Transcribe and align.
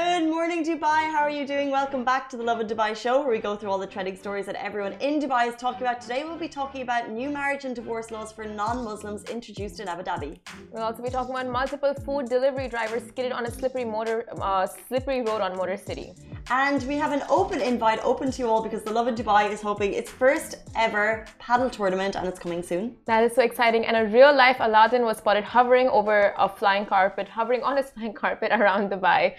Good 0.00 0.28
morning, 0.30 0.64
Dubai. 0.64 1.10
How 1.12 1.22
are 1.22 1.30
you 1.30 1.44
doing? 1.44 1.72
Welcome 1.72 2.04
back 2.04 2.30
to 2.30 2.36
the 2.36 2.44
Lovin 2.44 2.68
Dubai 2.68 2.94
show, 2.96 3.18
where 3.20 3.32
we 3.32 3.40
go 3.40 3.56
through 3.56 3.70
all 3.70 3.78
the 3.78 3.86
trending 3.94 4.16
stories 4.16 4.46
that 4.46 4.54
everyone 4.54 4.92
in 5.00 5.20
Dubai 5.20 5.48
is 5.48 5.56
talking 5.56 5.82
about. 5.82 6.00
Today, 6.00 6.22
we'll 6.22 6.36
be 6.36 6.46
talking 6.46 6.82
about 6.82 7.10
new 7.10 7.30
marriage 7.30 7.64
and 7.64 7.74
divorce 7.74 8.12
laws 8.12 8.30
for 8.30 8.44
non 8.44 8.84
Muslims 8.84 9.24
introduced 9.24 9.80
in 9.80 9.88
Abu 9.88 10.04
Dhabi. 10.04 10.38
We'll 10.70 10.84
also 10.84 11.02
be 11.02 11.10
talking 11.10 11.34
about 11.34 11.48
multiple 11.48 11.94
food 12.06 12.28
delivery 12.28 12.68
drivers 12.68 13.08
skidded 13.08 13.32
on 13.32 13.46
a 13.46 13.50
slippery 13.50 13.84
motor, 13.84 14.24
uh, 14.40 14.68
slippery 14.86 15.22
road 15.22 15.40
on 15.40 15.56
Motor 15.56 15.76
City. 15.76 16.12
And 16.48 16.80
we 16.84 16.94
have 16.94 17.10
an 17.10 17.24
open 17.28 17.60
invite 17.60 18.00
open 18.04 18.30
to 18.30 18.42
you 18.42 18.48
all 18.48 18.62
because 18.62 18.84
the 18.84 18.92
Lovin 18.92 19.16
Dubai 19.16 19.50
is 19.50 19.60
hoping 19.60 19.94
its 19.94 20.12
first 20.12 20.58
ever 20.76 21.26
padel 21.40 21.72
tournament 21.72 22.14
and 22.14 22.28
it's 22.28 22.38
coming 22.38 22.62
soon. 22.62 22.96
That 23.06 23.24
is 23.24 23.34
so 23.34 23.42
exciting. 23.42 23.84
And 23.84 23.96
a 23.96 24.04
real 24.06 24.32
life 24.32 24.58
Aladdin 24.60 25.02
was 25.02 25.16
spotted 25.18 25.42
hovering 25.42 25.88
over 25.88 26.34
a 26.38 26.48
flying 26.48 26.86
carpet, 26.86 27.28
hovering 27.28 27.64
on 27.64 27.78
a 27.78 27.82
flying 27.90 28.14
carpet 28.14 28.52
around 28.52 28.90
Dubai 28.92 29.34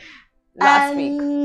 last 0.55 0.93
and 0.95 0.97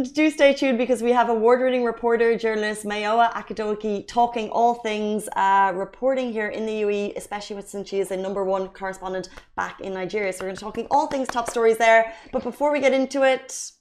week. 0.03 0.15
do 0.15 0.31
stay 0.31 0.55
tuned 0.55 0.79
because 0.79 1.03
we 1.03 1.13
have 1.13 1.29
award-winning 1.29 1.85
reporter, 1.85 2.37
journalist 2.37 2.85
Mayowa 2.85 3.33
Adegoke 3.33 4.07
talking 4.09 4.49
all 4.51 4.75
things 4.75 5.29
uh, 5.37 5.73
reporting 5.75 6.33
here 6.33 6.49
in 6.49 6.67
the 6.67 6.83
UAE, 6.83 7.17
especially 7.17 7.61
since 7.63 7.89
she 7.89 8.01
is 8.01 8.11
a 8.11 8.17
number 8.17 8.45
one 8.45 8.69
correspondent 8.69 9.29
back 9.57 9.81
in 9.81 9.95
Nigeria. 9.95 10.33
So 10.33 10.41
we're 10.45 10.49
going 10.49 10.57
to 10.57 10.61
be 10.61 10.65
talking 10.65 10.87
all 10.91 11.07
things 11.09 11.29
top 11.29 11.49
stories 11.51 11.79
there. 11.79 12.13
But 12.33 12.43
before 12.43 12.73
we 12.73 12.81
get 12.81 12.93
into 12.93 13.23
it, 13.23 13.73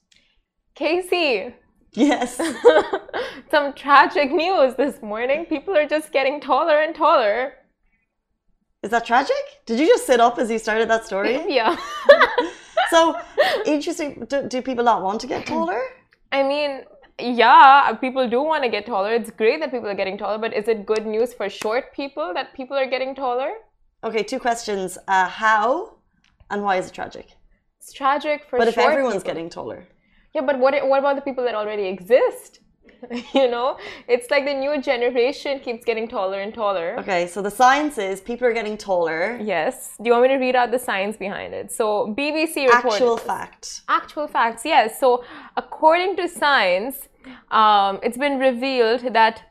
Casey, 0.74 1.54
yes, 1.92 2.40
some 3.50 3.72
tragic 3.74 4.32
news 4.32 4.74
this 4.74 5.00
morning. 5.02 5.46
People 5.46 5.76
are 5.76 5.86
just 5.86 6.12
getting 6.12 6.40
taller 6.40 6.78
and 6.80 6.94
taller. 6.94 7.54
is 8.82 8.90
that 8.90 9.06
tragic? 9.06 9.36
Did 9.66 9.80
you 9.80 9.86
just 9.86 10.06
sit 10.06 10.20
up 10.20 10.38
as 10.38 10.50
you 10.50 10.58
started 10.58 10.88
that 10.90 11.06
story? 11.06 11.42
Yeah. 11.48 11.76
so 12.94 13.00
interesting. 13.76 14.10
Do, 14.30 14.48
do 14.52 14.62
people 14.62 14.84
not 14.84 15.02
want 15.02 15.20
to 15.22 15.28
get 15.34 15.46
taller? 15.46 15.82
I 16.32 16.42
mean, 16.42 16.70
yeah, 17.18 17.92
people 18.04 18.28
do 18.28 18.40
want 18.42 18.62
to 18.64 18.70
get 18.76 18.86
taller. 18.86 19.12
It's 19.14 19.30
great 19.30 19.60
that 19.60 19.70
people 19.70 19.88
are 19.88 19.94
getting 20.02 20.18
taller, 20.18 20.38
but 20.38 20.52
is 20.60 20.66
it 20.68 20.84
good 20.92 21.06
news 21.14 21.32
for 21.38 21.48
short 21.48 21.84
people 21.94 22.32
that 22.34 22.54
people 22.54 22.76
are 22.76 22.90
getting 22.94 23.14
taller? 23.14 23.52
Okay, 24.08 24.22
two 24.22 24.38
questions. 24.38 24.98
Uh, 25.08 25.28
how 25.28 25.96
and 26.50 26.62
why 26.62 26.76
is 26.76 26.88
it 26.88 26.94
tragic? 27.00 27.28
It's 27.78 27.92
tragic 27.92 28.38
for 28.48 28.56
short. 28.56 28.60
But 28.60 28.68
if 28.68 28.78
everyone's 28.78 29.22
people. 29.22 29.30
getting 29.30 29.48
taller, 29.50 29.80
Yeah, 30.34 30.44
but 30.48 30.58
what 30.58 30.72
what 30.90 30.98
about 30.98 31.16
the 31.16 31.22
people 31.28 31.44
that 31.44 31.54
already 31.54 31.86
exist? 31.96 32.60
you 33.34 33.48
know, 33.50 33.76
it's 34.08 34.30
like 34.30 34.44
the 34.44 34.54
new 34.54 34.80
generation 34.80 35.60
keeps 35.60 35.84
getting 35.84 36.06
taller 36.08 36.40
and 36.40 36.52
taller. 36.54 36.96
okay. 37.00 37.26
So 37.26 37.42
the 37.42 37.50
science 37.50 37.98
is 37.98 38.20
people 38.20 38.46
are 38.46 38.52
getting 38.52 38.76
taller. 38.76 39.38
Yes. 39.42 39.96
Do 39.98 40.04
you 40.06 40.12
want 40.12 40.22
me 40.24 40.28
to 40.28 40.36
read 40.36 40.56
out 40.56 40.70
the 40.70 40.78
science 40.78 41.16
behind 41.16 41.54
it? 41.54 41.72
So 41.72 42.14
BBC 42.18 42.66
reported 42.66 42.94
Actual 42.94 43.16
fact. 43.16 43.82
actual 43.88 44.26
facts. 44.26 44.64
Yes. 44.64 44.98
So 45.00 45.24
according 45.56 46.16
to 46.16 46.28
science, 46.28 47.08
um, 47.50 48.00
it's 48.02 48.18
been 48.18 48.38
revealed 48.38 49.12
that 49.14 49.42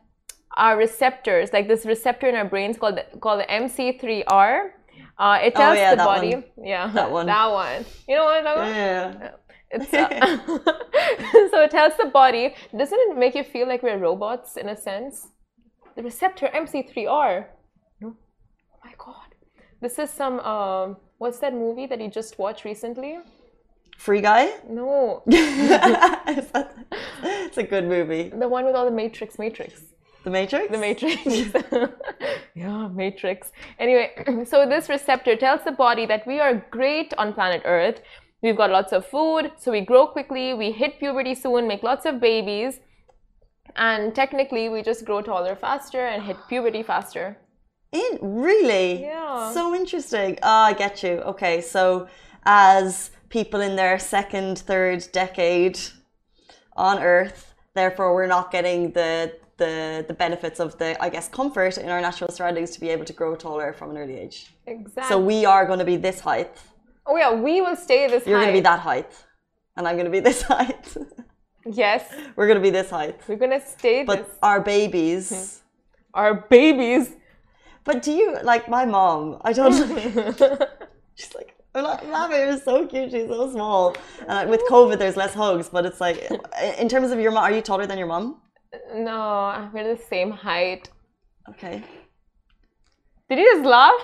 our 0.57 0.77
receptors, 0.77 1.51
like 1.51 1.67
this 1.67 1.85
receptor 1.85 2.27
in 2.27 2.35
our 2.35 2.45
brains 2.45 2.77
called 2.77 2.97
the, 2.97 3.05
called 3.19 3.39
the 3.39 3.45
MC3R, 3.45 4.69
uh, 5.17 5.39
it 5.41 5.53
Oh, 5.55 5.59
tells 5.59 5.77
yeah, 5.77 5.91
the 5.91 5.95
that 5.97 6.05
body. 6.05 6.33
one. 6.35 6.43
Yeah, 6.63 6.87
That 6.93 7.11
one. 7.11 7.25
That 7.27 7.51
one. 7.51 7.85
You 8.07 8.15
know 8.15 8.25
what 8.25 8.37
I'm 8.37 8.43
talking 8.43 8.61
about? 8.63 8.75
Yeah. 8.75 9.09
It's, 9.27 9.35
uh, 9.93 10.37
so 11.51 11.61
it 11.61 11.71
tells 11.71 11.93
the 11.97 12.09
body, 12.13 12.55
doesn't 12.77 12.99
it 12.99 13.17
make 13.17 13.35
you 13.35 13.43
feel 13.43 13.67
like 13.67 13.83
we're 13.83 13.97
robots 13.97 14.57
in 14.57 14.69
a 14.69 14.77
sense? 14.77 15.27
The 15.95 16.03
receptor 16.03 16.49
MC3R. 16.53 17.45
No. 18.01 18.15
Oh 18.73 18.79
my 18.83 18.93
god. 18.97 19.35
This 19.81 19.99
is 19.99 20.09
some 20.09 20.39
um 20.39 20.97
what's 21.17 21.39
that 21.39 21.53
movie 21.53 21.85
that 21.87 22.01
you 22.01 22.09
just 22.09 22.39
watched 22.39 22.65
recently? 22.65 23.19
Free 23.97 24.21
Guy. 24.21 24.51
No. 24.69 25.23
it's 25.27 26.51
a 27.57 27.63
good 27.63 27.85
movie. 27.85 28.29
The 28.29 28.47
one 28.47 28.65
with 28.65 28.75
all 28.75 28.85
the 28.85 28.91
Matrix 28.91 29.39
Matrix. 29.39 29.83
The 30.23 30.29
Matrix. 30.29 30.71
The 30.71 30.77
Matrix. 30.77 31.25
yeah, 32.55 32.87
Matrix. 32.87 33.51
Anyway, 33.77 34.11
so 34.45 34.65
this 34.65 34.89
receptor 34.89 35.35
tells 35.35 35.63
the 35.63 35.71
body 35.71 36.05
that 36.05 36.25
we 36.25 36.39
are 36.39 36.65
great 36.71 37.13
on 37.17 37.33
planet 37.33 37.61
Earth. 37.65 38.01
We've 38.43 38.57
got 38.57 38.71
lots 38.71 38.91
of 38.91 39.05
food, 39.05 39.53
so 39.57 39.71
we 39.71 39.81
grow 39.81 40.05
quickly, 40.05 40.53
we 40.53 40.73
hit 40.73 40.99
puberty 40.99 41.33
soon, 41.33 41.65
make 41.65 41.81
lots 41.81 42.05
of 42.05 42.19
babies, 42.19 42.81
and 43.77 44.13
technically 44.13 44.67
we 44.67 44.81
just 44.83 45.05
grow 45.05 45.21
taller 45.21 45.55
faster 45.55 46.05
and 46.05 46.21
hit 46.23 46.35
puberty 46.49 46.83
faster. 46.83 47.37
In 47.93 48.19
really? 48.21 49.01
Yeah. 49.01 49.53
So 49.53 49.73
interesting. 49.73 50.39
Ah, 50.43 50.65
I 50.65 50.73
get 50.73 51.03
you. 51.03 51.21
Okay, 51.31 51.61
so 51.61 52.07
as 52.43 53.11
people 53.29 53.61
in 53.61 53.77
their 53.77 53.97
second, 53.97 54.59
third 54.59 55.07
decade 55.13 55.79
on 56.75 56.99
Earth, 56.99 57.53
therefore 57.75 58.13
we're 58.13 58.27
not 58.27 58.51
getting 58.51 58.91
the 58.91 59.33
the 59.57 60.03
the 60.07 60.13
benefits 60.13 60.59
of 60.59 60.77
the 60.79 61.01
I 61.01 61.09
guess 61.09 61.29
comfort 61.29 61.77
in 61.77 61.89
our 61.89 62.01
natural 62.01 62.31
surroundings 62.31 62.71
to 62.71 62.79
be 62.81 62.89
able 62.89 63.05
to 63.05 63.13
grow 63.13 63.35
taller 63.35 63.71
from 63.71 63.91
an 63.91 63.97
early 63.97 64.17
age. 64.17 64.53
Exactly. 64.65 65.09
So 65.09 65.19
we 65.19 65.45
are 65.45 65.65
going 65.65 65.79
to 65.79 65.85
be 65.85 65.95
this 65.95 66.19
height. 66.19 66.57
Oh 67.05 67.17
yeah, 67.17 67.33
we 67.33 67.61
will 67.61 67.75
stay 67.75 68.07
this 68.07 68.23
height. 68.23 68.29
You're 68.29 68.39
height. 68.39 68.47
to 68.47 68.53
be 68.53 68.59
that 68.61 68.79
height, 68.79 69.11
and 69.75 69.87
I'm 69.87 69.95
to 69.97 70.09
be 70.11 70.19
this 70.31 70.41
height. 70.41 70.95
Yes, 71.65 72.03
we're 72.35 72.47
to 72.53 72.59
be 72.59 72.69
this 72.69 72.89
height. 72.89 73.21
we're 73.27 73.37
gonna 73.37 73.61
stay 73.65 74.03
But 74.03 74.27
this. 74.27 74.37
our 74.41 74.59
babies. 74.61 75.29
Hmm. 75.29 76.19
Our 76.19 76.33
babies. 76.49 77.15
But 77.85 78.01
do 78.01 78.11
you 78.11 78.37
like 78.43 78.69
my 78.69 78.85
mom? 78.85 79.39
I 79.41 79.53
don't. 79.53 79.73
she's 81.15 81.33
like, 81.35 81.55
I'm 81.75 81.83
laughing. 82.11 82.39
It 82.41 82.47
was 82.47 82.63
so 82.63 82.85
cute. 82.85 83.11
She's 83.11 83.27
so 83.27 83.51
small. 83.51 83.95
And 84.19 84.29
like, 84.29 84.47
with 84.47 84.61
COVID, 84.69 84.99
there's 84.99 85.17
less 85.17 85.33
hugs. 85.33 85.69
But 85.69 85.85
it's 85.85 85.99
like, 85.99 86.29
in 86.77 86.87
terms 86.87 87.11
of 87.11 87.19
your 87.19 87.31
mom, 87.31 87.43
are 87.43 87.51
you 87.51 87.61
taller 87.61 87.87
than 87.87 87.97
your 87.97 88.07
mom? 88.07 88.41
no, 88.95 89.69
we're 89.73 89.95
the 89.95 90.01
same 90.03 90.31
height. 90.31 90.89
Okay. 91.49 91.83
Did 93.29 93.39
you 93.39 93.53
just 93.55 93.65
laugh? 93.65 94.01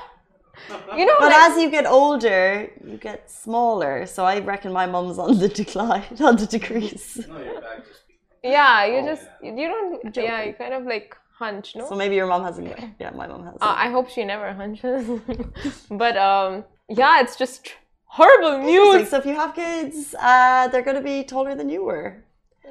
You 0.96 1.06
know, 1.06 1.16
But 1.20 1.31
like, 1.31 1.52
as 1.52 1.58
you 1.62 1.70
get 1.70 1.86
older, 1.86 2.72
you 2.86 2.97
get 2.97 3.30
smaller. 3.30 4.06
So 4.06 4.25
I 4.25 4.40
reckon 4.40 4.72
my 4.72 4.86
mom's 4.86 5.18
on 5.18 5.38
the 5.40 5.50
decline, 5.50 6.03
on 6.20 6.36
the 6.36 6.46
decrease. 6.46 7.20
No, 7.28 7.38
your 7.40 7.62
back 7.62 7.78
just 7.88 8.03
yeah, 8.44 8.86
you 8.86 9.00
Oh, 9.00 9.06
just 9.06 9.28
you 9.44 10.00
don't. 10.02 10.16
Yeah, 10.16 10.44
you 10.44 10.53
kind 10.53 10.74
of 10.74 10.86
like 10.86 11.16
hunch, 11.38 11.75
no? 11.75 11.88
So 11.88 11.96
maybe 11.96 12.16
your 12.16 12.28
mom 12.28 12.44
hasn't. 12.44 12.68
Yeah, 13.00 13.12
my 13.12 13.28
mom 13.28 13.44
has. 13.46 13.56
Uh, 13.56 13.74
I 13.86 13.90
hope 13.90 14.09
she 14.09 14.24
never 14.24 14.53
hunches. 14.53 15.08
but 15.92 16.18
um, 16.18 16.64
yeah, 16.88 17.22
it's 17.22 17.36
just 17.36 17.74
horrible 18.06 18.59
news. 18.64 19.09
So 19.09 19.18
if 19.18 19.25
you 19.25 19.36
have 19.36 19.56
kids, 19.56 20.16
uh, 20.19 20.68
they're 20.69 20.84
going 20.84 20.98
to 20.98 21.02
be 21.03 21.24
taller 21.24 21.56
than 21.56 21.69
you 21.69 21.84
were. 21.84 22.24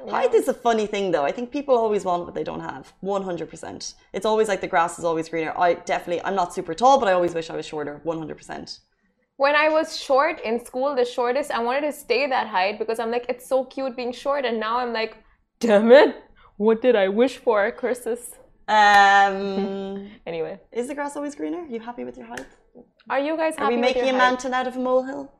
Height 0.07 0.33
is 0.33 0.47
a 0.47 0.53
funny 0.53 0.87
thing, 0.87 1.11
though. 1.11 1.25
I 1.25 1.31
think 1.31 1.51
people 1.51 1.75
always 1.75 2.05
want 2.05 2.25
what 2.25 2.35
they 2.35 2.43
don't 2.43 2.61
have. 2.61 2.93
One 3.01 3.23
hundred 3.23 3.49
percent. 3.49 3.95
It's 4.13 4.25
always 4.25 4.47
like 4.47 4.61
the 4.61 4.67
grass 4.67 4.97
is 4.99 5.05
always 5.05 5.27
greener. 5.29 5.53
I 5.57 5.73
definitely, 5.73 6.23
I'm 6.23 6.35
not 6.35 6.53
super 6.53 6.73
tall, 6.73 6.99
but 6.99 7.07
I 7.07 7.13
always 7.13 7.33
wish 7.33 7.49
I 7.49 7.55
was 7.55 7.65
shorter. 7.65 7.99
One 8.03 8.17
hundred 8.17 8.37
percent. 8.37 8.79
When 9.37 9.55
I 9.55 9.69
was 9.69 9.97
short 9.99 10.41
in 10.41 10.63
school, 10.65 10.95
the 10.95 11.05
shortest, 11.05 11.51
I 11.51 11.59
wanted 11.63 11.81
to 11.81 11.93
stay 11.93 12.27
that 12.27 12.47
height 12.47 12.77
because 12.77 12.99
I'm 12.99 13.11
like, 13.11 13.25
it's 13.29 13.47
so 13.47 13.63
cute 13.63 13.95
being 13.95 14.11
short, 14.11 14.45
and 14.45 14.59
now 14.59 14.79
I'm 14.79 14.91
like, 14.93 15.17
damn 15.59 15.91
it, 15.91 16.15
what 16.57 16.81
did 16.81 16.95
I 16.95 17.07
wish 17.07 17.37
for? 17.37 17.71
Curses. 17.71 18.35
Um, 18.67 20.09
Anyway, 20.27 20.59
is 20.71 20.87
the 20.87 20.95
grass 20.95 21.15
always 21.15 21.35
greener? 21.35 21.59
Are 21.59 21.67
you 21.67 21.79
happy 21.79 22.03
with 22.03 22.17
your 22.17 22.27
height? 22.27 22.45
Are 23.09 23.19
you 23.19 23.35
guys 23.35 23.55
Are 23.57 23.69
we 23.69 23.77
making 23.77 24.03
a 24.03 24.05
height? 24.11 24.17
mountain 24.17 24.53
out 24.53 24.67
of 24.67 24.75
a 24.75 24.79
molehill? 24.79 25.31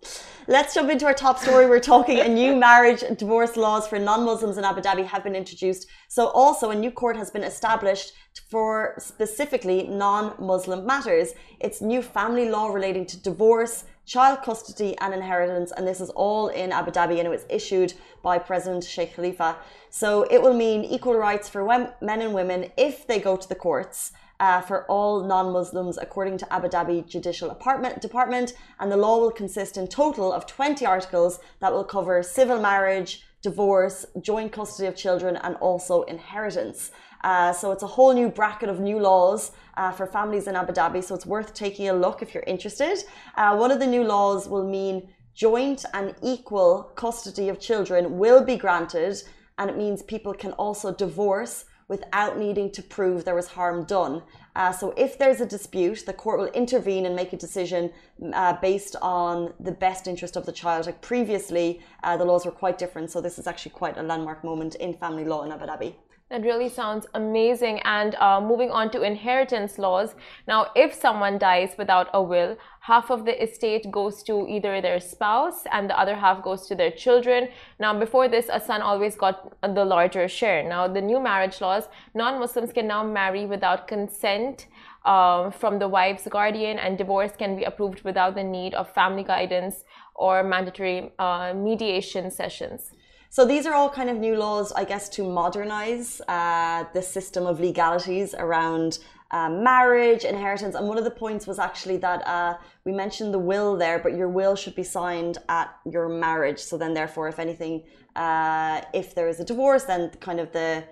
Let's 0.48 0.74
jump 0.74 0.90
into 0.90 1.06
our 1.06 1.14
top 1.14 1.38
story. 1.38 1.68
We're 1.68 1.80
talking 1.80 2.20
a 2.20 2.28
new 2.28 2.56
marriage 2.68 3.04
and 3.04 3.16
divorce 3.16 3.56
laws 3.56 3.88
for 3.88 4.00
non-Muslims 4.00 4.58
in 4.58 4.64
Abu 4.66 4.82
Dhabi 4.82 5.06
have 5.06 5.24
been 5.24 5.36
introduced. 5.36 5.86
So 6.08 6.30
also 6.30 6.72
a 6.72 6.76
new 6.76 6.90
court 6.90 7.16
has 7.16 7.30
been 7.30 7.44
established 7.44 8.14
for 8.50 8.96
specifically 8.98 9.84
non-Muslim 9.88 10.84
matters. 10.84 11.34
It's 11.60 11.82
new 11.82 12.02
family 12.02 12.50
law 12.50 12.70
relating 12.70 13.06
to 13.06 13.22
divorce, 13.22 13.84
child 14.08 14.42
custody 14.42 14.98
and 15.02 15.14
inheritance 15.14 15.72
and 15.78 15.88
this 15.88 16.02
is 16.02 16.10
all 16.10 16.48
in 16.48 16.72
Abu 16.72 16.90
Dhabi 16.90 17.20
and 17.20 17.28
it 17.28 17.30
was 17.30 17.46
issued 17.48 17.94
by 18.24 18.40
President 18.40 18.84
Sheikh 18.84 19.14
Khalifa. 19.14 19.58
So 19.92 20.24
it 20.32 20.42
will 20.42 20.56
mean 20.56 20.84
equal 20.84 21.14
rights 21.14 21.48
for 21.48 21.64
men 22.02 22.22
and 22.22 22.34
women 22.34 22.72
if 22.76 23.06
they 23.06 23.20
go 23.20 23.38
to 23.38 23.48
the 23.48 23.54
courts 23.54 24.14
uh, 24.40 24.62
for 24.62 24.86
all 24.86 25.24
non-Muslims, 25.24 25.98
according 25.98 26.38
to 26.38 26.54
Abu 26.54 26.68
Dhabi 26.68 27.06
Judicial 27.08 27.50
Department. 27.50 28.54
And 28.80 28.92
the 28.92 28.98
law 28.98 29.20
will 29.20 29.32
consist 29.32 29.78
in 29.78 29.88
total 29.88 30.32
of 30.32 30.46
20 30.46 30.86
articles 30.86 31.40
that 31.60 31.72
will 31.72 31.84
cover 31.84 32.24
civil 32.24 32.60
marriage, 32.60 33.24
divorce, 33.42 34.06
joint 34.22 34.52
custody 34.52 34.88
of 34.88 34.96
children, 34.96 35.38
and 35.38 35.56
also 35.58 36.04
inheritance. 36.04 36.92
Uh, 37.24 37.52
so 37.52 37.72
it's 37.72 37.84
a 37.84 37.88
whole 37.88 38.14
new 38.14 38.30
bracket 38.30 38.70
of 38.70 38.80
new 38.80 39.00
laws 39.00 39.52
uh, 39.76 39.92
for 39.92 40.08
families 40.08 40.48
in 40.48 40.56
Abu 40.56 40.74
Dhabi. 40.74 41.04
So 41.04 41.16
it's 41.16 41.26
worth 41.26 41.54
taking 41.54 41.90
a 41.90 41.94
look 41.94 42.22
if 42.22 42.34
you're 42.34 42.44
interested. 42.44 42.98
Uh, 43.36 43.58
one 43.58 43.72
of 43.72 43.80
the 43.80 43.88
new 43.88 44.04
laws 44.04 44.48
will 44.48 44.68
mean 44.68 45.10
joint 45.34 45.86
and 45.94 46.16
equal 46.22 46.92
custody 46.96 47.50
of 47.50 47.60
children 47.60 48.18
will 48.18 48.44
be 48.44 48.58
granted 48.58 49.16
and 49.58 49.70
it 49.70 49.78
means 49.78 50.02
people 50.04 50.34
can 50.34 50.54
also 50.54 50.94
divorce 50.94 51.66
without 51.90 52.38
needing 52.38 52.72
to 52.72 52.82
prove 52.82 53.26
there 53.26 53.36
was 53.36 53.48
harm 53.48 53.84
done. 53.84 54.22
Uh, 54.56 54.72
so 54.72 54.94
if 54.96 55.18
there's 55.18 55.42
a 55.42 55.46
dispute, 55.46 56.06
the 56.06 56.14
court 56.14 56.40
will 56.40 56.48
intervene 56.48 57.06
and 57.06 57.16
make 57.16 57.34
a 57.34 57.38
decision 57.38 57.92
uh, 58.34 58.54
based 58.62 58.96
on 59.02 59.54
the 59.60 59.72
best 59.72 60.08
interest 60.08 60.38
of 60.38 60.46
the 60.46 60.52
child. 60.52 60.86
Like 60.86 61.02
previously, 61.02 61.82
uh, 62.04 62.16
the 62.16 62.26
laws 62.26 62.46
were 62.46 62.52
quite 62.52 62.78
different, 62.78 63.12
so 63.12 63.20
this 63.20 63.38
is 63.38 63.48
actually 63.48 63.72
quite 63.72 63.98
a 63.98 64.04
landmark 64.04 64.44
moment 64.44 64.76
in 64.76 64.94
family 64.94 65.26
law 65.26 65.44
in 65.44 65.52
Abu 65.52 65.66
Dhabi. 65.66 65.94
That 66.30 66.44
really 66.44 66.70
sounds 66.70 67.08
amazing. 67.16 67.80
And 67.86 68.14
uh, 68.16 68.40
moving 68.40 68.70
on 68.70 68.92
to 68.92 69.02
inheritance 69.02 69.80
laws. 69.80 70.14
Now, 70.48 70.68
if 70.76 70.94
someone 70.94 71.40
dies 71.40 71.72
without 71.76 72.08
a 72.14 72.22
will, 72.22 72.56
half 72.82 73.10
of 73.10 73.26
the 73.26 73.42
estate 73.42 73.90
goes 73.90 74.22
to 74.24 74.48
either 74.48 74.80
their 74.80 75.00
spouse 75.00 75.64
and 75.72 75.90
the 75.90 76.00
other 76.00 76.16
half 76.16 76.44
goes 76.44 76.68
to 76.68 76.76
their 76.76 76.92
children. 76.92 77.50
Now, 77.80 77.98
before 77.98 78.28
this, 78.28 78.48
a 78.52 78.60
son 78.60 78.84
always 78.84 79.16
got 79.16 79.60
the 79.62 79.84
larger 79.84 80.28
share. 80.28 80.62
Now, 80.68 80.88
the 80.88 81.02
new 81.02 81.20
marriage 81.20 81.62
laws, 81.62 81.86
non 82.14 82.40
Muslims 82.40 82.74
can 82.74 82.86
now 82.86 83.04
marry 83.04 83.48
without 83.48 83.88
consent. 83.88 84.68
Um, 85.06 85.54
from 85.54 85.80
the 85.80 85.88
wife's 85.88 86.28
guardian, 86.28 86.78
and 86.78 86.98
divorce 86.98 87.32
can 87.32 87.56
be 87.56 87.64
approved 87.64 88.04
without 88.04 88.36
the 88.36 88.44
need 88.44 88.74
of 88.74 88.94
family 88.94 89.24
guidance 89.24 89.86
or 90.14 90.44
mandatory 90.44 91.14
uh, 91.18 91.54
mediation 91.56 92.30
sessions. 92.30 92.92
So 93.32 93.46
these 93.46 93.68
are 93.68 93.76
all 93.76 93.90
kind 93.90 94.10
of 94.10 94.18
new 94.18 94.36
laws, 94.36 94.72
I 94.72 94.84
guess, 94.86 95.08
to 95.10 95.24
modernize 95.24 96.20
uh, 96.28 96.86
the 96.94 97.02
system 97.02 97.46
of 97.46 97.60
legalities 97.60 98.34
around 98.34 98.98
uh, 99.30 99.50
marriage, 99.50 100.24
inheritance. 100.24 100.74
And 100.74 100.88
one 100.88 100.98
of 100.98 101.04
the 101.04 101.12
points 101.12 101.46
was 101.46 101.60
actually 101.60 101.98
that 101.98 102.28
uh, 102.28 102.58
we 102.86 102.92
mentioned 102.92 103.32
the 103.32 103.40
will 103.40 103.78
there, 103.78 104.00
but 104.00 104.16
your 104.16 104.30
will 104.30 104.56
should 104.56 104.74
be 104.74 104.84
signed 104.84 105.38
at 105.48 105.70
your 105.86 106.10
marriage. 106.10 106.60
So 106.60 106.76
then, 106.76 106.96
therefore, 106.96 107.28
if 107.28 107.38
anything, 107.38 107.84
uh, 108.16 108.82
if 108.96 109.14
there 109.14 109.30
is 109.30 109.40
a 109.40 109.46
divorce, 109.46 109.84
then 109.84 110.10
kind 110.20 110.40
of 110.40 110.52
the 110.52 110.84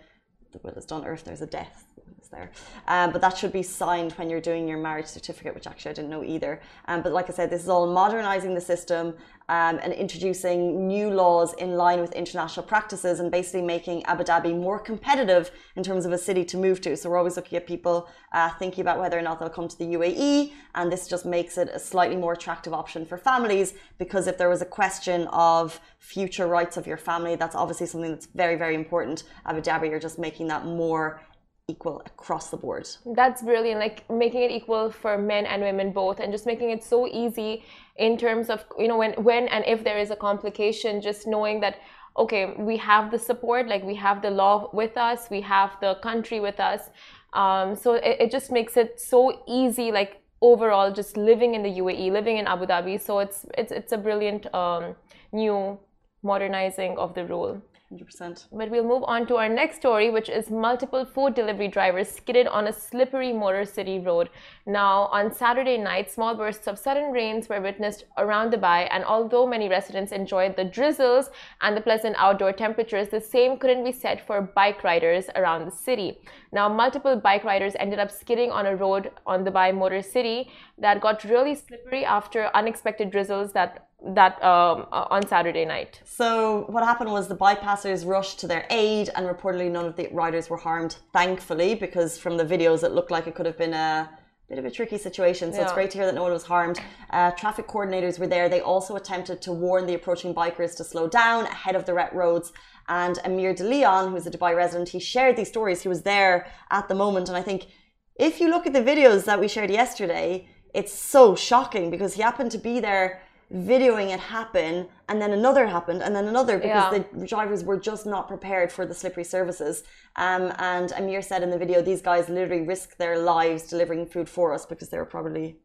the 0.52 0.60
will 0.60 0.74
is 0.74 0.86
done, 0.86 1.04
or 1.06 1.14
if 1.14 1.24
there's 1.24 1.42
a 1.42 1.48
death, 1.48 1.86
there. 2.28 2.52
Um, 2.88 3.12
but 3.12 3.22
that 3.22 3.38
should 3.38 3.54
be 3.54 3.64
signed 3.64 4.14
when 4.14 4.30
you're 4.30 4.42
doing 4.42 4.68
your 4.68 4.78
marriage 4.78 5.08
certificate, 5.08 5.56
which 5.56 5.68
actually 5.68 5.92
I 5.92 5.94
didn't 5.94 6.10
know 6.10 6.24
either. 6.24 6.62
Um, 6.88 7.02
but 7.02 7.12
like 7.12 7.30
I 7.30 7.34
said, 7.34 7.50
this 7.50 7.64
is 7.64 7.70
all 7.70 7.92
modernizing 7.92 8.54
the 8.56 8.62
system 8.62 9.14
um, 9.50 9.80
and 9.82 9.94
introducing 9.94 10.88
new 10.88 11.10
laws 11.10 11.54
in 11.54 11.76
line 11.76 12.02
with 12.02 12.12
international 12.14 12.66
practices 12.66 13.20
and 13.20 13.32
basically 13.32 13.62
making 13.62 14.04
Abu 14.06 14.24
Dhabi 14.24 14.58
more 14.60 14.78
competitive 14.78 15.52
in 15.76 15.84
terms 15.84 16.06
of 16.06 16.12
a 16.12 16.18
city 16.18 16.44
to 16.46 16.58
move 16.58 16.82
to. 16.82 16.98
So 16.98 17.10
we're 17.10 17.18
always 17.18 17.38
looking 17.38 17.58
at 17.58 17.66
people 17.66 18.10
uh, 18.34 18.50
thinking 18.60 18.82
about 18.82 19.00
whether 19.00 19.18
or 19.18 19.22
not 19.22 19.40
they'll 19.40 19.50
come 19.50 19.70
to 19.70 19.78
the 19.78 19.86
UAE, 19.86 20.52
and 20.76 20.92
this 20.92 21.08
just 21.08 21.26
makes 21.26 21.58
it 21.58 21.70
a 21.70 21.80
slightly 21.80 22.18
more 22.18 22.34
attractive 22.34 22.74
option 22.74 23.06
for 23.06 23.18
families 23.18 23.74
because 23.98 24.28
if 24.28 24.38
there 24.38 24.50
was 24.50 24.62
a 24.62 24.66
question 24.66 25.28
of 25.28 25.80
future 26.00 26.48
rights 26.48 26.76
of 26.76 26.86
your 26.86 26.98
family, 26.98 27.36
that's 27.36 27.56
obviously 27.56 27.88
something 27.88 28.12
that's 28.12 28.28
very, 28.28 28.56
very 28.56 28.76
important. 28.76 29.24
Abu 29.46 29.62
Dhabi, 29.62 29.90
you're 29.90 30.00
just 30.00 30.20
making 30.20 30.48
that 30.48 30.66
more 30.66 31.22
equal 31.70 32.02
across 32.06 32.50
the 32.50 32.58
board. 32.58 32.88
That's 33.06 33.42
brilliant. 33.42 33.80
Like 33.80 34.10
making 34.10 34.42
it 34.44 34.52
equal 34.52 34.90
for 34.90 35.18
men 35.18 35.46
and 35.46 35.62
women 35.62 35.92
both, 35.92 36.20
and 36.20 36.32
just 36.32 36.46
making 36.46 36.70
it 36.70 36.84
so 36.84 37.08
easy 37.08 37.64
in 37.98 38.18
terms 38.18 38.50
of 38.50 38.64
you 38.80 38.88
know 38.88 38.98
when 38.98 39.14
when 39.24 39.48
and 39.50 39.66
if 39.66 39.84
there 39.84 39.98
is 39.98 40.10
a 40.12 40.16
complication, 40.16 41.02
just 41.02 41.28
knowing 41.28 41.60
that 41.60 41.80
okay, 42.18 42.54
we 42.58 42.78
have 42.78 43.12
the 43.12 43.20
support, 43.20 43.68
like 43.68 43.84
we 43.84 43.96
have 43.96 44.22
the 44.22 44.30
law 44.30 44.70
with 44.74 44.98
us, 44.98 45.28
we 45.30 45.42
have 45.42 45.72
the 45.82 45.96
country 46.02 46.40
with 46.40 46.60
us. 46.60 46.90
Um, 47.34 47.76
so 47.76 47.94
it, 47.94 48.18
it 48.22 48.32
just 48.32 48.52
makes 48.52 48.76
it 48.76 49.00
so 49.00 49.44
easy, 49.48 49.92
like 49.92 50.22
overall, 50.42 50.92
just 50.92 51.16
living 51.18 51.54
in 51.54 51.62
the 51.62 51.70
UAE, 51.70 52.12
living 52.12 52.38
in 52.38 52.48
Abu 52.48 52.66
Dhabi. 52.66 53.00
So 53.00 53.20
it's 53.20 53.46
it's 53.58 53.72
it's 53.72 53.92
a 53.92 53.98
brilliant 53.98 54.52
um, 54.54 54.96
new 55.34 55.78
modernizing 56.24 56.98
of 56.98 57.14
the 57.14 57.26
rule. 57.26 57.62
100%. 57.92 58.48
But 58.52 58.70
we'll 58.70 58.84
move 58.84 59.04
on 59.06 59.26
to 59.28 59.38
our 59.38 59.48
next 59.48 59.78
story, 59.78 60.10
which 60.10 60.28
is 60.28 60.50
multiple 60.50 61.06
food 61.06 61.36
delivery 61.36 61.70
drivers 61.70 62.10
skidded 62.10 62.46
on 62.48 62.68
a 62.68 62.74
slippery 62.74 63.32
Motor 63.32 63.64
City 63.64 64.00
road. 64.00 64.30
Now, 64.66 65.06
on 65.14 65.34
Saturday 65.34 65.78
night, 65.78 66.12
small 66.12 66.36
bursts 66.36 66.68
of 66.68 66.78
sudden 66.78 67.12
rains 67.12 67.48
were 67.48 67.62
witnessed 67.62 68.04
around 68.18 68.52
Dubai, 68.52 68.90
and 68.92 69.06
although 69.06 69.48
many 69.48 69.70
residents 69.70 70.12
enjoyed 70.12 70.58
the 70.58 70.66
drizzles 70.66 71.30
and 71.62 71.78
the 71.78 71.82
pleasant 71.82 72.16
outdoor 72.18 72.52
temperatures, 72.52 73.08
the 73.08 73.22
same 73.22 73.58
couldn't 73.58 73.86
be 73.86 73.94
said 73.94 74.20
for 74.20 74.42
bike 74.42 74.84
riders 74.84 75.30
around 75.36 75.66
the 75.66 75.72
city. 75.72 76.20
Now, 76.52 76.68
multiple 76.68 77.16
bike 77.16 77.46
riders 77.46 77.76
ended 77.80 78.00
up 78.00 78.12
skidding 78.12 78.52
on 78.52 78.66
a 78.66 78.76
road 78.76 79.12
on 79.26 79.46
Dubai 79.46 79.74
Motor 79.74 80.02
City 80.02 80.52
that 80.78 81.00
got 81.00 81.24
really 81.24 81.56
slippery 81.56 82.04
after 82.04 82.50
unexpected 82.54 83.12
drizzles 83.12 83.54
that 83.54 83.87
that 84.06 84.42
um, 84.44 84.86
on 84.92 85.28
Saturday 85.28 85.66
night. 85.66 86.02
So 86.06 86.66
what 86.70 86.84
happened 86.84 87.12
was 87.12 87.28
the 87.28 87.36
bypassers 87.36 88.06
rushed 88.06 88.40
to 88.40 88.48
their 88.48 88.66
aid, 88.70 89.10
and 89.16 89.26
reportedly 89.26 89.72
none 89.72 89.86
of 89.86 89.96
the 89.96 90.08
riders 90.12 90.50
were 90.50 90.58
harmed. 90.58 90.98
Thankfully, 91.14 91.76
because 91.76 92.18
from 92.18 92.38
the 92.38 92.46
videos 92.46 92.84
it 92.84 92.92
looked 92.92 93.12
like 93.12 93.28
it 93.28 93.36
could 93.36 93.46
have 93.46 93.58
been 93.58 93.74
a 93.74 94.10
bit 94.48 94.60
of 94.60 94.66
a 94.66 94.72
tricky 94.72 94.98
situation. 94.98 95.52
So 95.52 95.58
yeah. 95.58 95.64
it's 95.64 95.74
great 95.74 95.92
to 95.92 95.98
hear 95.98 96.06
that 96.06 96.16
no 96.16 96.24
one 96.24 96.32
was 96.32 96.44
harmed. 96.44 96.80
Uh, 97.10 97.32
traffic 97.32 97.68
coordinators 97.68 98.18
were 98.20 98.28
there. 98.28 98.48
They 98.48 98.62
also 98.62 98.96
attempted 98.96 99.42
to 99.42 99.52
warn 99.52 99.88
the 99.88 99.96
approaching 99.96 100.34
bikers 100.34 100.76
to 100.78 100.84
slow 100.84 101.08
down 101.08 101.46
ahead 101.46 101.76
of 101.76 101.86
the 101.86 101.96
wet 101.96 102.14
roads. 102.14 102.54
And 102.88 103.20
Amir 103.26 103.54
De 103.54 103.66
Leon, 103.66 104.12
who's 104.12 104.28
a 104.28 104.32
Dubai 104.32 104.56
resident, 104.56 104.90
he 104.90 105.00
shared 105.00 105.36
these 105.36 105.50
stories. 105.50 105.82
He 105.82 105.90
was 105.90 106.04
there 106.04 106.48
at 106.72 106.88
the 106.88 106.96
moment, 106.96 107.28
and 107.28 107.38
I 107.38 107.42
think 107.42 107.68
if 108.16 108.40
you 108.40 108.50
look 108.50 108.66
at 108.66 108.74
the 108.74 108.82
videos 108.82 109.26
that 109.26 109.40
we 109.40 109.48
shared 109.48 109.70
yesterday, 109.70 110.48
it's 110.74 110.94
so 110.94 111.36
shocking 111.36 111.90
because 111.90 112.14
he 112.14 112.22
happened 112.22 112.52
to 112.52 112.58
be 112.58 112.80
there 112.80 113.22
videoing 113.54 114.14
it 114.14 114.20
happen 114.20 114.88
and 115.08 115.22
then 115.22 115.32
another 115.32 115.66
happened 115.68 116.02
and 116.04 116.14
then 116.14 116.28
another 116.28 116.58
because 116.58 116.92
yeah. 116.92 117.04
the 117.14 117.26
drivers 117.26 117.64
were 117.64 117.80
just 117.80 118.06
not 118.06 118.28
prepared 118.28 118.70
for 118.70 118.86
the 118.86 118.94
slippery 118.94 119.24
surfaces 119.24 119.84
um, 120.18 120.52
and 120.58 120.92
amir 120.98 121.22
said 121.22 121.42
in 121.42 121.50
the 121.50 121.58
video 121.58 121.82
these 121.82 122.02
guys 122.02 122.28
literally 122.28 122.64
risk 122.68 122.98
their 122.98 123.18
lives 123.18 123.64
delivering 123.68 124.06
food 124.06 124.28
for 124.28 124.54
us 124.54 124.66
because 124.66 124.90
they 124.90 124.98
were 124.98 125.06
probably 125.06 125.56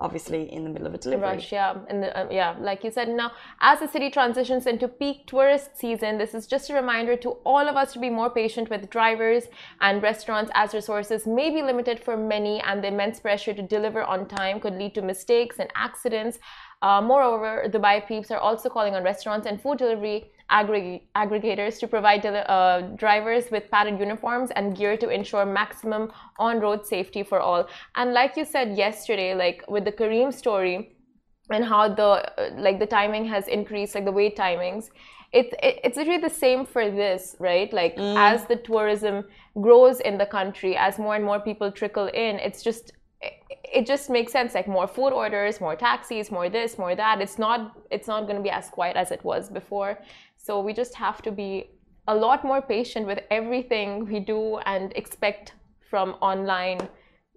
obviously 0.00 0.52
in 0.52 0.62
the 0.62 0.70
middle 0.70 0.86
of 0.86 0.94
a 0.94 0.98
delivery. 0.98 1.26
Rush, 1.26 1.52
yeah, 1.52 1.74
and 1.88 2.04
uh, 2.04 2.26
yeah, 2.30 2.54
like 2.60 2.84
you 2.84 2.90
said. 2.90 3.08
Now, 3.08 3.32
as 3.60 3.80
the 3.80 3.88
city 3.88 4.10
transitions 4.10 4.66
into 4.66 4.86
peak 4.86 5.26
tourist 5.26 5.76
season, 5.76 6.18
this 6.18 6.34
is 6.34 6.46
just 6.46 6.70
a 6.70 6.74
reminder 6.74 7.16
to 7.16 7.30
all 7.44 7.68
of 7.68 7.76
us 7.76 7.92
to 7.94 7.98
be 7.98 8.10
more 8.10 8.30
patient 8.30 8.70
with 8.70 8.90
drivers 8.90 9.44
and 9.80 10.02
restaurants, 10.02 10.50
as 10.54 10.74
resources 10.74 11.26
may 11.26 11.50
be 11.50 11.62
limited 11.62 11.98
for 12.00 12.16
many, 12.16 12.60
and 12.60 12.82
the 12.82 12.88
immense 12.88 13.18
pressure 13.18 13.54
to 13.54 13.62
deliver 13.62 14.02
on 14.02 14.28
time 14.28 14.60
could 14.60 14.74
lead 14.74 14.94
to 14.94 15.02
mistakes 15.02 15.58
and 15.58 15.70
accidents. 15.74 16.38
Uh, 16.80 17.00
moreover, 17.00 17.64
Dubai 17.68 18.06
peeps 18.06 18.30
are 18.30 18.38
also 18.38 18.68
calling 18.68 18.94
on 18.94 19.02
restaurants 19.02 19.46
and 19.46 19.60
food 19.60 19.78
delivery 19.78 20.30
aggregators 20.50 21.78
to 21.78 21.86
provide 21.86 22.24
uh, 22.24 22.80
drivers 22.96 23.50
with 23.50 23.70
padded 23.70 23.98
uniforms 23.98 24.50
and 24.56 24.76
gear 24.76 24.96
to 24.96 25.08
ensure 25.08 25.44
maximum 25.44 26.10
on-road 26.38 26.86
safety 26.86 27.22
for 27.22 27.40
all. 27.40 27.68
And 27.96 28.14
like 28.14 28.36
you 28.36 28.44
said 28.44 28.76
yesterday, 28.76 29.34
like 29.34 29.64
with 29.68 29.84
the 29.84 29.92
Careem 29.92 30.32
story 30.32 30.96
and 31.50 31.64
how 31.64 31.88
the 31.88 32.02
uh, 32.40 32.50
like 32.56 32.78
the 32.78 32.86
timing 32.86 33.24
has 33.26 33.48
increased, 33.48 33.94
like 33.94 34.04
the 34.04 34.12
wait 34.12 34.36
timings. 34.36 34.90
It, 35.32 35.52
it, 35.62 35.80
it's 35.84 35.98
literally 35.98 36.22
the 36.22 36.30
same 36.30 36.64
for 36.64 36.90
this, 36.90 37.36
right? 37.38 37.70
Like 37.70 37.96
mm. 37.96 38.14
as 38.16 38.46
the 38.46 38.56
tourism 38.56 39.24
grows 39.60 40.00
in 40.00 40.16
the 40.16 40.24
country, 40.24 40.76
as 40.76 40.98
more 40.98 41.16
and 41.16 41.24
more 41.24 41.40
people 41.40 41.70
trickle 41.70 42.06
in, 42.06 42.38
it's 42.38 42.62
just 42.62 42.92
it 43.20 43.86
just 43.86 44.08
makes 44.10 44.32
sense 44.32 44.54
like 44.54 44.68
more 44.68 44.86
food 44.86 45.12
orders 45.12 45.60
more 45.60 45.76
taxis 45.76 46.30
more 46.30 46.48
this 46.48 46.78
more 46.78 46.94
that. 46.94 47.20
It's 47.20 47.38
not 47.38 47.76
it's 47.90 48.08
not 48.08 48.22
going 48.22 48.36
to 48.36 48.42
be 48.42 48.50
as 48.50 48.68
quiet 48.68 48.96
as 48.96 49.10
it 49.10 49.24
was 49.24 49.50
before. 49.50 49.98
So 50.36 50.60
we 50.60 50.72
just 50.72 50.94
have 50.94 51.22
to 51.22 51.32
be 51.32 51.70
a 52.06 52.14
lot 52.14 52.44
more 52.44 52.62
patient 52.62 53.06
with 53.06 53.20
everything 53.30 54.06
we 54.06 54.20
do 54.20 54.58
and 54.58 54.92
expect 54.96 55.54
from 55.90 56.16
online 56.20 56.88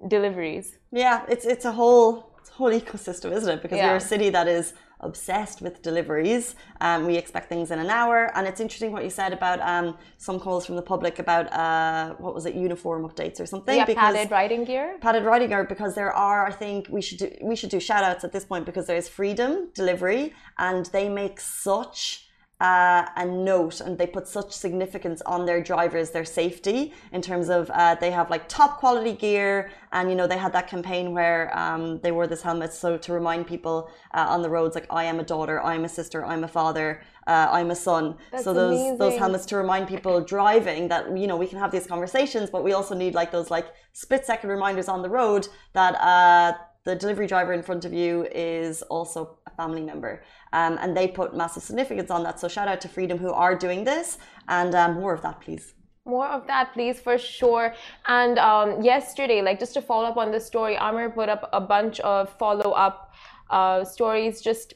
deliveries. 0.08 0.78
Yeah 0.92 1.26
it's 1.28 1.46
it's 1.46 1.66
a 1.66 1.72
whole 1.72 2.36
it's 2.40 2.50
a 2.50 2.54
whole 2.54 2.72
ecosystem 2.72 3.32
isn't 3.32 3.50
it? 3.58 3.62
Because 3.62 3.78
yeah. 3.78 3.90
we're 3.90 3.98
a 3.98 4.10
city 4.14 4.30
that 4.30 4.48
is 4.48 4.74
obsessed 5.02 5.62
with 5.62 5.82
deliveries. 5.82 6.56
Um, 6.80 7.06
we 7.06 7.18
expect 7.18 7.50
things 7.50 7.72
in 7.72 7.80
an 7.80 7.90
hour, 7.90 8.32
and 8.36 8.48
it's 8.48 8.60
interesting 8.60 8.92
what 8.92 9.04
you 9.04 9.10
said 9.10 9.34
about 9.34 9.60
um, 9.62 9.98
some 10.18 10.40
calls 10.40 10.66
from 10.66 10.76
the 10.76 10.82
public 10.82 11.20
about 11.20 11.52
uh, 11.52 12.16
what 12.16 12.34
was 12.34 12.46
it, 12.46 12.56
uniform 12.56 13.08
updates 13.08 13.40
or 13.40 13.46
something. 13.46 13.78
Yeah, 13.78 13.86
padded 13.86 14.32
riding 14.32 14.64
gear. 14.64 14.98
Padded 15.02 15.24
riding 15.24 15.50
gear, 15.50 15.64
because 15.64 15.96
there 15.96 16.12
are, 16.12 16.46
I 16.48 16.52
think 16.52 16.88
we 16.90 17.02
should 17.02 17.20
do, 17.20 17.32
we 17.42 17.56
should 17.56 17.70
do 17.70 17.80
shout 17.80 18.04
outs 18.04 18.24
at 18.24 18.32
this 18.32 18.46
point 18.46 18.66
because 18.66 18.88
there 18.88 18.98
is 18.98 19.10
freedom 19.10 19.70
delivery, 19.74 20.34
and 20.58 20.86
they 20.88 21.10
make 21.10 21.40
such 21.40 22.28
uh, 22.62 23.08
a 23.16 23.26
note 23.26 23.82
and 23.82 23.98
they 23.98 24.06
put 24.06 24.28
such 24.28 24.52
significance 24.52 25.20
on 25.26 25.48
their 25.48 25.62
drivers, 25.64 26.12
their 26.12 26.24
safety 26.24 26.94
in 27.12 27.22
terms 27.22 27.50
of 27.50 27.72
uh, 27.72 27.96
they 27.96 28.12
have 28.12 28.30
like 28.30 28.48
top 28.48 28.78
quality 28.78 29.14
gear. 29.14 29.72
And, 29.92 30.10
you 30.12 30.16
know, 30.16 30.28
they 30.28 30.38
had 30.38 30.54
that 30.54 30.68
campaign 30.68 31.12
where 31.12 31.58
um, 31.58 32.00
they 32.02 32.12
wore 32.12 32.28
this 32.28 32.44
helmet. 32.44 32.72
So 32.72 32.98
to 33.00 33.14
remind 33.14 33.48
people 33.48 33.90
uh, 34.14 34.28
on 34.30 34.44
the 34.44 34.50
roads, 34.50 34.76
like, 34.76 34.86
I 34.92 35.06
am 35.06 35.20
a 35.20 35.24
daughter, 35.24 35.62
I'm 35.62 35.86
a 35.86 35.90
sister, 35.90 36.24
I'm 36.24 36.44
a 36.44 36.48
father. 36.48 37.02
Uh, 37.28 37.48
I'm 37.52 37.70
a 37.70 37.76
son. 37.76 38.18
That's 38.32 38.44
so 38.44 38.52
those 38.52 38.80
amazing. 38.80 38.98
those 38.98 39.18
helmets 39.18 39.46
to 39.46 39.56
remind 39.56 39.88
people 39.88 40.22
driving 40.22 40.88
that 40.88 41.16
you 41.16 41.28
know 41.28 41.38
we 41.38 41.46
can 41.46 41.60
have 41.60 41.72
these 41.72 41.86
conversations, 41.86 42.50
but 42.50 42.64
we 42.64 42.74
also 42.74 42.96
need 42.96 43.14
like 43.14 43.32
those 43.32 43.52
like 43.52 43.68
split 43.94 44.26
second 44.26 44.50
reminders 44.50 44.88
on 44.88 45.04
the 45.04 45.10
road 45.10 45.48
that 45.74 45.94
uh, 46.02 46.58
the 46.84 46.96
delivery 46.96 47.28
driver 47.28 47.54
in 47.54 47.62
front 47.62 47.86
of 47.86 47.94
you 47.94 48.28
is 48.32 48.82
also 48.84 49.38
a 49.46 49.52
family 49.52 49.82
member. 49.82 50.24
Um, 50.54 50.78
and 50.82 50.96
they 50.96 51.08
put 51.08 51.36
massive 51.36 51.64
significance 51.64 52.12
on 52.12 52.24
that. 52.24 52.40
So 52.40 52.48
shout 52.48 52.68
out 52.68 52.82
to 52.82 52.90
Freedom 52.90 53.18
who 53.18 53.32
are 53.32 53.56
doing 53.56 53.84
this 53.84 54.18
and 54.48 54.76
um, 54.76 54.96
more 54.96 55.14
of 55.14 55.22
that, 55.22 55.40
please. 55.40 55.74
More 56.06 56.28
of 56.28 56.48
that, 56.48 56.74
please, 56.74 57.00
for 57.00 57.18
sure. 57.18 57.74
And 58.08 58.40
um, 58.40 58.82
yesterday, 58.82 59.42
like 59.42 59.60
just 59.60 59.74
to 59.76 59.82
follow 59.82 60.06
up 60.06 60.18
on 60.18 60.32
this 60.32 60.46
story, 60.46 60.76
Amr 60.78 61.10
put 61.12 61.30
up 61.30 61.48
a 61.54 61.62
bunch 61.62 62.00
of 62.00 62.30
follow 62.38 62.72
up 62.72 63.14
uh, 63.52 63.84
stories 63.84 64.42
just 64.42 64.74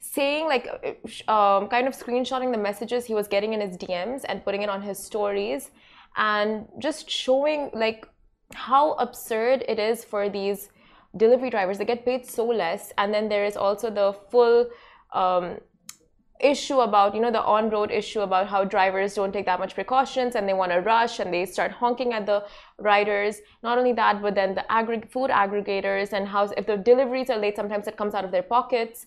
saying 0.00 0.46
like 0.46 0.66
um, 1.28 1.68
kind 1.68 1.86
of 1.88 1.94
screenshotting 1.94 2.52
the 2.52 2.58
messages 2.58 3.04
he 3.04 3.14
was 3.14 3.26
getting 3.26 3.52
in 3.54 3.60
his 3.60 3.76
DMs 3.76 4.22
and 4.28 4.44
putting 4.44 4.62
it 4.62 4.68
on 4.68 4.82
his 4.82 4.98
stories 4.98 5.70
and 6.16 6.66
just 6.78 7.10
showing 7.10 7.70
like 7.74 8.06
how 8.54 8.92
absurd 8.94 9.64
it 9.66 9.78
is 9.78 10.04
for 10.04 10.28
these 10.28 10.68
delivery 11.16 11.50
drivers 11.50 11.78
they 11.78 11.84
get 11.84 12.04
paid 12.04 12.26
so 12.26 12.44
less 12.44 12.92
and 12.98 13.14
then 13.14 13.28
there 13.28 13.44
is 13.44 13.56
also 13.56 13.90
the 13.90 14.14
full 14.30 14.68
um, 15.14 15.56
issue 16.40 16.80
about 16.80 17.14
you 17.14 17.20
know 17.20 17.30
the 17.30 17.42
on-road 17.42 17.90
issue 17.90 18.20
about 18.20 18.46
how 18.48 18.64
drivers 18.64 19.14
don't 19.14 19.32
take 19.32 19.46
that 19.46 19.60
much 19.60 19.74
precautions 19.74 20.34
and 20.34 20.48
they 20.48 20.52
want 20.52 20.72
to 20.72 20.80
rush 20.80 21.18
and 21.20 21.32
they 21.32 21.46
start 21.46 21.70
honking 21.70 22.12
at 22.12 22.26
the 22.26 22.44
riders. 22.78 23.40
Not 23.62 23.78
only 23.78 23.92
that 23.92 24.20
but 24.20 24.34
then 24.34 24.54
the 24.54 24.64
food 25.10 25.30
aggregators 25.30 26.12
and 26.12 26.28
how 26.28 26.44
if 26.56 26.66
the 26.66 26.76
deliveries 26.76 27.30
are 27.30 27.38
late 27.38 27.56
sometimes 27.56 27.86
it 27.86 27.96
comes 27.96 28.14
out 28.14 28.24
of 28.24 28.30
their 28.30 28.42
pockets. 28.42 29.06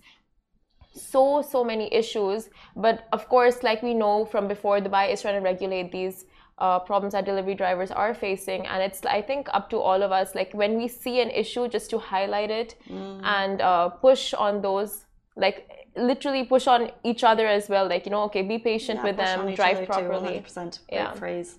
So 0.94 1.42
so 1.42 1.64
many 1.64 1.94
issues. 1.94 2.50
But 2.76 3.08
of 3.12 3.28
course 3.30 3.62
like 3.62 3.84
we 3.84 3.94
know 3.94 4.26
from 4.26 4.48
before 4.48 4.80
dubai 4.80 5.12
is 5.12 5.22
trying 5.22 5.36
to 5.36 5.42
regulate 5.42 5.92
these 5.92 6.26
uh, 6.58 6.80
problems 6.80 7.14
that 7.14 7.24
delivery 7.26 7.54
drivers 7.54 7.92
are 7.92 8.14
facing. 8.16 8.66
And 8.66 8.82
it's 8.82 9.06
i 9.06 9.22
think 9.22 9.48
up 9.54 9.70
to 9.72 9.78
all 9.78 10.02
of 10.02 10.12
us 10.12 10.34
like 10.34 10.54
when 10.54 10.78
we 10.78 10.88
see 10.88 11.20
an 11.22 11.30
issue 11.30 11.68
just 11.68 11.90
to 11.90 12.00
highlight 12.00 12.50
it 12.50 12.76
mm. 12.90 13.22
and 13.24 13.62
uh, 13.62 13.90
push 13.90 14.34
on 14.34 14.62
those 14.62 15.06
like 15.36 15.77
literally 15.98 16.44
push 16.44 16.68
on 16.68 16.92
each 17.04 17.24
other 17.24 17.48
as 17.48 17.70
well 17.70 17.88
like 17.88 18.06
you 18.06 18.12
know 18.12 18.24
okay 18.24 18.42
be 18.42 18.58
patient 18.58 19.00
yeah, 19.00 19.04
with 19.04 19.18
them 19.18 19.54
drive 19.56 19.86
properly 19.86 20.40
too, 20.40 20.60
100% 20.60 20.80
yeah 20.92 21.14
phrase 21.14 21.58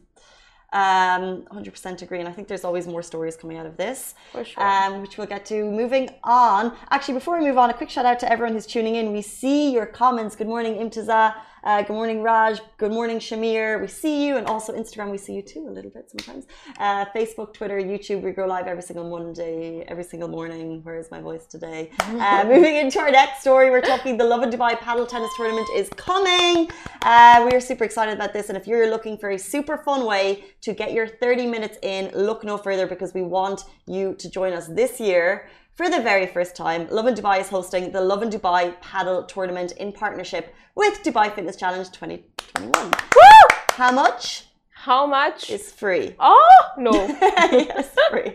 um, 0.72 1.44
100% 1.50 2.02
agree, 2.02 2.18
and 2.20 2.28
I 2.28 2.32
think 2.32 2.46
there's 2.46 2.64
always 2.64 2.86
more 2.86 3.02
stories 3.02 3.36
coming 3.36 3.56
out 3.56 3.64
of 3.64 3.78
this, 3.78 4.14
For 4.32 4.44
sure. 4.44 4.62
um, 4.62 5.00
which 5.00 5.16
we'll 5.16 5.26
get 5.26 5.46
to. 5.46 5.64
Moving 5.70 6.10
on, 6.24 6.76
actually, 6.90 7.14
before 7.14 7.38
we 7.38 7.46
move 7.46 7.56
on, 7.56 7.70
a 7.70 7.74
quick 7.74 7.88
shout 7.88 8.04
out 8.04 8.18
to 8.20 8.30
everyone 8.30 8.52
who's 8.52 8.66
tuning 8.66 8.96
in. 8.96 9.12
We 9.12 9.22
see 9.22 9.72
your 9.72 9.86
comments. 9.86 10.36
Good 10.36 10.46
morning, 10.46 10.74
Imtiza. 10.74 11.34
Uh, 11.68 11.82
good 11.82 11.92
morning, 11.92 12.22
Raj. 12.22 12.62
Good 12.78 12.92
morning, 12.92 13.18
Shamir. 13.18 13.78
We 13.78 13.88
see 13.88 14.26
you, 14.26 14.38
and 14.38 14.46
also 14.46 14.72
Instagram, 14.72 15.10
we 15.10 15.18
see 15.18 15.34
you 15.34 15.42
too 15.42 15.68
a 15.68 15.70
little 15.70 15.90
bit 15.90 16.08
sometimes. 16.08 16.46
Uh, 16.78 17.04
Facebook, 17.14 17.52
Twitter, 17.52 17.78
YouTube, 17.78 18.22
we 18.22 18.30
go 18.30 18.46
live 18.46 18.66
every 18.66 18.82
single 18.82 19.10
Monday, 19.10 19.84
every 19.86 20.02
single 20.02 20.30
morning. 20.30 20.82
Where 20.82 20.96
is 20.96 21.10
my 21.10 21.20
voice 21.20 21.44
today? 21.44 21.90
Uh, 22.28 22.44
moving 22.46 22.76
into 22.76 22.98
our 22.98 23.10
next 23.10 23.42
story, 23.42 23.70
we're 23.70 23.82
talking 23.82 24.16
the 24.16 24.24
Lovin 24.24 24.50
Dubai 24.50 24.78
Padel 24.78 25.06
Tennis 25.06 25.30
Tournament 25.36 25.68
is 25.74 25.88
coming. 25.90 26.70
Uh, 27.02 27.46
we 27.46 27.54
are 27.54 27.60
super 27.60 27.84
excited 27.84 28.14
about 28.14 28.32
this, 28.32 28.48
and 28.48 28.56
if 28.56 28.66
you're 28.66 28.88
looking 28.88 29.18
for 29.18 29.30
a 29.30 29.38
super 29.38 29.76
fun 29.76 30.06
way 30.06 30.44
to 30.62 30.72
get 30.72 30.92
your 30.92 31.06
30 31.06 31.46
minutes 31.46 31.76
in, 31.82 32.10
look 32.14 32.44
no 32.44 32.56
further 32.56 32.86
because 32.86 33.12
we 33.12 33.22
want 33.22 33.64
you 33.86 34.14
to 34.14 34.30
join 34.30 34.54
us 34.54 34.68
this 34.68 34.98
year. 35.00 35.48
For 35.78 35.88
the 35.88 36.00
very 36.00 36.26
first 36.26 36.56
time, 36.56 36.88
Lovin 36.90 37.14
Dubai 37.14 37.38
is 37.38 37.48
hosting 37.50 37.92
the 37.92 38.00
Lovin 38.00 38.30
Dubai 38.30 38.74
Padel 38.82 39.28
Tournament 39.28 39.70
in 39.76 39.92
partnership 39.92 40.52
with 40.74 41.04
Dubai 41.04 41.32
Fitness 41.32 41.54
Challenge 41.54 41.86
2021. 41.92 42.90
Woo! 42.90 43.56
How 43.68 43.92
much? 43.92 44.46
How 44.72 45.06
much? 45.06 45.50
It's 45.50 45.70
free. 45.70 46.16
Oh, 46.18 46.58
no. 46.78 46.90
yes, 47.20 47.94
free. 48.10 48.32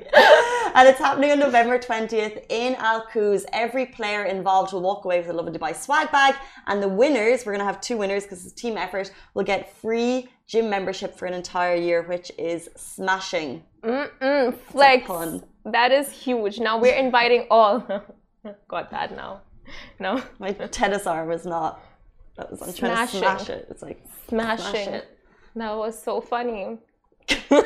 and 0.74 0.88
it's 0.88 1.00
happening 1.00 1.32
on 1.32 1.40
November 1.40 1.78
20th 1.78 2.46
in 2.48 2.76
Al 2.76 3.02
Quoz. 3.12 3.46
Every 3.52 3.88
player 3.88 4.24
involved 4.24 4.72
will 4.72 4.82
walk 4.82 5.04
away 5.04 5.20
with 5.20 5.28
a 5.28 5.34
Lovin 5.34 5.54
Dubai 5.54 5.76
swag 5.76 6.14
bag. 6.14 6.36
And 6.68 6.82
the 6.82 6.88
winners, 6.88 7.46
we're 7.46 7.52
going 7.52 7.60
to 7.60 7.66
have 7.66 7.82
two 7.82 7.98
winners 7.98 8.24
because 8.24 8.46
it's 8.46 8.54
a 8.54 8.56
team 8.56 8.78
effort, 8.78 9.12
will 9.34 9.44
get 9.44 9.76
free 9.76 10.30
gym 10.48 10.70
membership 10.70 11.18
for 11.18 11.26
an 11.26 11.34
entire 11.34 11.76
year, 11.76 12.04
which 12.04 12.32
is 12.38 12.70
smashing. 12.78 13.64
Mm-mm, 13.84 14.58
flex. 14.72 15.06
That 15.66 15.92
is 15.92 16.12
huge. 16.12 16.60
Now 16.60 16.80
we're 16.80 16.96
inviting 16.96 17.48
all. 17.50 17.80
Got 18.68 18.92
that 18.92 19.16
now. 19.16 19.42
No. 20.00 20.22
My 20.40 20.52
tennis 20.52 21.08
arm 21.08 21.32
is 21.32 21.46
not. 21.46 21.82
That 22.38 22.52
was 22.52 22.62
I'm 22.62 22.74
trying 22.74 23.08
to 23.08 23.18
smash 23.18 23.50
it. 23.50 23.68
It's 23.70 23.82
like 23.82 24.04
smashing. 24.28 24.66
Smash 24.66 24.88
it. 24.88 25.20
That 25.56 25.76
was 25.76 26.02
so 26.02 26.20
funny. 26.20 26.80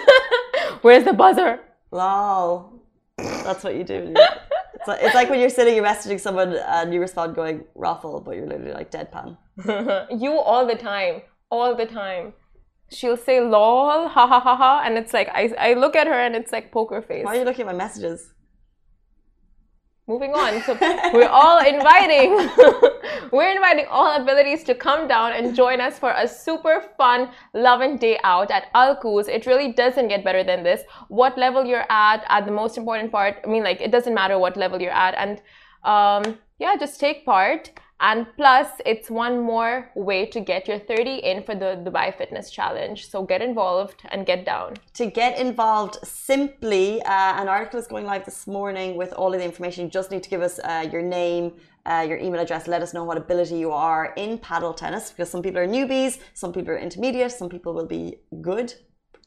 Where's 0.81 1.05
the 1.05 1.13
buzzer? 1.13 1.59
Lol. 1.91 2.81
That's 3.17 3.63
what 3.63 3.75
you 3.75 3.83
do. 3.83 4.13
It's 4.75 4.87
like, 4.87 4.99
it's 5.01 5.15
like 5.15 5.29
when 5.29 5.39
you're 5.39 5.49
sitting, 5.49 5.75
you're 5.75 5.85
messaging 5.85 6.19
someone, 6.19 6.53
and 6.53 6.93
you 6.93 6.99
respond 6.99 7.33
going 7.33 7.63
"raffle," 7.75 8.19
but 8.19 8.35
you're 8.35 8.45
literally 8.45 8.73
like 8.73 8.91
deadpan. 8.91 9.37
you 10.21 10.37
all 10.37 10.67
the 10.67 10.75
time, 10.75 11.21
all 11.49 11.75
the 11.75 11.85
time 11.85 12.33
she'll 12.89 13.17
say 13.17 13.41
lol 13.41 14.07
ha 14.07 14.27
ha 14.27 14.39
ha 14.39 14.55
ha 14.55 14.81
and 14.85 14.97
it's 14.97 15.13
like 15.13 15.29
I, 15.29 15.53
I 15.59 15.73
look 15.73 15.95
at 15.95 16.07
her 16.07 16.13
and 16.13 16.35
it's 16.35 16.51
like 16.51 16.71
poker 16.71 17.01
face. 17.01 17.25
Why 17.25 17.35
are 17.35 17.39
you 17.39 17.45
looking 17.45 17.61
at 17.61 17.67
my 17.67 17.77
messages? 17.77 18.33
Moving 20.07 20.31
on. 20.31 20.61
So 20.61 20.77
we're 21.13 21.27
all 21.27 21.59
inviting 21.59 22.31
we're 23.31 23.51
inviting 23.51 23.87
all 23.89 24.15
abilities 24.15 24.63
to 24.63 24.73
come 24.73 25.05
down 25.05 25.33
and 25.33 25.53
join 25.53 25.81
us 25.81 25.99
for 25.99 26.13
a 26.15 26.25
super 26.25 26.81
fun 26.97 27.29
loving 27.53 27.97
day 27.97 28.17
out 28.23 28.49
at 28.49 28.67
Al 28.73 28.95
Quoz. 28.95 29.27
it 29.27 29.45
really 29.45 29.73
doesn't 29.73 30.07
get 30.07 30.23
better 30.23 30.45
than 30.45 30.63
this. 30.63 30.83
What 31.09 31.37
level 31.37 31.65
you're 31.65 31.85
at 31.89 32.23
at 32.29 32.45
the 32.45 32.51
most 32.51 32.77
important 32.77 33.11
part 33.11 33.41
i 33.43 33.47
mean 33.47 33.63
like 33.63 33.81
it 33.81 33.91
doesn't 33.91 34.13
matter 34.13 34.39
what 34.39 34.55
level 34.55 34.81
you're 34.81 34.91
at. 34.91 35.13
And 35.15 35.41
um, 35.83 36.37
yeah 36.57 36.77
just 36.77 37.01
take 37.01 37.25
part 37.25 37.71
and 37.99 38.27
plus, 38.35 38.67
it's 38.85 39.09
one 39.09 39.41
more 39.41 39.89
way 39.95 40.27
to 40.27 40.39
get 40.39 40.67
your 40.67 40.77
30 40.77 41.15
in 41.15 41.43
for 41.43 41.55
the 41.55 41.81
Dubai 41.83 42.15
Fitness 42.15 42.51
Challenge. 42.51 43.09
So 43.09 43.23
get 43.23 43.41
involved 43.41 44.01
and 44.09 44.23
get 44.25 44.45
down. 44.45 44.75
To 44.93 45.07
get 45.07 45.39
involved, 45.39 45.97
simply, 46.03 47.01
uh, 47.01 47.41
an 47.41 47.47
article 47.47 47.79
is 47.79 47.87
going 47.87 48.05
live 48.05 48.23
this 48.23 48.45
morning 48.45 48.97
with 48.97 49.13
all 49.13 49.33
of 49.33 49.39
the 49.39 49.45
information. 49.45 49.85
You 49.85 49.89
just 49.89 50.11
need 50.11 50.21
to 50.21 50.29
give 50.29 50.41
us 50.41 50.59
uh, 50.59 50.87
your 50.91 51.01
name, 51.01 51.53
uh, 51.87 52.05
your 52.07 52.17
email 52.19 52.41
address, 52.41 52.67
let 52.67 52.83
us 52.83 52.93
know 52.93 53.03
what 53.03 53.17
ability 53.17 53.57
you 53.57 53.71
are 53.71 54.13
in 54.15 54.37
padel 54.37 54.75
tennis 54.75 55.09
because 55.09 55.29
some 55.29 55.41
people 55.41 55.59
are 55.59 55.67
newbies, 55.67 56.19
some 56.33 56.53
people 56.53 56.71
are 56.71 56.77
intermediate, 56.77 57.31
some 57.31 57.49
people 57.49 57.73
will 57.73 57.87
be 57.87 58.17
good. 58.41 58.73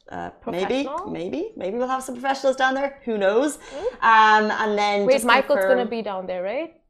Uh, 0.09 0.29
maybe, 0.47 0.89
maybe, 1.07 1.51
maybe 1.55 1.77
we'll 1.77 1.87
have 1.87 2.03
some 2.03 2.15
professionals 2.15 2.55
down 2.55 2.73
there. 2.73 2.99
Who 3.05 3.17
knows? 3.17 3.57
Mm. 3.57 3.85
Um, 4.01 4.51
and 4.51 4.77
then 4.77 5.05
wait, 5.05 5.23
Michael's 5.23 5.59
confirm... 5.59 5.77
gonna 5.77 5.89
be 5.89 6.01
down 6.01 6.25
there, 6.25 6.43
right? 6.43 6.80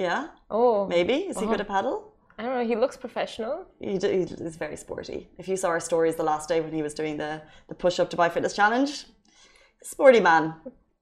Yeah. 0.00 0.28
Oh. 0.50 0.86
Maybe. 0.86 1.16
Is 1.30 1.38
he 1.38 1.44
uh-huh. 1.44 1.52
good 1.52 1.60
at 1.60 1.68
padel? 1.68 1.96
I 2.38 2.42
don't 2.42 2.54
know. 2.56 2.66
He 2.72 2.74
looks 2.74 2.96
professional. 2.96 3.66
He, 3.80 3.96
is 3.96 4.56
very 4.56 4.78
sporty. 4.84 5.28
If 5.36 5.46
you 5.46 5.56
saw 5.62 5.68
our 5.68 5.82
stories 5.90 6.16
the 6.16 6.22
last 6.32 6.48
day 6.48 6.58
when 6.62 6.72
he 6.72 6.82
was 6.88 6.94
doing 6.94 7.18
the, 7.18 7.42
the 7.68 7.74
push 7.74 8.00
up 8.00 8.08
Dubai 8.10 8.30
Fitness 8.32 8.54
Challenge, 8.60 8.92
sporty 9.82 10.20
man. 10.20 10.54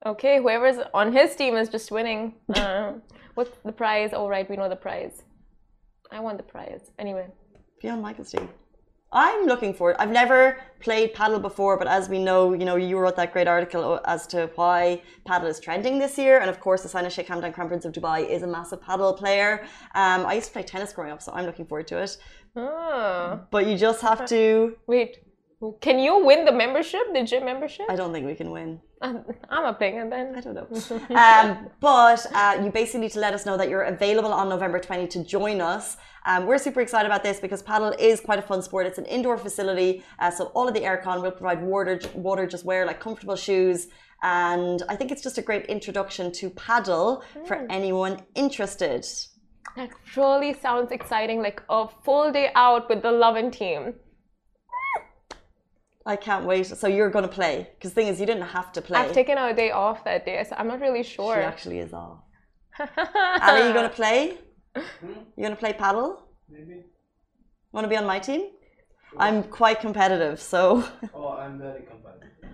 Okay, 0.05 0.39
whoever's 0.39 0.79
on 0.93 1.13
his 1.13 1.37
team 1.37 1.55
is 1.55 1.69
just 1.69 1.93
winning. 1.93 2.35
Uh, 2.53 2.95
what's 3.37 3.57
the 3.65 3.77
prize? 3.83 4.13
All 4.13 4.27
oh, 4.27 4.29
right, 4.29 4.51
we 4.51 4.57
know 4.57 4.69
the 4.69 4.83
prize. 4.89 5.23
I 6.11 6.19
want 6.19 6.39
the 6.39 6.49
prize. 6.55 6.91
Anyway. 6.99 7.27
Be 7.81 7.89
on 7.89 8.03
Michael's 8.03 8.33
team. 8.33 8.49
I'm 9.11 9.47
looking 9.47 9.73
forward. 9.73 9.97
I've 9.99 10.11
never 10.11 10.59
played 10.81 11.15
padel 11.15 11.41
before, 11.41 11.79
but 11.79 11.89
as 11.89 12.09
we 12.09 12.19
know, 12.19 12.53
you 12.53 12.67
know, 12.67 12.77
you 12.77 12.99
wrote 12.99 13.17
that 13.17 13.33
great 13.33 13.49
article 13.49 14.01
as 14.05 14.27
to 14.29 14.51
why 14.55 15.03
padel 15.27 15.49
is 15.49 15.59
trending 15.61 15.99
this 15.99 16.19
year, 16.19 16.41
and 16.41 16.51
of 16.51 16.61
course, 16.61 16.83
the 16.83 16.89
Sina 16.89 17.09
Sheikh 17.09 17.27
Hamdan 17.27 17.55
Crown 17.55 17.69
Prince 17.69 17.87
of 17.87 17.93
Dubai 17.93 18.29
is 18.29 18.43
a 18.43 18.47
massive 18.47 18.81
padel 18.81 19.17
player. 19.17 19.65
Um, 19.95 20.27
I 20.27 20.35
used 20.35 20.49
to 20.49 20.53
play 20.53 20.63
tennis 20.63 20.93
growing 20.93 21.11
up, 21.11 21.23
so 21.23 21.33
I'm 21.33 21.47
looking 21.47 21.67
forward 21.67 21.89
to 21.89 22.03
it. 22.03 22.19
Oh. 22.55 23.41
But 23.51 23.67
you 23.67 23.79
just 23.79 24.03
have 24.03 24.27
to 24.27 24.77
wait. 24.87 25.19
Can 25.81 25.99
you 25.99 26.25
win 26.25 26.45
the 26.45 26.53
membership, 26.53 27.01
the 27.13 27.25
gym 27.25 27.45
membership? 27.45 27.87
I 27.89 27.97
don't 27.97 28.13
think 28.13 28.27
we 28.27 28.35
can 28.35 28.51
win. 28.51 28.81
I'm 29.03 29.65
a 29.65 29.73
player 29.75 30.09
then. 30.09 30.35
I 30.37 30.41
don't 30.41 30.55
know. 30.55 30.69
um, 31.17 31.71
but 31.81 32.27
uh, 32.35 32.61
you 32.63 32.71
basically 32.71 33.01
need 33.01 33.13
to 33.13 33.21
let 33.21 33.33
us 33.33 33.47
know 33.47 33.57
that 33.57 33.69
you're 33.69 33.83
available 33.83 34.33
on 34.33 34.49
November 34.49 34.79
20 34.79 35.07
to 35.09 35.25
join 35.25 35.61
us. 35.61 35.97
Um, 36.27 36.47
we're 36.47 36.59
super 36.59 36.81
excited 36.81 37.07
about 37.07 37.23
this 37.23 37.39
because 37.41 37.63
padel 37.63 37.99
is 37.99 38.21
quite 38.21 38.39
a 38.39 38.43
fun 38.43 38.61
sport. 38.61 38.87
It's 38.87 38.99
an 38.99 39.07
indoor 39.07 39.39
facility, 39.39 40.03
uh, 40.19 40.31
so 40.31 40.47
all 40.47 40.69
of 40.69 40.75
the 40.75 40.81
aircon 40.81 41.23
will 41.23 41.31
provide 41.31 41.63
water. 41.63 42.01
Water, 42.15 42.47
just 42.47 42.65
wear 42.65 42.85
like 42.85 43.01
comfortable 43.01 43.37
shoes. 43.37 43.87
And 44.23 44.83
I 44.89 44.97
think 44.97 45.13
it's 45.13 45.23
just 45.23 45.39
a 45.39 45.43
great 45.43 45.67
introduction 45.67 46.33
to 46.33 46.51
padel 46.51 47.23
mm. 47.35 47.47
for 47.47 47.67
anyone 47.71 48.21
interested. 48.35 49.07
That 49.77 49.91
really 50.17 50.55
sounds 50.55 50.91
exciting, 50.91 51.41
like 51.41 51.63
a 51.69 51.87
full 52.05 52.33
day 52.33 52.51
out 52.55 52.89
with 52.89 53.03
the 53.03 53.13
Lovin 53.13 53.51
team. 53.51 53.95
I 56.09 56.17
can't 56.17 56.47
wait. 56.47 56.67
So 56.67 56.87
you're 56.89 57.11
going 57.11 57.29
to 57.31 57.35
play? 57.41 57.69
Because 57.75 57.91
the 57.91 57.97
thing 58.01 58.09
is, 58.09 58.19
you 58.19 58.25
didn't 58.25 58.49
have 58.59 58.73
to 58.73 58.81
play. 58.81 58.99
I've 58.99 59.13
taken 59.13 59.37
a 59.37 59.53
day 59.53 59.71
off 59.73 60.05
that 60.05 60.25
day, 60.25 60.43
so 60.49 60.57
I'm 60.59 60.67
not 60.67 60.81
really 60.81 61.03
sure. 61.03 61.35
She 61.35 61.43
actually 61.43 61.81
is 61.81 61.93
off. 61.93 62.21
Ali, 62.79 63.61
are 63.61 63.67
you 63.69 63.75
going 63.75 63.91
to 63.91 63.97
play? 64.03 64.39
Hmm? 64.75 65.09
You 65.37 65.43
going 65.47 65.57
to 65.59 65.63
play 65.65 65.75
padel? 65.75 66.23
Maybe. 66.49 66.77
Want 67.73 67.85
to 67.85 67.89
be 67.89 67.99
on 67.99 68.07
my 68.07 68.19
team? 68.19 68.41
Sure. 68.41 69.21
I'm 69.21 69.43
quite 69.43 69.81
competitive, 69.81 70.41
so. 70.41 70.83
Oh, 71.15 71.33
I'm 71.43 71.59
very 71.59 71.83
competitive. 71.83 72.49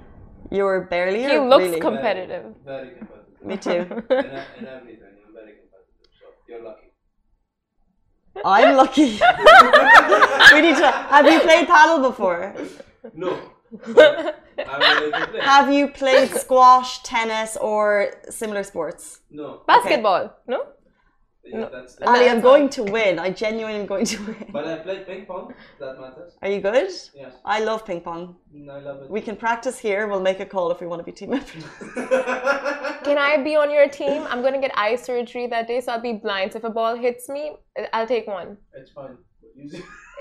You're 0.51 0.81
barely. 0.95 1.23
He 1.23 1.39
looks 1.39 1.65
really? 1.65 1.81
competitive. 1.81 2.45
Very, 2.65 2.89
very 2.89 2.99
competitive. 2.99 3.47
Me 3.51 3.57
too. 3.57 3.71
in, 3.71 4.25
in 4.59 4.67
everything. 4.67 5.13
I'm 5.25 5.33
very 5.41 5.55
competitive, 5.61 6.11
so 6.19 6.27
you're 6.49 6.65
lucky. 6.65 6.89
I'm 8.45 8.77
lucky. 8.77 9.11
we 10.55 10.61
need 10.67 10.77
to. 10.83 10.91
Have 11.15 11.27
you 11.31 11.39
played 11.39 11.69
padel 11.69 12.03
before? 12.03 12.53
No. 13.15 13.39
but 13.95 14.43
I'm 14.59 14.81
ready 14.81 15.11
to 15.13 15.27
play. 15.29 15.41
Have 15.41 15.73
you 15.73 15.89
played 15.89 16.31
squash, 16.45 17.03
tennis, 17.03 17.57
or 17.57 18.15
similar 18.31 18.63
sports? 18.63 19.21
No. 19.31 19.63
Basketball, 19.67 20.35
no? 20.47 20.67
Yeah, 21.47 21.69
that's 21.71 21.97
the, 21.97 22.09
Ali, 22.09 22.21
I'm 22.29 22.37
that's 22.37 22.43
going 22.43 22.69
to 22.71 22.85
win. 22.85 23.19
I 23.19 23.29
genuinely 23.29 23.79
am 23.81 23.87
going 23.87 24.07
to 24.07 24.17
win. 24.25 24.47
But 24.51 24.67
I 24.67 24.77
played 24.79 25.07
ping 25.07 25.27
pong. 25.27 25.53
That 25.79 26.01
matters. 26.01 26.33
Are 26.41 26.49
you 26.49 26.61
good? 26.63 26.89
Yes. 27.15 27.35
I 27.45 27.61
love 27.61 27.85
ping 27.85 28.01
pong. 28.01 28.37
Mm, 28.55 28.71
I 28.71 28.81
love 28.81 29.03
it. 29.03 29.11
We 29.11 29.21
can 29.21 29.37
practice 29.37 29.79
here. 29.79 30.07
We'll 30.09 30.23
make 30.23 30.41
a 30.41 30.47
call 30.47 30.71
if 30.71 30.81
we 30.81 30.87
want 30.87 31.01
to 31.01 31.05
be 31.05 31.13
team 31.13 31.31
members. 31.31 31.65
Can 33.05 33.19
I 33.19 33.43
be 33.45 33.57
on 33.57 33.71
your 33.71 33.89
team? 33.89 34.23
I'm 34.31 34.41
gonna 34.41 34.61
get 34.61 34.71
eye 34.75 34.97
surgery 34.97 35.47
that 35.49 35.69
day, 35.69 35.83
so 35.83 35.93
I'll 35.93 36.01
be 36.01 36.15
blind. 36.15 36.53
So 36.53 36.59
if 36.61 36.65
a 36.65 36.71
ball 36.71 36.97
hits 36.97 37.29
me, 37.29 37.57
I'll 37.93 38.07
take 38.07 38.27
one. 38.27 38.57
it's 38.75 38.91
fine. 38.91 39.19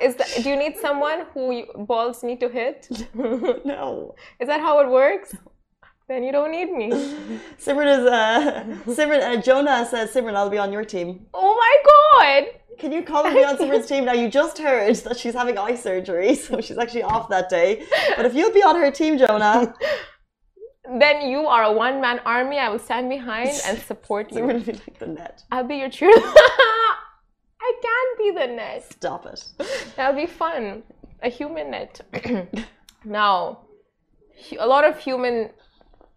Is 0.02 0.16
that, 0.16 0.28
do 0.44 0.50
you 0.50 0.56
need 0.56 0.78
someone 0.78 1.26
who 1.34 1.52
you, 1.52 1.66
balls 1.76 2.24
need 2.24 2.40
to 2.42 2.50
hit? 2.50 2.88
no. 3.14 4.16
Is 4.40 4.48
that 4.48 4.60
how 4.60 4.80
it 4.82 4.90
works? 4.90 5.36
Then 6.10 6.24
you 6.24 6.32
don't 6.32 6.52
need 6.52 6.72
me. 6.72 6.90
Simran 7.58 8.00
is 8.00 8.06
uh, 8.06 8.64
Simran. 8.86 9.22
Uh, 9.22 9.42
Jonah 9.42 9.86
says, 9.90 10.14
Simran, 10.14 10.36
I'll 10.36 10.50
be 10.50 10.58
on 10.58 10.72
your 10.74 10.84
team. 10.84 11.26
Oh 11.34 11.56
my 11.56 11.74
god! 11.90 12.60
Can 12.80 12.92
you 12.92 13.04
call 13.04 13.24
me 13.32 13.44
on 13.44 13.56
Simran's 13.58 13.88
team? 13.88 14.04
Now 14.06 14.14
you 14.14 14.28
just 14.30 14.58
heard 14.58 14.96
that 14.96 15.18
she's 15.18 15.34
having 15.34 15.58
eye 15.58 15.76
surgery, 15.76 16.36
so 16.36 16.60
she's 16.60 16.78
actually 16.78 17.04
off 17.04 17.30
that 17.30 17.48
day. 17.50 17.86
But 18.18 18.26
if 18.26 18.34
you'll 18.34 18.52
be 18.52 18.64
on 18.64 18.76
her 18.76 18.92
team, 18.92 19.18
Jonah, 19.18 19.74
Then 21.00 21.30
you 21.30 21.46
are 21.48 21.64
a 21.64 21.72
one 21.72 22.02
man 22.02 22.20
army. 22.26 22.58
I 22.60 22.68
will 22.70 22.80
stand 22.80 23.10
behind 23.10 23.52
and 23.66 23.78
support 23.80 24.30
Simran 24.30 24.36
you. 24.36 24.44
will 24.46 24.60
be 24.60 24.74
like 24.74 25.00
the 25.00 25.08
net. 25.08 25.44
I'll 25.52 25.64
be 25.64 25.78
your 25.78 25.90
cheerleader. 25.90 26.34
I 27.64 27.72
can 27.82 28.08
be 28.18 28.40
the 28.40 28.48
net. 28.54 28.84
Stop 28.92 29.26
it. 29.26 29.44
That'll 29.96 30.20
be 30.20 30.28
fun. 30.28 30.84
A 31.22 31.30
human 31.30 31.72
net. 31.72 32.02
now, 33.06 33.60
a 34.60 34.68
lot 34.68 34.84
of 34.84 34.98
human 34.98 35.50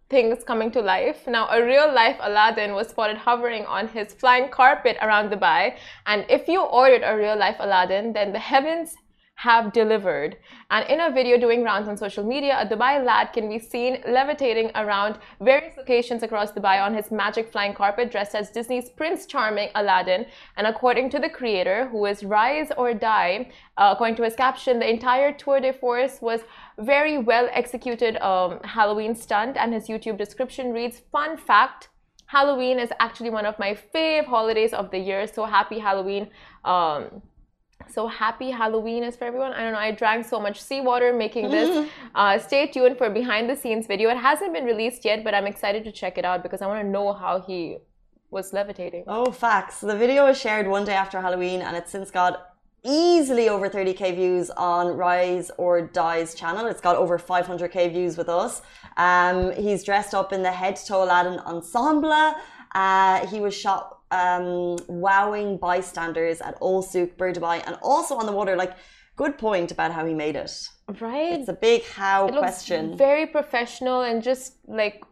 things 0.09 0.43
coming 0.43 0.71
to 0.71 0.81
life. 0.81 1.25
Now, 1.27 1.47
a 1.49 1.63
real 1.63 1.93
life 1.93 2.17
Aladdin 2.19 2.73
was 2.73 2.89
spotted 2.89 3.17
hovering 3.17 3.65
on 3.65 3.87
his 3.87 4.13
flying 4.13 4.49
carpet 4.49 4.97
around 5.01 5.29
Dubai. 5.29 5.75
And 6.05 6.25
if 6.29 6.47
you 6.47 6.61
ordered 6.61 7.03
a 7.03 7.15
real 7.15 7.37
life 7.37 7.57
Aladdin, 7.59 8.13
then 8.13 8.33
the 8.33 8.39
heavens 8.39 8.95
have 9.37 9.71
delivered. 9.71 10.35
And 10.71 10.89
in 10.89 10.99
a 10.99 11.11
video 11.11 11.37
doing 11.39 11.63
rounds 11.63 11.87
on 11.87 11.95
social 11.95 12.23
media, 12.23 12.57
a 12.59 12.65
Dubai 12.65 13.05
lad 13.05 13.33
can 13.33 13.47
be 13.47 13.59
seen 13.59 14.01
levitating 14.07 14.71
around 14.73 15.19
various 15.39 15.77
locations 15.77 16.23
across 16.23 16.51
Dubai 16.51 16.83
on 16.83 16.95
his 16.95 17.11
magic 17.11 17.51
flying 17.51 17.75
carpet 17.75 18.09
dressed 18.09 18.33
as 18.33 18.49
Disney's 18.49 18.89
Prince 18.89 19.27
Charming 19.27 19.69
Aladdin. 19.75 20.25
And 20.57 20.65
according 20.65 21.11
to 21.11 21.19
the 21.19 21.29
creator, 21.29 21.87
who 21.89 22.03
is 22.07 22.23
Rise 22.23 22.71
or 22.77 22.95
Die, 22.95 23.51
uh, 23.77 23.91
according 23.93 24.15
to 24.15 24.23
his 24.23 24.35
caption, 24.35 24.79
the 24.79 24.89
entire 24.89 25.31
tour 25.31 25.59
de 25.59 25.71
force 25.71 26.19
was 26.19 26.41
very 26.79 27.19
well 27.19 27.47
executed 27.51 28.17
um, 28.25 28.59
Halloween 28.63 29.13
stunt. 29.13 29.55
And 29.55 29.71
his 29.71 29.87
YouTube 29.87 30.17
description 30.17 30.73
reads, 30.73 31.03
Fun 31.11 31.37
fact. 31.37 31.89
Halloween 32.25 32.79
is 32.79 32.89
actually 32.99 33.29
one 33.29 33.45
of 33.45 33.57
my 33.59 33.77
fave 33.93 34.25
holidays 34.25 34.73
of 34.73 34.89
the 34.89 34.97
year. 34.97 35.27
So 35.27 35.45
happy 35.45 35.77
Halloween. 35.77 36.31
Um, 36.65 37.21
so 37.89 38.07
happy 38.07 38.51
Halloween 38.51 39.03
is 39.03 39.15
for 39.15 39.25
everyone. 39.25 39.53
I 39.53 39.63
don't 39.63 39.73
know. 39.73 39.79
I 39.79 39.91
drank 39.91 40.25
so 40.25 40.39
much 40.39 40.61
seawater 40.61 41.13
making 41.13 41.49
this. 41.49 41.89
Uh, 42.15 42.39
stay 42.39 42.65
tuned 42.65 42.97
for 42.97 43.09
behind 43.11 43.47
the 43.47 43.55
scenes 43.55 43.85
video. 43.85 44.09
It 44.09 44.17
hasn't 44.17 44.51
been 44.51 44.65
released 44.65 45.05
yet, 45.05 45.23
but 45.23 45.35
I'm 45.35 45.45
excited 45.45 45.83
to 45.83 45.91
check 45.91 46.17
it 46.17 46.25
out 46.25 46.41
because 46.41 46.63
I 46.63 46.67
want 46.67 46.81
to 46.81 46.89
know 46.89 47.13
how 47.13 47.41
he 47.41 47.77
was 48.31 48.53
levitating. 48.53 49.03
Oh, 49.07 49.31
facts. 49.31 49.81
The 49.81 49.95
video 49.95 50.25
was 50.25 50.39
shared 50.39 50.67
one 50.67 50.83
day 50.83 50.93
after 50.93 51.21
Halloween 51.21 51.61
and 51.61 51.75
it's 51.77 51.91
since 51.91 52.09
got 52.09 52.55
easily 52.83 53.49
over 53.49 53.69
30k 53.69 54.15
views 54.15 54.49
on 54.51 54.97
Rise 54.97 55.51
or 55.57 55.81
Die's 55.81 56.33
channel. 56.33 56.65
It's 56.65 56.81
got 56.81 56.95
over 56.95 57.19
500k 57.19 57.91
views 57.91 58.17
with 58.17 58.29
us. 58.29 58.61
Um, 58.97 59.51
he's 59.51 59.83
dressed 59.83 60.13
up 60.13 60.33
in 60.33 60.41
the 60.41 60.51
head 60.51 60.75
to 60.77 60.85
toe 60.85 61.03
Aladdin 61.03 61.39
ensemble. 61.39 62.33
Uh, 62.73 63.27
he 63.27 63.39
was 63.39 63.53
shot 63.55 63.96
um, 64.11 64.77
wowing 64.87 65.57
bystanders 65.57 66.41
at 66.41 66.57
Old 66.61 66.85
Souk, 66.85 67.17
Dubai, 67.17 67.63
and 67.65 67.77
also 67.81 68.15
on 68.15 68.25
the 68.25 68.31
water. 68.31 68.55
Like, 68.55 68.73
good 69.15 69.37
point 69.37 69.71
about 69.71 69.91
how 69.91 70.05
he 70.05 70.13
made 70.13 70.35
it. 70.35 70.51
Right? 71.01 71.33
It's 71.33 71.49
a 71.49 71.53
big 71.53 71.83
how 71.83 72.27
it 72.27 72.33
looks 72.33 72.39
question. 72.39 72.97
very 72.97 73.25
professional 73.25 74.01
and 74.01 74.23
just 74.23 74.57
like 74.67 75.03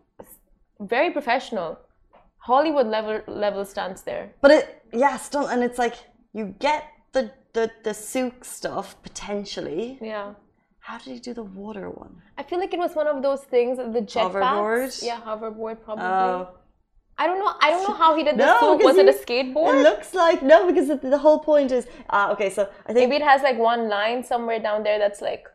very 0.80 1.12
professional. 1.12 1.80
Hollywood 2.38 2.88
level 2.88 3.22
level 3.28 3.66
stunts 3.66 4.04
there. 4.04 4.32
But 4.42 4.52
it, 4.52 4.84
yeah, 4.94 5.18
stunt, 5.18 5.52
and 5.52 5.64
it's 5.64 5.80
like 5.80 5.96
you 6.34 6.54
get 6.60 6.86
the 7.12 7.32
the 7.54 7.72
the 7.84 7.94
souk 7.94 8.46
stuff 8.46 9.02
potentially. 9.02 9.98
Yeah. 10.02 10.34
How 10.80 11.00
did 11.00 11.14
he 11.14 11.20
do 11.20 11.34
the 11.34 11.44
water 11.44 11.90
one? 11.90 12.22
I 12.38 12.44
feel 12.44 12.60
like 12.60 12.72
it 12.72 12.78
was 12.78 12.94
one 12.94 13.08
of 13.08 13.24
those 13.24 13.42
things, 13.42 13.78
the 13.78 14.02
jetpacks. 14.02 14.34
Hoverboard? 14.34 15.04
Yeah, 15.04 15.20
hoverboard 15.20 15.84
probably. 15.84 16.06
Oh, 16.06 16.50
I 17.18 17.28
don't 17.28 17.40
know. 17.40 17.54
I 17.62 17.70
don't 17.70 17.88
know 17.88 17.96
how 17.96 18.16
he 18.16 18.24
did 18.24 18.38
the 18.38 18.46
No, 18.46 18.78
Was 18.82 18.98
it 18.98 19.08
a 19.08 19.14
skateboard? 19.14 19.80
it 19.80 19.84
looks 19.84 20.14
like 20.14 20.42
no, 20.44 20.68
because 20.68 20.88
the, 20.88 20.98
the 20.98 21.18
whole 21.18 21.40
point 21.40 21.72
is 21.72 21.88
ah 22.10 22.32
okay. 22.32 22.50
So 22.50 22.70
I 22.86 22.94
think 22.94 23.10
Maybe 23.10 23.24
it 23.24 23.28
has 23.28 23.42
like 23.42 23.58
one 23.58 23.88
line 23.90 24.24
somewhere 24.24 24.60
down 24.60 24.84
there 24.84 25.00
that's 25.00 25.22
like, 25.22 25.48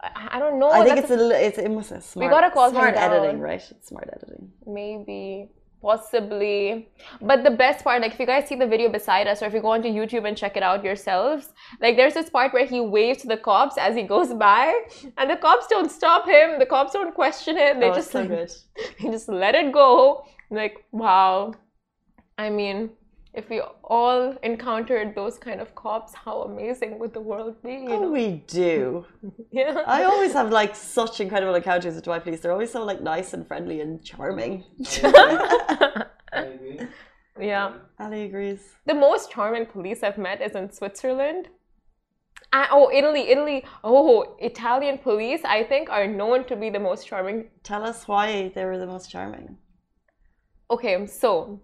I, 0.00 0.28
I 0.32 0.38
don't 0.38 0.60
know. 0.60 0.70
I 0.70 0.84
think 0.84 0.96
that's 0.96 1.10
it's 1.10 1.20
a 1.20 1.24
li- 1.24 1.44
it's 1.48 1.58
it 1.58 1.70
must 1.70 1.90
a 1.90 2.00
smart. 2.00 2.30
gotta 2.30 2.50
call 2.50 2.70
smart 2.70 2.94
editing, 2.94 3.40
right? 3.40 3.64
It's 3.70 3.88
smart 3.88 4.08
editing. 4.12 4.52
maybe 4.66 5.50
possibly 5.82 6.88
but 7.20 7.42
the 7.42 7.50
best 7.50 7.82
part 7.82 8.00
like 8.00 8.12
if 8.12 8.20
you 8.20 8.26
guys 8.26 8.48
see 8.48 8.54
the 8.54 8.66
video 8.66 8.88
beside 8.88 9.26
us 9.26 9.42
or 9.42 9.46
if 9.46 9.52
you 9.52 9.60
go 9.60 9.72
onto 9.72 9.88
youtube 9.88 10.26
and 10.28 10.36
check 10.36 10.56
it 10.56 10.62
out 10.62 10.84
yourselves 10.84 11.48
like 11.80 11.96
there's 11.96 12.14
this 12.14 12.30
part 12.30 12.52
where 12.52 12.64
he 12.64 12.80
waves 12.80 13.20
to 13.22 13.26
the 13.26 13.36
cops 13.36 13.76
as 13.76 13.96
he 13.96 14.04
goes 14.04 14.32
by 14.32 14.80
and 15.18 15.28
the 15.28 15.36
cops 15.36 15.66
don't 15.66 15.90
stop 15.90 16.24
him 16.24 16.58
the 16.60 16.66
cops 16.66 16.92
don't 16.92 17.14
question 17.14 17.56
him 17.56 17.80
they 17.80 17.90
oh, 17.90 17.94
just 17.94 18.12
so 18.12 18.22
like, 18.22 18.50
they 19.00 19.10
just 19.10 19.28
let 19.28 19.56
it 19.56 19.72
go 19.72 20.24
like 20.60 20.74
wow 20.92 21.52
i 22.38 22.48
mean 22.58 22.90
if 23.40 23.48
we 23.52 23.58
all 23.96 24.22
encountered 24.42 25.14
those 25.14 25.36
kind 25.46 25.60
of 25.64 25.68
cops 25.74 26.12
how 26.24 26.36
amazing 26.42 26.98
would 26.98 27.12
the 27.18 27.20
world 27.30 27.54
be 27.62 27.72
you 27.84 27.88
Oh, 27.88 28.00
know 28.02 28.10
we 28.20 28.26
do. 28.62 29.06
yeah 29.60 29.82
I 29.98 30.04
always 30.10 30.34
have 30.40 30.50
like 30.60 30.74
such 30.76 31.14
incredible 31.24 31.54
encounters 31.60 31.94
with 31.94 32.04
Dubai 32.04 32.22
police. 32.22 32.40
They're 32.40 32.56
always 32.58 32.72
so 32.76 32.84
like 32.90 33.00
nice 33.14 33.32
and 33.36 33.42
friendly 33.50 33.80
and 33.84 33.92
charming. 34.10 34.54
Yeah 37.40 37.72
Ali 37.98 38.20
agrees. 38.28 38.62
The 38.86 38.94
most 38.94 39.30
charming 39.30 39.66
police 39.74 40.02
I've 40.02 40.18
met 40.28 40.38
is 40.42 40.54
in 40.60 40.70
Switzerland. 40.78 41.48
And, 42.52 42.68
oh, 42.70 42.90
Italy, 42.92 43.30
Italy. 43.30 43.64
Oh, 43.82 44.36
Italian 44.38 44.98
police, 44.98 45.40
I 45.44 45.62
think, 45.64 45.88
are 45.88 46.06
known 46.06 46.44
to 46.50 46.54
be 46.62 46.68
the 46.76 46.78
most 46.88 47.06
charming. 47.06 47.38
Tell 47.62 47.82
us 47.90 48.06
why 48.06 48.52
they 48.54 48.64
were 48.66 48.78
the 48.84 48.86
most 48.94 49.10
charming. 49.10 49.56
Okay, 50.72 51.06
so 51.06 51.60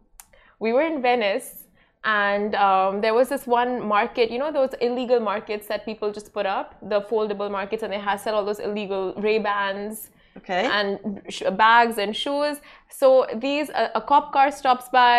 we 0.60 0.74
were 0.74 0.82
in 0.82 1.00
Venice 1.00 1.64
and 2.04 2.54
um, 2.54 3.00
there 3.00 3.14
was 3.14 3.28
this 3.30 3.46
one 3.46 3.72
market, 3.96 4.30
you 4.30 4.38
know, 4.38 4.52
those 4.52 4.74
illegal 4.82 5.18
markets 5.18 5.66
that 5.66 5.84
people 5.86 6.12
just 6.12 6.32
put 6.32 6.44
up, 6.44 6.76
the 6.82 7.00
foldable 7.00 7.50
markets, 7.50 7.82
and 7.82 7.90
they 7.92 7.98
had 7.98 8.20
sell 8.20 8.34
all 8.34 8.44
those 8.44 8.60
illegal 8.60 9.14
Ray-Bans 9.16 10.10
Okay. 10.36 10.66
and 10.66 11.22
sh- 11.28 11.42
bags 11.56 11.96
and 11.98 12.14
shoes. 12.14 12.58
So 12.90 13.26
these 13.34 13.70
a, 13.70 13.90
a 13.94 14.00
cop 14.00 14.32
car 14.32 14.52
stops 14.52 14.88
by, 14.90 15.16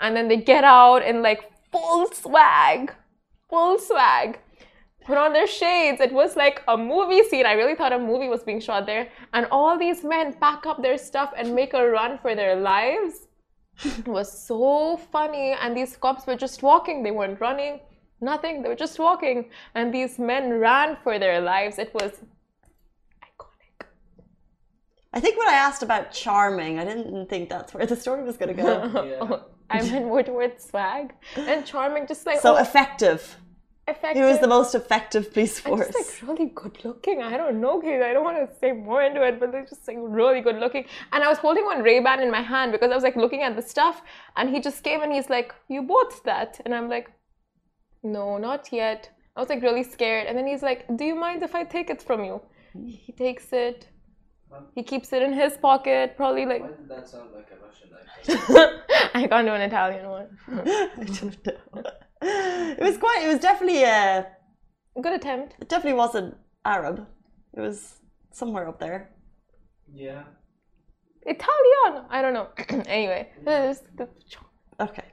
and 0.00 0.14
then 0.16 0.26
they 0.28 0.36
get 0.36 0.64
out 0.64 1.02
in 1.10 1.22
like 1.22 1.40
full 1.72 2.06
swag, 2.12 2.92
full 3.48 3.78
swag. 3.78 4.38
Put 5.04 5.16
on 5.16 5.32
their 5.32 5.46
shades. 5.46 6.00
It 6.00 6.12
was 6.12 6.36
like 6.36 6.62
a 6.68 6.76
movie 6.76 7.22
scene. 7.24 7.46
I 7.46 7.52
really 7.52 7.74
thought 7.74 7.92
a 7.92 7.98
movie 7.98 8.28
was 8.28 8.42
being 8.42 8.60
shot 8.60 8.86
there. 8.86 9.08
And 9.32 9.46
all 9.50 9.78
these 9.78 10.04
men 10.04 10.34
pack 10.34 10.66
up 10.66 10.82
their 10.82 10.98
stuff 10.98 11.32
and 11.36 11.54
make 11.54 11.74
a 11.74 11.88
run 11.88 12.18
for 12.18 12.34
their 12.34 12.56
lives. 12.56 13.28
it 13.84 14.06
was 14.06 14.30
so 14.30 14.98
funny. 15.10 15.52
And 15.60 15.76
these 15.76 15.96
cops 15.96 16.26
were 16.26 16.36
just 16.36 16.62
walking. 16.62 17.02
They 17.02 17.10
weren't 17.10 17.40
running, 17.40 17.80
nothing. 18.20 18.62
They 18.62 18.68
were 18.68 18.76
just 18.76 18.98
walking. 18.98 19.50
And 19.74 19.92
these 19.92 20.18
men 20.18 20.58
ran 20.58 20.96
for 21.02 21.18
their 21.18 21.40
lives. 21.40 21.78
It 21.78 21.92
was 21.94 22.12
iconic. 23.24 23.86
I 25.14 25.20
think 25.20 25.38
when 25.38 25.48
I 25.48 25.54
asked 25.54 25.82
about 25.82 26.12
charming, 26.12 26.78
I 26.78 26.84
didn't 26.84 27.28
think 27.30 27.48
that's 27.48 27.72
where 27.72 27.86
the 27.86 27.96
story 27.96 28.22
was 28.22 28.36
going 28.36 28.54
to 28.54 28.62
go. 28.62 28.70
Yeah. 29.30 29.38
I 29.70 29.82
meant 29.82 30.06
more 30.06 30.24
towards 30.24 30.64
swag 30.64 31.14
and 31.36 31.64
charming, 31.64 32.08
just 32.08 32.26
like 32.26 32.40
so 32.40 32.56
oh, 32.56 32.60
effective. 32.60 33.36
Effective. 33.90 34.22
He 34.22 34.28
was 34.30 34.40
the 34.40 34.48
most 34.48 34.74
effective 34.74 35.32
police 35.32 35.56
and 35.58 35.66
force. 35.66 35.92
just 35.92 36.22
like 36.22 36.28
really 36.28 36.50
good 36.54 36.84
looking. 36.84 37.22
I 37.22 37.36
don't 37.36 37.60
know, 37.60 37.80
kids. 37.80 38.02
I 38.04 38.12
don't 38.12 38.24
want 38.24 38.38
to 38.38 38.54
say 38.58 38.72
more 38.72 39.02
into 39.02 39.22
it, 39.22 39.38
but 39.40 39.52
they're 39.52 39.66
just 39.66 39.86
like 39.88 39.98
really 40.00 40.40
good 40.40 40.56
looking. 40.56 40.84
And 41.12 41.22
I 41.22 41.28
was 41.28 41.38
holding 41.38 41.64
one 41.64 41.82
Ray 41.82 42.00
Ban 42.00 42.20
in 42.20 42.30
my 42.30 42.42
hand 42.42 42.72
because 42.72 42.90
I 42.90 42.94
was 42.94 43.04
like 43.04 43.16
looking 43.16 43.42
at 43.42 43.56
the 43.56 43.62
stuff, 43.62 44.02
and 44.36 44.48
he 44.50 44.60
just 44.60 44.82
came 44.82 45.02
and 45.02 45.12
he's 45.12 45.30
like, 45.30 45.54
"You 45.68 45.82
bought 45.82 46.24
that?" 46.24 46.60
And 46.64 46.74
I'm 46.74 46.88
like, 46.88 47.10
"No, 48.02 48.38
not 48.38 48.72
yet." 48.72 49.10
I 49.36 49.40
was 49.40 49.48
like 49.48 49.62
really 49.62 49.84
scared, 49.84 50.26
and 50.26 50.36
then 50.36 50.46
he's 50.46 50.62
like, 50.62 50.80
"Do 50.96 51.04
you 51.04 51.14
mind 51.14 51.42
if 51.42 51.54
I 51.54 51.64
take 51.64 51.90
it 51.90 52.02
from 52.02 52.24
you?" 52.24 52.40
He 53.06 53.12
takes 53.12 53.52
it, 53.52 53.88
He 54.74 54.82
keeps 54.82 55.12
it 55.12 55.22
in 55.22 55.32
his 55.32 55.56
pocket, 55.56 56.16
probably 56.16 56.44
like. 56.46 56.62
Why 56.62 56.68
did 56.68 56.88
that 56.88 57.08
sound 57.08 57.30
like 57.34 57.48
a 57.50 57.58
Russian 57.64 57.90
accent? 57.98 58.82
I 59.14 59.26
can't 59.28 59.46
do 59.46 59.52
an 59.52 59.60
Italian 59.62 60.08
one. 60.08 60.28
I 60.48 61.04
don't 61.04 61.46
know. 61.46 61.82
It 62.22 62.80
was 62.82 62.96
quite. 62.98 63.20
It 63.24 63.28
was 63.28 63.38
definitely 63.40 63.84
uh, 63.84 64.22
a. 64.96 65.00
Good 65.00 65.14
attempt. 65.14 65.54
It 65.60 65.68
definitely 65.68 65.98
wasn't 65.98 66.36
Arab. 66.64 67.06
It 67.56 67.60
was 67.60 67.98
somewhere 68.32 68.68
up 68.68 68.78
there. 68.80 69.10
yeah. 69.92 70.24
Italian. 71.22 72.06
I 72.10 72.22
don't 72.22 72.32
know. 72.34 72.48
anyway, 72.86 73.30
this- 73.44 73.82
this- 73.96 74.08
Okay. 74.80 75.04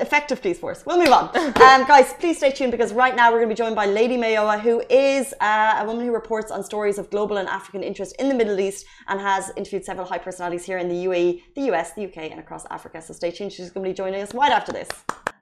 Effective 0.00 0.40
police 0.40 0.58
force. 0.58 0.84
We'll 0.86 0.98
move 0.98 1.12
on. 1.12 1.36
Um, 1.36 1.86
guys, 1.86 2.14
please 2.14 2.36
stay 2.36 2.52
tuned 2.52 2.72
because 2.72 2.92
right 2.92 3.14
now 3.14 3.30
we're 3.30 3.38
going 3.38 3.48
to 3.48 3.54
be 3.54 3.58
joined 3.58 3.74
by 3.74 3.86
Lady 3.86 4.16
Mayowa, 4.16 4.60
who 4.60 4.82
is 4.88 5.34
uh, 5.40 5.78
a 5.80 5.84
woman 5.84 6.06
who 6.06 6.12
reports 6.12 6.50
on 6.50 6.62
stories 6.62 6.98
of 6.98 7.10
global 7.10 7.36
and 7.36 7.48
African 7.48 7.82
interest 7.82 8.14
in 8.18 8.28
the 8.28 8.34
Middle 8.34 8.58
East 8.60 8.86
and 9.08 9.20
has 9.20 9.50
interviewed 9.56 9.84
several 9.84 10.06
high 10.06 10.18
personalities 10.18 10.64
here 10.64 10.78
in 10.78 10.88
the 10.88 10.94
UAE, 11.06 11.42
the 11.54 11.62
US, 11.72 11.92
the 11.94 12.04
UK, 12.04 12.30
and 12.30 12.38
across 12.38 12.64
Africa. 12.70 13.02
So 13.02 13.12
stay 13.12 13.30
tuned. 13.30 13.52
She's 13.52 13.70
going 13.70 13.84
to 13.84 13.90
be 13.90 13.94
joining 13.94 14.22
us 14.22 14.32
right 14.34 14.52
after 14.52 14.72
this. 14.72 14.88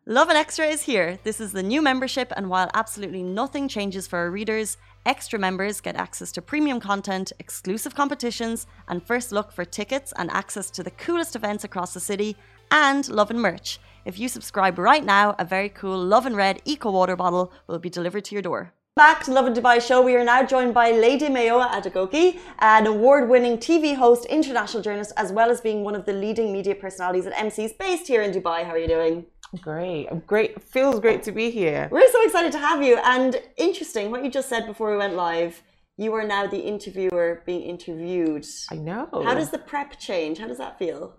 Lovin 0.09 0.37
Extra 0.37 0.67
is 0.67 0.83
here. 0.83 1.19
This 1.25 1.41
is 1.41 1.51
the 1.51 1.65
new 1.65 1.83
membership, 1.83 2.33
and 2.37 2.49
while 2.49 2.71
absolutely 2.75 3.25
nothing 3.25 3.67
changes 3.67 4.07
for 4.07 4.21
our 4.21 4.31
readers, 4.31 4.77
extra 5.05 5.37
members 5.37 5.81
get 5.81 5.97
access 5.97 6.31
to 6.31 6.41
premium 6.41 6.79
content, 6.79 7.33
exclusive 7.41 7.97
competitions, 7.97 8.69
and 8.87 9.03
first 9.03 9.33
look 9.33 9.51
for 9.51 9.65
tickets 9.65 10.13
and 10.17 10.31
access 10.31 10.71
to 10.71 10.85
the 10.85 10.93
coolest 10.93 11.35
events 11.35 11.65
across 11.65 11.93
the 11.93 11.99
city, 11.99 12.37
and 12.71 13.09
Lovin 13.09 13.41
merch. 13.41 13.81
If 14.07 14.21
you 14.21 14.29
subscribe 14.29 14.79
right 14.79 15.05
now, 15.05 15.35
a 15.37 15.45
very 15.45 15.69
cool 15.69 15.99
Lovin 15.99 16.37
Red 16.37 16.63
Eco 16.65 16.93
Water 16.93 17.17
bottle 17.17 17.53
will 17.67 17.81
be 17.81 17.91
delivered 17.91 18.25
to 18.27 18.37
your 18.37 18.43
door. 18.43 18.73
Back 18.95 19.25
to 19.25 19.33
Lovin 19.33 19.53
Dubai 19.53 19.81
show, 19.85 20.01
we 20.01 20.15
are 20.15 20.23
now 20.23 20.45
joined 20.45 20.75
by 20.75 20.93
Lady 20.93 21.27
Mayowa 21.27 21.69
Adegoke, 21.71 22.39
an 22.61 22.87
award-winning 22.87 23.59
TV 23.59 23.97
host, 23.97 24.25
international 24.27 24.81
journalist, 24.81 25.13
as 25.17 25.33
well 25.33 25.51
as 25.51 25.61
being 25.61 25.83
one 25.83 25.97
of 25.97 26.07
the 26.07 26.13
leading 26.13 26.53
media 26.53 26.77
personalities 26.77 27.27
at 27.27 27.33
MCs 27.33 27.77
based 27.79 28.07
here 28.07 28.23
in 28.23 28.31
Dubai. 28.31 28.65
How 28.65 28.75
are 28.75 28.79
you 28.79 28.87
doing? 28.87 29.27
Great. 29.61 30.07
Great. 30.25 30.63
Feels 30.63 31.01
great 31.01 31.25
to 31.25 31.33
be 31.33 31.51
here. 31.51 31.89
We're 31.91 32.09
so 32.13 32.23
excited 32.23 32.53
to 32.53 32.59
have 32.59 32.85
you. 32.85 32.99
And 33.03 33.43
interesting, 33.57 34.13
what 34.13 34.23
you 34.23 34.31
just 34.31 34.49
said 34.49 34.67
before 34.67 34.93
we 34.93 34.99
went 34.99 35.15
live. 35.15 35.65
You 35.99 36.13
are 36.13 36.25
now 36.25 36.47
the 36.47 36.59
interviewer 36.59 37.43
being 37.47 37.63
interviewed. 37.63 38.47
I 38.71 38.77
know. 38.77 39.09
How 39.25 39.33
does 39.33 39.49
the 39.49 39.59
prep 39.59 39.99
change? 39.99 40.37
How 40.39 40.47
does 40.47 40.59
that 40.59 40.79
feel? 40.79 41.15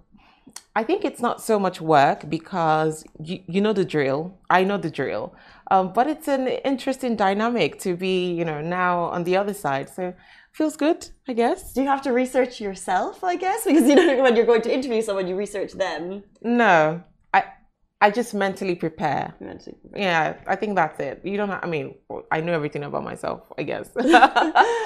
I 0.76 0.84
think 0.84 1.04
it's 1.04 1.22
not 1.22 1.42
so 1.42 1.58
much 1.60 1.82
work 1.82 2.30
because 2.30 3.04
you, 3.20 3.40
you 3.48 3.62
know 3.62 3.74
the 3.74 3.86
drill. 3.86 4.38
I 4.50 4.64
know 4.64 4.78
the 4.78 4.92
drill. 4.92 5.34
Um, 5.72 5.92
but 5.92 6.08
it's 6.08 6.28
an 6.28 6.48
interesting 6.48 7.16
dynamic 7.16 7.80
to 7.82 7.96
be, 7.96 8.32
you 8.32 8.46
know, 8.46 8.62
now 8.62 9.06
on 9.06 9.24
the 9.24 9.36
other 9.36 9.54
side. 9.54 9.90
So 9.90 10.14
feels 10.52 10.78
good, 10.78 11.10
I 11.28 11.34
guess. 11.34 11.74
Do 11.74 11.82
you 11.82 11.88
have 11.88 12.02
to 12.04 12.14
research 12.14 12.62
yourself, 12.62 13.24
I 13.24 13.36
guess? 13.36 13.64
Because 13.66 13.88
you 13.88 13.96
know 13.96 14.22
when 14.22 14.36
you're 14.36 14.46
going 14.46 14.62
to 14.64 14.74
interview 14.74 15.02
someone, 15.02 15.28
you 15.28 15.36
research 15.36 15.74
them. 15.74 16.24
No, 16.42 17.04
I 18.00 18.12
just 18.12 18.36
mentally 18.36 18.76
prepare. 18.76 19.34
Meant 19.40 19.62
to- 19.62 19.76
Yeah, 19.96 20.36
I 20.46 20.56
think 20.56 20.76
that's 20.76 21.00
it. 21.00 21.22
You 21.24 21.36
don't. 21.38 21.50
Have, 21.50 21.64
I 21.64 21.68
mean, 21.68 21.96
I 22.32 22.42
know 22.42 22.54
everything 22.54 22.84
about 22.84 23.04
myself. 23.04 23.42
I 23.58 23.64
guess. 23.64 23.90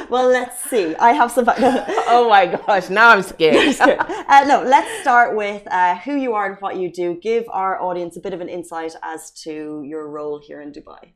Well, 0.09 0.27
let's 0.27 0.61
see. 0.69 0.93
I 0.95 1.11
have 1.13 1.31
some. 1.31 1.45
oh 2.15 2.27
my 2.29 2.45
gosh! 2.47 2.89
Now 2.89 3.09
I'm 3.09 3.21
scared. 3.33 3.79
uh, 3.79 4.43
no, 4.47 4.61
let's 4.75 4.91
start 5.01 5.35
with 5.37 5.63
uh, 5.71 5.95
who 5.99 6.15
you 6.15 6.33
are 6.33 6.45
and 6.51 6.57
what 6.61 6.75
you 6.77 6.91
do. 6.91 7.15
Give 7.21 7.45
our 7.49 7.81
audience 7.81 8.17
a 8.17 8.19
bit 8.19 8.33
of 8.33 8.41
an 8.41 8.49
insight 8.49 8.93
as 9.03 9.31
to 9.43 9.83
your 9.85 10.09
role 10.09 10.37
here 10.47 10.59
in 10.61 10.71
Dubai. 10.71 11.13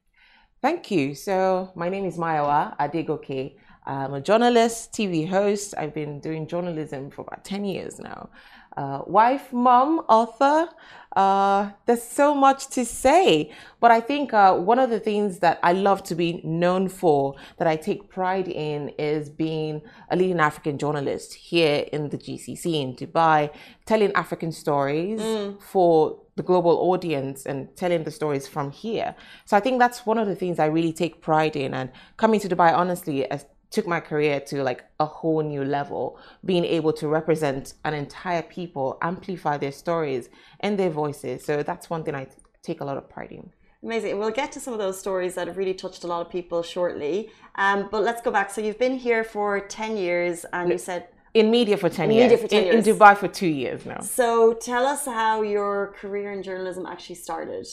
Thank 0.62 0.91
you. 0.91 1.13
So, 1.15 1.71
my 1.75 1.89
name 1.89 2.05
is 2.05 2.17
Mayowa 2.17 2.77
Adegoke. 2.77 3.55
I'm 3.86 4.13
a 4.15 4.21
journalist, 4.21 4.93
TV 4.93 5.27
host. 5.27 5.73
I've 5.77 5.93
been 5.93 6.19
doing 6.19 6.47
journalism 6.47 7.12
for 7.12 7.21
about 7.21 7.43
10 7.45 7.65
years 7.65 7.99
now. 7.99 8.29
Uh, 8.75 9.01
wife, 9.05 9.53
mom, 9.53 9.99
author. 10.10 10.67
Uh, 11.15 11.71
there's 11.86 12.04
so 12.04 12.36
much 12.36 12.67
to 12.67 12.86
say. 12.86 13.51
But 13.80 13.91
I 13.91 14.01
think 14.01 14.34
uh, 14.34 14.56
one 14.56 14.80
of 14.80 14.89
the 14.89 14.99
things 14.99 15.39
that 15.39 15.60
I 15.63 15.73
love 15.73 16.04
to 16.06 16.15
be 16.15 16.41
known 16.43 16.89
for, 16.89 17.36
that 17.58 17.67
I 17.67 17.75
take 17.75 18.10
pride 18.10 18.47
in, 18.47 18.89
is 18.97 19.30
being 19.30 19.82
a 20.10 20.15
leading 20.15 20.39
African 20.39 20.78
journalist 20.78 21.34
here 21.34 21.86
in 21.91 22.10
the 22.10 22.17
GCC 22.17 22.82
in 22.82 22.95
Dubai, 22.95 23.51
telling 23.86 24.12
African 24.13 24.51
stories 24.51 25.21
for 25.60 26.19
the 26.36 26.43
global 26.43 26.91
audience 26.91 27.45
and 27.45 27.73
telling 27.78 28.04
the 28.04 28.12
stories 28.12 28.47
from 28.47 28.71
here. 28.71 29.15
So 29.45 29.56
I 29.56 29.62
think 29.62 29.80
that's 29.80 30.06
one 30.06 30.17
of 30.17 30.28
the 30.28 30.36
things 30.36 30.60
I 30.60 30.65
really 30.65 30.91
take 30.91 31.21
pride 31.21 31.56
in. 31.56 31.73
And 31.73 31.91
coming 32.17 32.39
to 32.41 32.49
Dubai, 32.49 32.73
honestly, 32.73 33.30
as 33.32 33.45
took 33.75 33.88
my 33.95 34.01
career 34.11 34.35
to 34.49 34.55
like 34.69 34.81
a 35.05 35.07
whole 35.17 35.41
new 35.53 35.63
level 35.77 36.03
being 36.51 36.65
able 36.77 36.93
to 37.01 37.05
represent 37.19 37.73
an 37.88 37.93
entire 37.93 38.45
people 38.57 38.88
amplify 39.11 39.55
their 39.63 39.75
stories 39.83 40.23
and 40.61 40.71
their 40.79 40.93
voices 41.03 41.38
so 41.47 41.53
that's 41.69 41.85
one 41.95 42.01
thing 42.03 42.15
i 42.23 42.25
take 42.69 42.79
a 42.81 42.85
lot 42.89 42.97
of 43.01 43.05
pride 43.15 43.33
in 43.39 43.47
Amazing. 43.83 44.17
We'll 44.17 44.38
get 44.43 44.51
to 44.53 44.59
some 44.65 44.73
of 44.73 44.79
those 44.85 44.97
stories 45.05 45.35
that 45.35 45.45
have 45.49 45.57
really 45.61 45.75
touched 45.75 46.03
a 46.05 46.07
lot 46.07 46.21
of 46.25 46.29
people 46.38 46.63
shortly. 46.63 47.29
Um, 47.63 47.79
but 47.91 48.01
let's 48.01 48.19
go 48.19 48.31
back. 48.31 48.49
So 48.49 48.59
you've 48.59 48.79
been 48.79 48.97
here 48.97 49.23
for 49.23 49.49
10 49.59 49.95
years 49.95 50.43
and 50.51 50.71
you 50.71 50.79
said, 50.79 51.01
in 51.35 51.51
media 51.51 51.77
for 51.77 51.89
10 51.89 52.07
Media 52.09 52.29
years 52.29 52.41
for 52.41 52.47
10 52.47 52.59
in, 52.59 52.65
years. 52.65 52.88
in 52.88 52.95
dubai 52.95 53.15
for 53.15 53.27
two 53.27 53.53
years 53.63 53.85
now 53.85 53.99
so 53.99 54.53
tell 54.53 54.85
us 54.88 55.05
how 55.05 55.41
your 55.41 55.93
career 55.99 56.31
in 56.31 56.41
journalism 56.41 56.85
actually 56.85 57.19
started. 57.27 57.67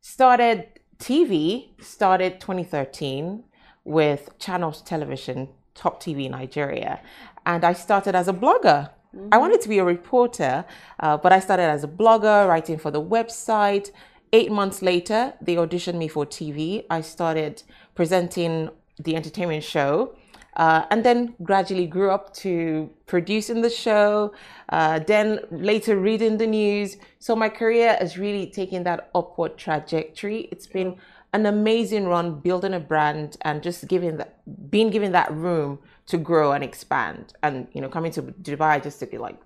started 0.00 0.66
tv 0.98 1.28
started 1.94 2.40
2013 2.40 3.44
with 3.86 4.36
channels 4.38 4.82
television 4.82 5.48
top 5.74 6.02
tv 6.02 6.28
nigeria. 6.30 7.00
And 7.46 7.64
i 7.64 7.72
started 7.72 8.14
as 8.14 8.28
a 8.28 8.32
blogger. 8.32 8.90
I 9.32 9.38
wanted 9.38 9.60
to 9.62 9.68
be 9.68 9.78
a 9.78 9.84
reporter 9.84 10.64
uh, 11.00 11.16
but 11.16 11.32
i 11.32 11.40
started 11.40 11.68
as 11.76 11.84
a 11.84 11.88
blogger 11.88 12.48
writing 12.48 12.78
for 12.78 12.90
the 12.90 13.02
website. 13.02 13.90
Eight 14.32 14.50
months 14.50 14.82
later 14.82 15.32
they 15.40 15.54
auditioned 15.54 15.96
me 15.96 16.08
for 16.08 16.26
tv 16.26 16.84
i 16.90 17.00
started 17.00 17.62
presenting 17.94 18.68
the 18.98 19.14
entertainment 19.14 19.62
show 19.62 20.16
uh, 20.56 20.86
and 20.90 21.04
then 21.04 21.34
gradually 21.42 21.86
grew 21.86 22.10
up 22.10 22.32
to 22.32 22.90
producing 23.06 23.60
the 23.60 23.68
show, 23.68 24.32
uh, 24.70 24.98
then 25.00 25.40
later 25.50 25.98
reading 25.98 26.38
the 26.38 26.46
news. 26.46 26.96
So 27.18 27.36
my 27.36 27.50
career 27.50 27.96
has 28.00 28.16
really 28.16 28.46
taken 28.50 28.82
that 28.84 29.10
upward 29.14 29.58
trajectory. 29.58 30.48
It's 30.50 30.66
been 30.66 30.96
an 31.36 31.46
amazing 31.46 32.04
run 32.06 32.40
building 32.40 32.74
a 32.80 32.80
brand 32.80 33.36
and 33.42 33.62
just 33.62 33.86
giving 33.88 34.16
that, 34.16 34.30
being 34.70 34.90
given 34.90 35.12
that 35.12 35.30
room 35.32 35.78
to 36.06 36.16
grow 36.16 36.52
and 36.52 36.64
expand. 36.64 37.34
And 37.42 37.68
you 37.74 37.80
know, 37.82 37.90
coming 37.96 38.12
to 38.12 38.22
Dubai 38.22 38.82
just 38.82 38.98
to 39.00 39.06
be 39.06 39.18
like 39.18 39.38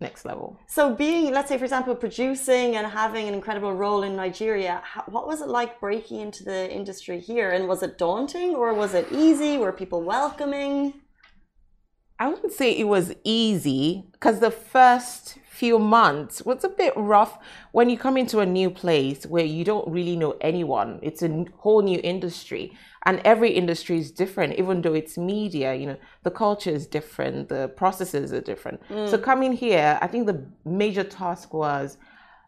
next 0.00 0.24
level. 0.24 0.58
So 0.66 0.94
being, 0.94 1.32
let's 1.32 1.48
say, 1.48 1.56
for 1.56 1.64
example, 1.64 1.94
producing 1.94 2.76
and 2.76 2.86
having 2.86 3.28
an 3.28 3.34
incredible 3.34 3.72
role 3.72 4.02
in 4.02 4.14
Nigeria, 4.16 4.82
how, 4.84 5.04
what 5.06 5.26
was 5.26 5.40
it 5.40 5.48
like 5.48 5.80
breaking 5.80 6.20
into 6.20 6.44
the 6.44 6.60
industry 6.70 7.18
here? 7.20 7.50
And 7.50 7.68
was 7.68 7.82
it 7.82 7.96
daunting 7.96 8.54
or 8.54 8.74
was 8.74 8.92
it 8.94 9.06
easy? 9.10 9.56
Were 9.56 9.72
people 9.72 10.02
welcoming? 10.02 10.94
I 12.18 12.28
wouldn't 12.28 12.52
say 12.52 12.72
it 12.72 12.84
was 12.84 13.14
easy 13.24 14.04
because 14.12 14.40
the 14.40 14.50
first 14.50 15.38
few 15.50 15.78
months 15.78 16.42
was 16.42 16.64
a 16.64 16.68
bit 16.68 16.92
rough 16.96 17.38
when 17.72 17.88
you 17.88 17.96
come 17.98 18.16
into 18.16 18.40
a 18.40 18.46
new 18.46 18.70
place 18.70 19.26
where 19.26 19.44
you 19.44 19.64
don't 19.64 19.88
really 19.88 20.16
know 20.16 20.36
anyone. 20.40 20.98
It's 21.02 21.22
a 21.22 21.46
whole 21.58 21.82
new 21.82 22.00
industry 22.02 22.76
and 23.04 23.20
every 23.24 23.50
industry 23.50 23.98
is 23.98 24.10
different, 24.10 24.58
even 24.58 24.82
though 24.82 24.94
it's 24.94 25.16
media, 25.16 25.74
you 25.74 25.86
know, 25.86 25.96
the 26.24 26.30
culture 26.30 26.70
is 26.70 26.86
different, 26.86 27.48
the 27.48 27.68
processes 27.68 28.32
are 28.32 28.40
different. 28.40 28.80
So 28.88 29.16
mm. 29.16 29.22
coming 29.22 29.52
here, 29.52 29.98
I 30.02 30.06
think 30.06 30.26
the 30.26 30.44
major 30.64 31.04
task 31.04 31.54
was 31.54 31.98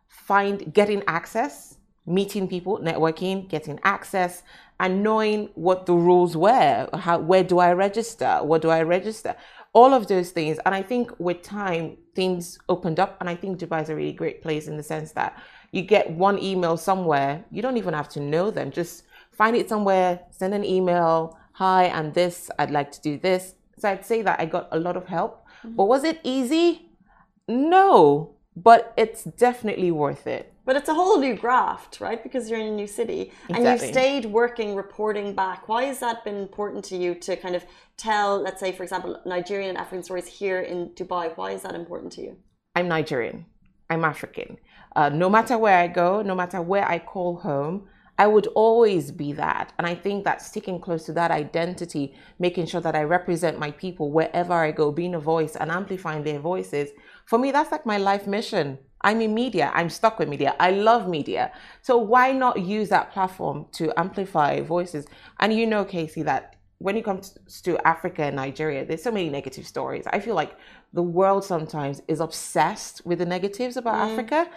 find 0.08 0.72
getting 0.74 1.02
access, 1.06 1.76
meeting 2.06 2.48
people, 2.48 2.78
networking, 2.78 3.48
getting 3.48 3.78
access, 3.84 4.42
and 4.80 5.02
knowing 5.02 5.48
what 5.54 5.86
the 5.86 5.94
rules 5.94 6.36
were. 6.36 6.88
How 6.92 7.18
where 7.18 7.44
do 7.44 7.58
I 7.58 7.72
register? 7.72 8.38
What 8.42 8.62
do 8.62 8.70
I 8.70 8.82
register? 8.82 9.36
All 9.72 9.92
of 9.94 10.06
those 10.06 10.30
things. 10.30 10.58
And 10.64 10.74
I 10.74 10.82
think 10.82 11.12
with 11.18 11.42
time, 11.42 11.96
things 12.14 12.58
opened 12.68 12.98
up. 12.98 13.16
And 13.20 13.28
I 13.28 13.34
think 13.34 13.58
Dubai 13.58 13.82
is 13.82 13.90
a 13.90 13.94
really 13.94 14.12
great 14.12 14.42
place 14.42 14.66
in 14.66 14.76
the 14.76 14.82
sense 14.82 15.12
that 15.12 15.38
you 15.72 15.82
get 15.82 16.10
one 16.10 16.38
email 16.42 16.76
somewhere, 16.76 17.44
you 17.50 17.60
don't 17.60 17.76
even 17.76 17.94
have 17.94 18.08
to 18.10 18.20
know 18.20 18.50
them. 18.50 18.70
Just 18.70 19.04
find 19.32 19.54
it 19.54 19.68
somewhere, 19.68 20.20
send 20.30 20.54
an 20.54 20.64
email, 20.64 21.38
hi, 21.52 21.84
and 21.84 22.14
this, 22.14 22.50
I'd 22.58 22.70
like 22.70 22.90
to 22.92 23.00
do 23.00 23.18
this. 23.18 23.54
So 23.78 23.90
I'd 23.90 24.04
say 24.04 24.22
that 24.22 24.40
I 24.40 24.46
got 24.46 24.68
a 24.72 24.78
lot 24.78 24.96
of 24.96 25.06
help. 25.06 25.46
Mm-hmm. 25.64 25.76
But 25.76 25.84
was 25.84 26.04
it 26.04 26.20
easy? 26.24 26.90
No, 27.46 28.34
but 28.62 28.92
it's 28.96 29.24
definitely 29.24 29.90
worth 29.90 30.26
it. 30.26 30.52
But 30.64 30.76
it's 30.76 30.88
a 30.88 30.94
whole 30.94 31.18
new 31.18 31.34
graft, 31.34 32.00
right? 32.00 32.22
Because 32.22 32.50
you're 32.50 32.60
in 32.60 32.66
a 32.66 32.76
new 32.82 32.86
city 32.86 33.32
and 33.48 33.58
Exactly. 33.58 33.86
you 33.86 33.92
stayed 33.92 34.24
working, 34.26 34.74
reporting 34.74 35.34
back. 35.34 35.68
Why 35.68 35.84
has 35.84 35.98
that 36.00 36.24
been 36.24 36.36
important 36.36 36.84
to 36.86 36.96
you 36.96 37.14
to 37.26 37.36
kind 37.36 37.56
of 37.56 37.64
tell, 37.96 38.38
let's 38.46 38.60
say, 38.60 38.72
for 38.72 38.82
example, 38.82 39.20
Nigerian 39.24 39.70
and 39.70 39.78
African 39.78 40.02
stories 40.02 40.26
here 40.26 40.60
in 40.60 40.90
Dubai? 40.90 41.36
Why 41.36 41.52
is 41.52 41.62
that 41.62 41.74
important 41.74 42.12
to 42.14 42.22
you? 42.22 42.36
I'm 42.74 42.88
Nigerian. 42.88 43.46
I'm 43.90 44.04
African. 44.04 44.58
Uh, 44.94 45.08
no 45.08 45.30
matter 45.30 45.56
where 45.56 45.78
I 45.78 45.86
go, 45.86 46.22
no 46.22 46.34
matter 46.34 46.60
where 46.60 46.86
I 46.86 46.98
call 46.98 47.36
home, 47.38 47.88
I 48.20 48.26
would 48.26 48.48
always 48.48 49.12
be 49.12 49.32
that. 49.34 49.72
And 49.78 49.86
I 49.86 49.94
think 49.94 50.24
that 50.24 50.42
sticking 50.42 50.80
close 50.80 51.06
to 51.06 51.12
that 51.12 51.30
identity, 51.30 52.14
making 52.40 52.66
sure 52.66 52.80
that 52.80 52.96
I 52.96 53.04
represent 53.04 53.60
my 53.60 53.70
people 53.70 54.10
wherever 54.10 54.52
I 54.52 54.72
go, 54.72 54.90
being 54.90 55.14
a 55.14 55.20
voice 55.20 55.54
and 55.54 55.70
amplifying 55.70 56.24
their 56.24 56.40
voices, 56.40 56.90
for 57.28 57.38
me, 57.38 57.50
that's 57.50 57.70
like 57.70 57.84
my 57.84 57.98
life 57.98 58.26
mission. 58.26 58.78
I'm 59.02 59.20
in 59.20 59.34
media. 59.34 59.70
I'm 59.74 59.90
stuck 59.90 60.18
with 60.18 60.30
media. 60.30 60.56
I 60.58 60.70
love 60.70 61.06
media. 61.06 61.52
So 61.82 61.98
why 61.98 62.32
not 62.32 62.58
use 62.58 62.88
that 62.88 63.12
platform 63.12 63.66
to 63.72 63.92
amplify 64.00 64.62
voices? 64.62 65.06
And 65.38 65.52
you 65.52 65.66
know, 65.66 65.84
Casey, 65.84 66.22
that 66.22 66.56
when 66.78 66.96
it 66.96 67.04
comes 67.04 67.36
to 67.64 67.86
Africa 67.86 68.22
and 68.22 68.36
Nigeria, 68.36 68.86
there's 68.86 69.02
so 69.02 69.10
many 69.12 69.28
negative 69.28 69.66
stories. 69.66 70.06
I 70.06 70.20
feel 70.20 70.34
like 70.34 70.56
the 70.94 71.02
world 71.02 71.44
sometimes 71.44 72.00
is 72.08 72.20
obsessed 72.20 73.04
with 73.04 73.18
the 73.18 73.26
negatives 73.26 73.76
about 73.76 73.96
mm. 73.96 74.10
Africa. 74.10 74.48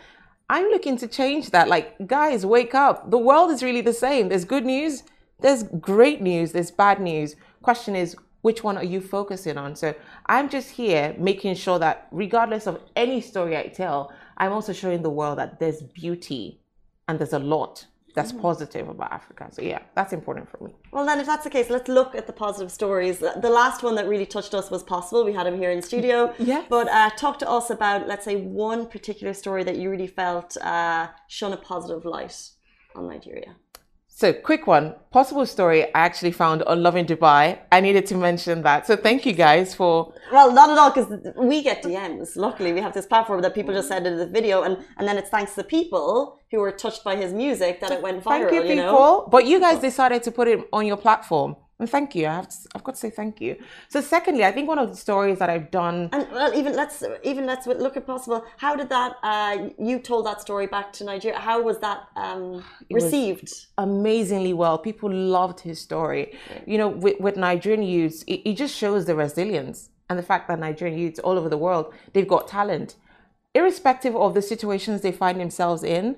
I'm 0.50 0.70
looking 0.70 0.96
to 1.00 1.08
change 1.08 1.50
that. 1.50 1.68
Like, 1.68 2.08
guys, 2.08 2.46
wake 2.46 2.74
up. 2.74 3.12
The 3.12 3.18
world 3.18 3.52
is 3.52 3.62
really 3.62 3.82
the 3.82 3.92
same. 3.92 4.30
There's 4.30 4.46
good 4.46 4.66
news, 4.66 5.04
there's 5.42 5.64
great 5.64 6.22
news, 6.22 6.54
there's 6.54 6.72
bad 6.72 7.02
news. 7.02 7.36
Question 7.64 7.98
is, 7.98 8.16
which 8.42 8.64
one 8.64 8.78
are 8.78 8.84
you 8.84 9.02
focusing 9.02 9.58
on? 9.58 9.76
So 9.76 9.94
I'm 10.26 10.50
just 10.50 10.72
here 10.72 11.16
making 11.18 11.56
sure 11.56 11.80
that 11.80 12.08
regardless 12.12 12.68
of 12.68 12.80
any 12.96 13.22
story 13.22 13.58
I 13.58 13.68
tell, 13.68 14.12
I'm 14.38 14.52
also 14.52 14.74
showing 14.74 15.02
the 15.02 15.10
world 15.10 15.38
that 15.38 15.60
there's 15.60 15.82
beauty 15.82 16.62
and 17.08 17.20
there's 17.20 17.34
a 17.34 17.40
lot 17.40 17.86
that's 18.16 18.32
mm. 18.32 18.42
positive 18.42 18.90
about 18.90 19.12
Africa. 19.12 19.48
So 19.52 19.62
yeah, 19.62 19.80
that's 19.96 20.14
important 20.14 20.50
for 20.50 20.64
me. 20.64 20.74
Well, 20.92 21.06
then, 21.06 21.20
if 21.20 21.26
that's 21.26 21.44
the 21.44 21.50
case, 21.50 21.70
let's 21.70 21.88
look 21.88 22.16
at 22.16 22.28
the 22.28 22.34
positive 22.34 22.72
stories. 22.72 23.20
The 23.20 23.50
last 23.50 23.84
one 23.84 23.96
that 23.96 24.08
really 24.08 24.26
touched 24.26 24.54
us 24.54 24.70
was 24.70 24.84
possible. 24.84 25.24
We 25.24 25.34
had 25.34 25.48
him 25.48 25.58
here 25.58 25.72
in 25.72 25.82
studio. 25.82 26.34
Yeah. 26.52 26.66
But 26.70 26.90
uh, 26.90 27.12
talk 27.12 27.40
to 27.40 27.50
us 27.50 27.70
about, 27.70 28.08
let's 28.08 28.26
say, 28.26 28.36
one 28.36 28.88
particular 28.88 29.34
story 29.34 29.64
that 29.64 29.78
you 29.78 29.90
really 29.90 30.08
felt 30.08 30.58
uh, 30.58 31.08
shone 31.28 31.54
a 31.54 31.58
positive 31.58 32.04
light 32.04 32.36
on 32.96 33.08
Nigeria. 33.08 33.56
So, 34.14 34.34
quick 34.34 34.68
one, 34.68 34.96
possible 35.12 35.46
story 35.46 35.86
I 35.86 36.00
actually 36.08 36.34
found 36.34 36.64
on 36.64 36.84
Lovin 36.84 37.06
Dubai. 37.06 37.58
I 37.72 37.80
needed 37.80 38.06
to 38.08 38.16
mention 38.16 38.62
that. 38.64 38.86
So, 38.86 38.96
thank 38.98 39.26
you 39.26 39.32
guys 39.32 39.74
for. 39.74 40.14
Well, 40.34 40.52
not 40.52 40.70
at 40.70 40.78
all, 40.78 40.92
because 40.92 41.34
we 41.38 41.64
get 41.64 41.82
DMs. 41.82 42.36
Luckily, 42.36 42.74
we 42.74 42.82
have 42.82 42.94
this 42.94 43.06
platform 43.06 43.42
that 43.42 43.56
people 43.56 43.74
just 43.74 43.88
send 43.88 44.06
in 44.06 44.18
the 44.18 44.28
video, 44.28 44.64
and, 44.64 44.78
and 44.98 45.08
then 45.08 45.18
it's 45.18 45.30
thanks 45.30 45.56
to 45.56 45.64
people 45.64 46.38
who 46.52 46.60
were 46.60 46.74
touched 46.74 47.04
by 47.06 47.16
his 47.16 47.34
music 47.34 47.80
that 47.80 47.92
it 47.92 48.02
went 48.02 48.22
viral. 48.22 48.50
Thank 48.50 48.54
you, 48.54 48.62
people. 48.62 48.76
know? 48.76 49.28
But 49.32 49.48
you 49.48 49.60
guys 49.62 49.80
decided 49.80 50.22
to 50.24 50.32
put 50.32 50.50
it 50.50 50.60
on 50.74 50.86
your 50.86 50.98
platform. 50.98 51.56
And 51.82 51.90
thank 51.90 52.14
you. 52.14 52.28
I 52.28 52.36
have 52.36 52.48
to, 52.48 52.56
I've 52.76 52.84
got 52.84 52.94
to 52.94 53.02
say 53.02 53.10
thank 53.10 53.42
you. 53.42 53.56
So 53.90 54.02
secondly, 54.02 54.46
I 54.46 54.52
think 54.52 54.68
one 54.68 54.78
of 54.78 54.92
the 54.92 54.96
stories 54.96 55.40
that 55.40 55.50
I've 55.50 55.72
done 55.72 56.10
and 56.14 56.28
well, 56.32 56.54
even 56.54 56.76
let's 56.76 57.04
even 57.24 57.48
let's 57.48 57.66
look 57.66 57.98
at 57.98 58.06
possible. 58.06 58.46
How 58.58 58.76
did 58.76 58.90
that 58.90 59.16
uh, 59.24 59.70
you 59.80 59.98
told 59.98 60.28
that 60.28 60.42
story 60.42 60.68
back 60.68 60.94
to 60.94 61.04
Nigeria? 61.04 61.40
How 61.40 61.60
was 61.60 61.80
that 61.80 62.08
um, 62.16 62.64
received? 62.92 63.66
amazingly 63.80 64.54
well. 64.54 64.78
People 64.78 65.12
loved 65.12 65.62
his 65.62 65.82
story. 65.82 66.38
You 66.68 66.78
know, 66.78 66.88
with, 66.88 67.20
with 67.20 67.36
Nigerian 67.36 67.82
youths, 67.82 68.22
it, 68.28 68.48
it 68.48 68.58
just 68.58 68.76
shows 68.76 69.06
the 69.06 69.16
resilience 69.16 69.90
and 70.08 70.20
the 70.20 70.24
fact 70.24 70.48
that 70.50 70.60
Nigerian 70.60 71.00
youths 71.00 71.18
all 71.20 71.36
over 71.36 71.50
the 71.50 71.58
world 71.58 71.92
they've 72.14 72.28
got 72.28 72.48
talent, 72.48 72.96
irrespective 73.56 74.16
of 74.16 74.36
the 74.36 74.44
situations 74.44 75.02
they 75.02 75.12
find 75.12 75.40
themselves 75.40 75.84
in 75.84 76.16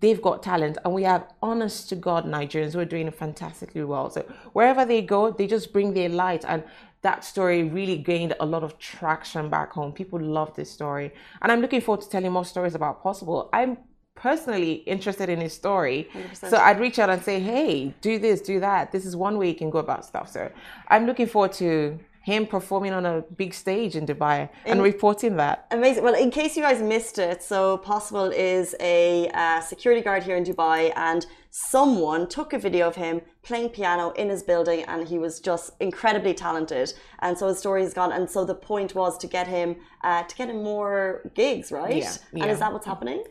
they've 0.00 0.22
got 0.22 0.42
talent 0.42 0.78
and 0.84 0.94
we 0.94 1.02
have 1.02 1.26
honest 1.42 1.88
to 1.90 1.96
god 1.96 2.24
nigerians 2.24 2.72
who 2.72 2.78
are 2.78 2.84
doing 2.86 3.10
fantastically 3.10 3.84
well. 3.84 4.10
So 4.10 4.22
wherever 4.52 4.84
they 4.84 5.02
go 5.02 5.30
they 5.30 5.46
just 5.46 5.72
bring 5.72 5.92
their 5.92 6.08
light 6.08 6.44
and 6.46 6.64
that 7.02 7.22
story 7.22 7.64
really 7.64 7.98
gained 7.98 8.34
a 8.40 8.46
lot 8.46 8.64
of 8.64 8.78
traction 8.78 9.50
back 9.50 9.72
home. 9.72 9.92
People 9.92 10.18
love 10.20 10.54
this 10.56 10.70
story 10.70 11.12
and 11.42 11.52
i'm 11.52 11.60
looking 11.60 11.80
forward 11.80 12.02
to 12.02 12.08
telling 12.08 12.32
more 12.32 12.44
stories 12.44 12.74
about 12.74 13.02
possible. 13.02 13.50
I'm 13.52 13.76
personally 14.14 14.74
interested 14.86 15.28
in 15.28 15.40
his 15.40 15.52
story 15.52 16.08
100%. 16.14 16.48
so 16.48 16.56
i'd 16.58 16.78
reach 16.78 17.00
out 17.00 17.10
and 17.10 17.20
say 17.20 17.40
hey 17.40 17.92
do 18.00 18.18
this 18.18 18.40
do 18.40 18.60
that. 18.60 18.90
This 18.90 19.04
is 19.04 19.14
one 19.16 19.36
way 19.36 19.48
you 19.48 19.54
can 19.54 19.70
go 19.70 19.78
about 19.78 20.04
stuff. 20.06 20.30
So 20.30 20.50
i'm 20.88 21.04
looking 21.04 21.26
forward 21.26 21.52
to 21.54 21.98
him 22.24 22.46
performing 22.46 22.92
on 22.94 23.04
a 23.04 23.22
big 23.36 23.52
stage 23.52 23.94
in 23.96 24.06
Dubai 24.06 24.48
and 24.64 24.82
reporting 24.82 25.36
that. 25.36 25.66
Amazing. 25.70 26.02
Well, 26.04 26.14
in 26.14 26.30
case 26.30 26.56
you 26.56 26.62
guys 26.62 26.80
missed 26.80 27.18
it, 27.18 27.42
so 27.42 27.76
Possible 27.76 28.30
is 28.30 28.74
a 28.80 29.28
uh, 29.34 29.60
security 29.60 30.00
guard 30.00 30.22
here 30.22 30.34
in 30.34 30.42
Dubai, 30.42 30.90
and 30.96 31.26
someone 31.50 32.26
took 32.26 32.54
a 32.54 32.58
video 32.58 32.88
of 32.88 32.96
him 32.96 33.20
playing 33.42 33.68
piano 33.68 34.10
in 34.12 34.30
his 34.30 34.42
building, 34.42 34.84
and 34.88 35.06
he 35.06 35.18
was 35.18 35.38
just 35.38 35.72
incredibly 35.80 36.32
talented. 36.32 36.94
And 37.20 37.36
so 37.36 37.48
his 37.48 37.58
story 37.58 37.82
is 37.82 37.92
gone. 37.92 38.10
And 38.10 38.28
so 38.30 38.46
the 38.46 38.54
point 38.54 38.94
was 38.94 39.18
to 39.18 39.26
get 39.26 39.46
him 39.46 39.76
uh, 40.02 40.22
to 40.22 40.34
get 40.34 40.48
him 40.48 40.62
more 40.62 41.30
gigs, 41.34 41.70
right? 41.70 41.96
Yeah, 41.96 42.14
yeah. 42.32 42.42
And 42.42 42.50
is 42.50 42.58
that 42.60 42.72
what's 42.72 42.86
happening? 42.86 43.22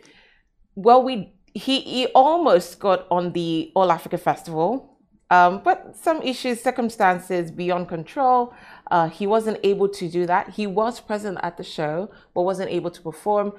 Well, 0.75 1.01
we 1.01 1.33
he 1.55 1.81
he 1.81 2.05
almost 2.13 2.79
got 2.79 3.07
on 3.09 3.33
the 3.33 3.71
All 3.75 3.91
Africa 3.91 4.19
Festival. 4.19 4.93
Um, 5.29 5.61
but 5.63 5.95
some 5.95 6.21
issues, 6.21 6.61
circumstances 6.61 7.49
beyond 7.49 7.87
control. 7.87 8.53
Uh, 8.93 9.09
he 9.09 9.25
wasn't 9.25 9.59
able 9.63 9.89
to 9.89 10.07
do 10.07 10.23
that. 10.27 10.49
He 10.59 10.67
was 10.67 10.99
present 11.09 11.39
at 11.41 11.57
the 11.57 11.63
show, 11.63 12.11
but 12.33 12.41
wasn't 12.43 12.69
able 12.69 12.91
to 12.91 13.01
perform. 13.01 13.53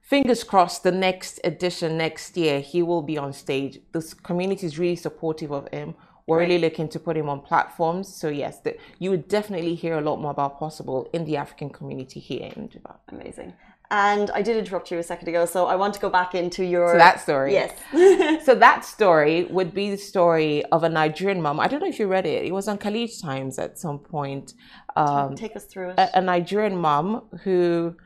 Fingers 0.00 0.44
crossed, 0.44 0.84
the 0.84 0.92
next 0.92 1.40
edition 1.42 1.98
next 1.98 2.36
year, 2.36 2.60
he 2.60 2.80
will 2.88 3.02
be 3.02 3.18
on 3.18 3.32
stage. 3.32 3.80
This 3.92 4.14
community 4.14 4.64
is 4.70 4.78
really 4.78 5.00
supportive 5.08 5.50
of 5.50 5.64
him. 5.72 5.96
We're 6.28 6.38
really 6.38 6.58
looking 6.58 6.88
to 6.90 7.00
put 7.00 7.16
him 7.16 7.28
on 7.28 7.40
platforms. 7.40 8.06
So 8.20 8.28
yes, 8.28 8.60
the, 8.60 8.76
you 9.00 9.10
would 9.10 9.26
definitely 9.26 9.74
hear 9.74 9.98
a 9.98 10.00
lot 10.00 10.20
more 10.20 10.30
about 10.30 10.60
possible 10.60 11.10
in 11.12 11.24
the 11.24 11.36
African 11.36 11.70
community 11.70 12.20
here 12.20 12.52
in 12.54 12.68
Dubai. 12.68 12.96
Amazing. 13.08 13.54
And 13.90 14.30
I 14.32 14.42
did 14.42 14.56
interrupt 14.58 14.90
you 14.90 14.98
a 14.98 15.02
second 15.02 15.28
ago, 15.28 15.46
so 15.46 15.66
I 15.66 15.74
want 15.76 15.94
to 15.94 16.00
go 16.00 16.10
back 16.10 16.34
into 16.34 16.62
your. 16.62 16.92
So 16.92 16.98
that 16.98 17.22
story. 17.22 17.52
Yes. 17.54 18.44
so 18.44 18.54
that 18.54 18.84
story 18.84 19.44
would 19.44 19.72
be 19.72 19.90
the 19.90 19.96
story 19.96 20.62
of 20.66 20.84
a 20.84 20.90
Nigerian 20.90 21.40
mom. 21.40 21.58
I 21.58 21.68
don't 21.68 21.80
know 21.80 21.88
if 21.88 21.98
you 21.98 22.06
read 22.06 22.26
it. 22.26 22.44
It 22.44 22.52
was 22.52 22.68
on 22.68 22.76
Khaleej 22.76 23.22
Times 23.22 23.58
at 23.58 23.78
some 23.78 23.98
point. 23.98 24.52
Um, 24.94 25.36
Take 25.36 25.56
us 25.56 25.64
through 25.64 25.90
it. 25.90 25.98
A, 25.98 26.18
a, 26.18 26.20
Nigerian 26.20 26.76
mom 26.76 27.28
who 27.44 27.96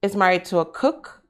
is 0.00 0.16
married 0.16 0.46
to 0.46 0.58
a 0.60 0.64
cook, 0.64 1.22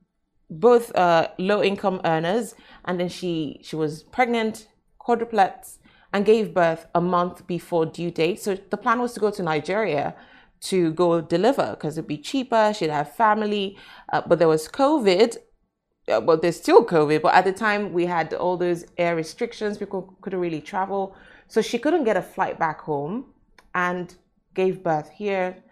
both 0.49 0.95
uh, 0.95 1.29
low 1.39 1.61
income 1.61 2.01
earners, 2.05 2.55
and 2.85 3.01
then 3.01 3.09
she 3.09 3.59
she 3.65 3.75
was 3.75 4.05
pregnant, 4.05 4.69
quadruplets, 5.01 5.79
and 6.13 6.25
gave 6.25 6.55
birth 6.55 6.87
a 6.95 7.01
month 7.01 7.49
before 7.49 7.85
due 7.87 8.13
date. 8.13 8.41
So 8.41 8.57
the 8.71 8.77
plan 8.77 9.01
was 9.01 9.13
to 9.15 9.21
go 9.21 9.33
to 9.33 9.43
Nigeria 9.43 10.15
to 10.63 10.93
go 10.93 11.21
deliver 11.21 11.71
because 11.71 11.99
it'd 11.99 12.09
be 12.09 12.19
cheaper. 12.19 12.73
She'd 12.75 12.91
have 12.91 13.15
family, 13.15 13.77
uh, 14.13 14.23
but 14.27 14.39
there 14.39 14.49
was 14.49 14.69
COVID. 14.69 15.37
Uh, 16.09 16.21
well, 16.21 16.37
there's 16.37 16.57
still 16.57 16.85
COVID, 16.85 17.23
but 17.23 17.35
at 17.35 17.45
the 17.45 17.53
time 17.53 17.93
we 17.93 18.07
had 18.07 18.35
all 18.35 18.57
those 18.57 18.85
air 18.99 19.15
restrictions. 19.15 19.79
People 19.79 20.17
couldn't 20.21 20.41
really 20.41 20.61
travel, 20.61 21.17
so 21.49 21.61
she 21.61 21.79
couldn't 21.79 22.05
get 22.05 22.17
a 22.17 22.23
flight 22.23 22.59
back 22.59 22.81
home, 22.81 23.27
and 23.75 24.17
gave 24.55 24.83
birth 24.83 25.11
here 25.11 25.63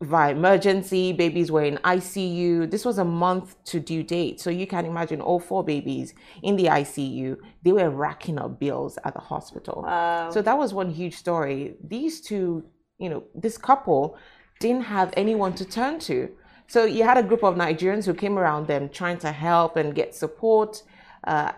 via 0.00 0.32
emergency. 0.32 1.12
Babies 1.12 1.50
were 1.50 1.64
in 1.64 1.76
ICU. 1.78 2.70
This 2.70 2.84
was 2.84 2.98
a 2.98 3.04
month 3.04 3.62
to 3.64 3.80
due 3.80 4.02
date, 4.02 4.40
so 4.40 4.50
you 4.50 4.66
can 4.66 4.84
imagine 4.84 5.20
all 5.20 5.40
four 5.40 5.64
babies 5.64 6.14
in 6.42 6.56
the 6.56 6.64
ICU. 6.64 7.36
They 7.62 7.72
were 7.72 7.90
racking 7.90 8.38
up 8.38 8.60
bills 8.60 8.98
at 9.04 9.14
the 9.14 9.20
hospital. 9.20 9.82
Wow. 9.86 10.30
So 10.30 10.42
that 10.42 10.56
was 10.56 10.74
one 10.74 10.90
huge 10.90 11.16
story. 11.16 11.76
These 11.82 12.20
two 12.20 12.64
you 12.98 13.08
know, 13.08 13.24
this 13.34 13.58
couple 13.58 14.16
didn't 14.60 14.82
have 14.82 15.12
anyone 15.16 15.54
to 15.54 15.64
turn 15.64 15.98
to. 16.00 16.30
So 16.66 16.84
you 16.84 17.04
had 17.04 17.18
a 17.18 17.22
group 17.22 17.42
of 17.42 17.56
Nigerians 17.56 18.06
who 18.06 18.14
came 18.14 18.38
around 18.38 18.66
them 18.66 18.88
trying 18.88 19.18
to 19.18 19.32
help 19.32 19.76
and 19.76 19.94
get 19.94 20.14
support. 20.14 20.82
Uh, 21.24 21.52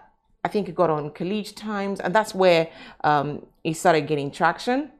I 0.44 0.48
think 0.48 0.68
it 0.68 0.74
got 0.74 0.90
on 0.90 1.10
Khaleej 1.10 1.54
Times, 1.56 2.00
and 2.00 2.14
that's 2.14 2.34
where 2.34 2.68
um, 3.04 3.46
it 3.64 3.74
started 3.74 4.06
getting 4.06 4.30
traction. 4.30 4.92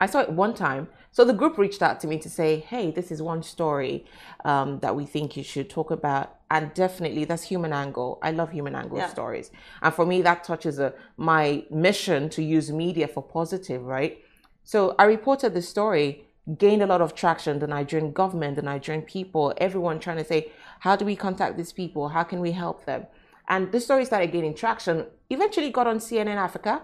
I 0.00 0.06
saw 0.06 0.20
it 0.20 0.30
one 0.30 0.54
time. 0.54 0.88
So 1.10 1.24
the 1.24 1.32
group 1.32 1.56
reached 1.56 1.80
out 1.80 1.98
to 2.00 2.06
me 2.06 2.18
to 2.18 2.28
say, 2.28 2.58
hey, 2.58 2.90
this 2.90 3.10
is 3.10 3.22
one 3.22 3.42
story 3.42 4.04
um, 4.44 4.80
that 4.80 4.94
we 4.94 5.06
think 5.06 5.34
you 5.34 5.42
should 5.42 5.70
talk 5.70 5.90
about. 5.90 6.36
And 6.50 6.74
definitely 6.74 7.24
that's 7.24 7.44
human 7.44 7.72
angle. 7.72 8.18
I 8.22 8.32
love 8.32 8.52
human 8.52 8.74
angle 8.74 8.98
yeah. 8.98 9.08
stories. 9.08 9.50
And 9.80 9.94
for 9.94 10.04
me, 10.04 10.20
that 10.22 10.44
touches 10.44 10.78
a, 10.78 10.88
uh, 10.88 10.90
my 11.16 11.64
mission 11.70 12.28
to 12.30 12.42
use 12.42 12.70
media 12.70 13.08
for 13.08 13.22
positive, 13.22 13.82
right? 13.82 14.18
So 14.66 14.96
I 14.98 15.04
reported 15.04 15.54
the 15.54 15.62
story, 15.62 16.24
gained 16.58 16.82
a 16.82 16.86
lot 16.86 17.00
of 17.00 17.14
traction. 17.14 17.60
The 17.60 17.68
Nigerian 17.68 18.10
government, 18.10 18.56
the 18.56 18.62
Nigerian 18.62 19.04
people, 19.04 19.54
everyone 19.58 20.00
trying 20.00 20.16
to 20.16 20.24
say, 20.24 20.50
how 20.80 20.96
do 20.96 21.04
we 21.04 21.14
contact 21.14 21.56
these 21.56 21.72
people? 21.72 22.08
How 22.08 22.24
can 22.24 22.40
we 22.40 22.50
help 22.50 22.84
them? 22.84 23.06
And 23.48 23.70
the 23.70 23.78
story 23.80 24.04
started 24.04 24.32
gaining 24.32 24.54
traction. 24.54 25.06
Eventually 25.30 25.70
got 25.70 25.86
on 25.86 25.98
CNN 25.98 26.34
Africa. 26.34 26.82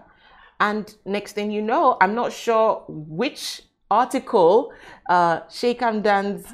And 0.61 0.95
next 1.05 1.33
thing 1.33 1.51
you 1.51 1.61
know, 1.61 1.97
I'm 1.99 2.15
not 2.15 2.31
sure 2.31 2.85
which 2.87 3.63
article 3.91 4.71
uh, 5.09 5.41
Sheikh 5.49 5.81
Hamdan's 5.81 6.47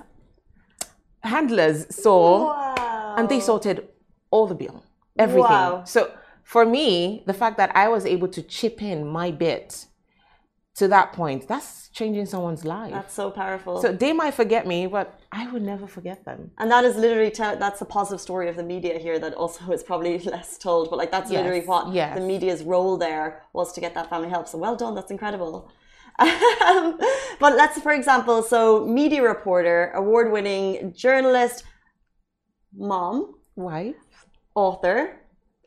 handlers 1.21 1.95
saw, 1.95 2.47
wow. 2.47 3.15
and 3.19 3.29
they 3.29 3.39
sorted 3.39 3.87
all 4.31 4.47
the 4.47 4.55
bill, 4.55 4.83
everything. 5.19 5.43
Wow. 5.43 5.83
So 5.83 6.11
for 6.41 6.65
me, 6.65 7.21
the 7.27 7.35
fact 7.35 7.57
that 7.57 7.75
I 7.75 7.87
was 7.87 8.07
able 8.07 8.29
to 8.29 8.41
chip 8.41 8.81
in 8.81 9.05
my 9.05 9.29
bit 9.29 9.85
to 10.79 10.87
that 10.87 11.11
point, 11.11 11.45
that's 11.47 11.89
changing 11.89 12.25
someone's 12.25 12.63
life. 12.63 12.91
That's 12.91 13.13
so 13.13 13.29
powerful. 13.29 13.81
so 13.81 13.91
they 13.91 14.13
might 14.13 14.33
forget 14.33 14.65
me, 14.65 14.87
but 14.87 15.19
I 15.31 15.51
would 15.51 15.61
never 15.61 15.87
forget 15.87 16.23
them. 16.23 16.51
and 16.57 16.71
that 16.71 16.85
is 16.85 16.95
literally 16.95 17.31
tell, 17.31 17.57
that's 17.57 17.81
a 17.81 17.85
positive 17.85 18.21
story 18.21 18.47
of 18.47 18.55
the 18.55 18.63
media 18.63 18.97
here 18.97 19.19
that 19.19 19.33
also 19.33 19.71
is 19.71 19.83
probably 19.83 20.17
less 20.35 20.57
told. 20.57 20.89
But 20.89 20.97
like 20.97 21.11
that's 21.11 21.29
literally 21.31 21.65
what 21.65 21.93
yes. 21.93 22.17
the 22.17 22.25
media's 22.25 22.63
role 22.63 22.95
there 22.97 23.43
was 23.51 23.73
to 23.73 23.81
get 23.81 23.93
that 23.95 24.09
family 24.09 24.29
help. 24.29 24.47
So 24.47 24.57
well 24.57 24.77
done. 24.77 24.95
That's 24.95 25.11
incredible. 25.11 25.71
Um, 26.69 26.99
but 27.39 27.55
let's, 27.55 27.79
for 27.79 27.93
example, 27.93 28.43
so 28.43 28.85
media 28.85 29.23
reporter, 29.23 29.91
award-winning 29.95 30.93
journalist, 30.93 31.63
mom, 32.75 33.35
Wife? 33.55 33.95
author, 34.53 35.18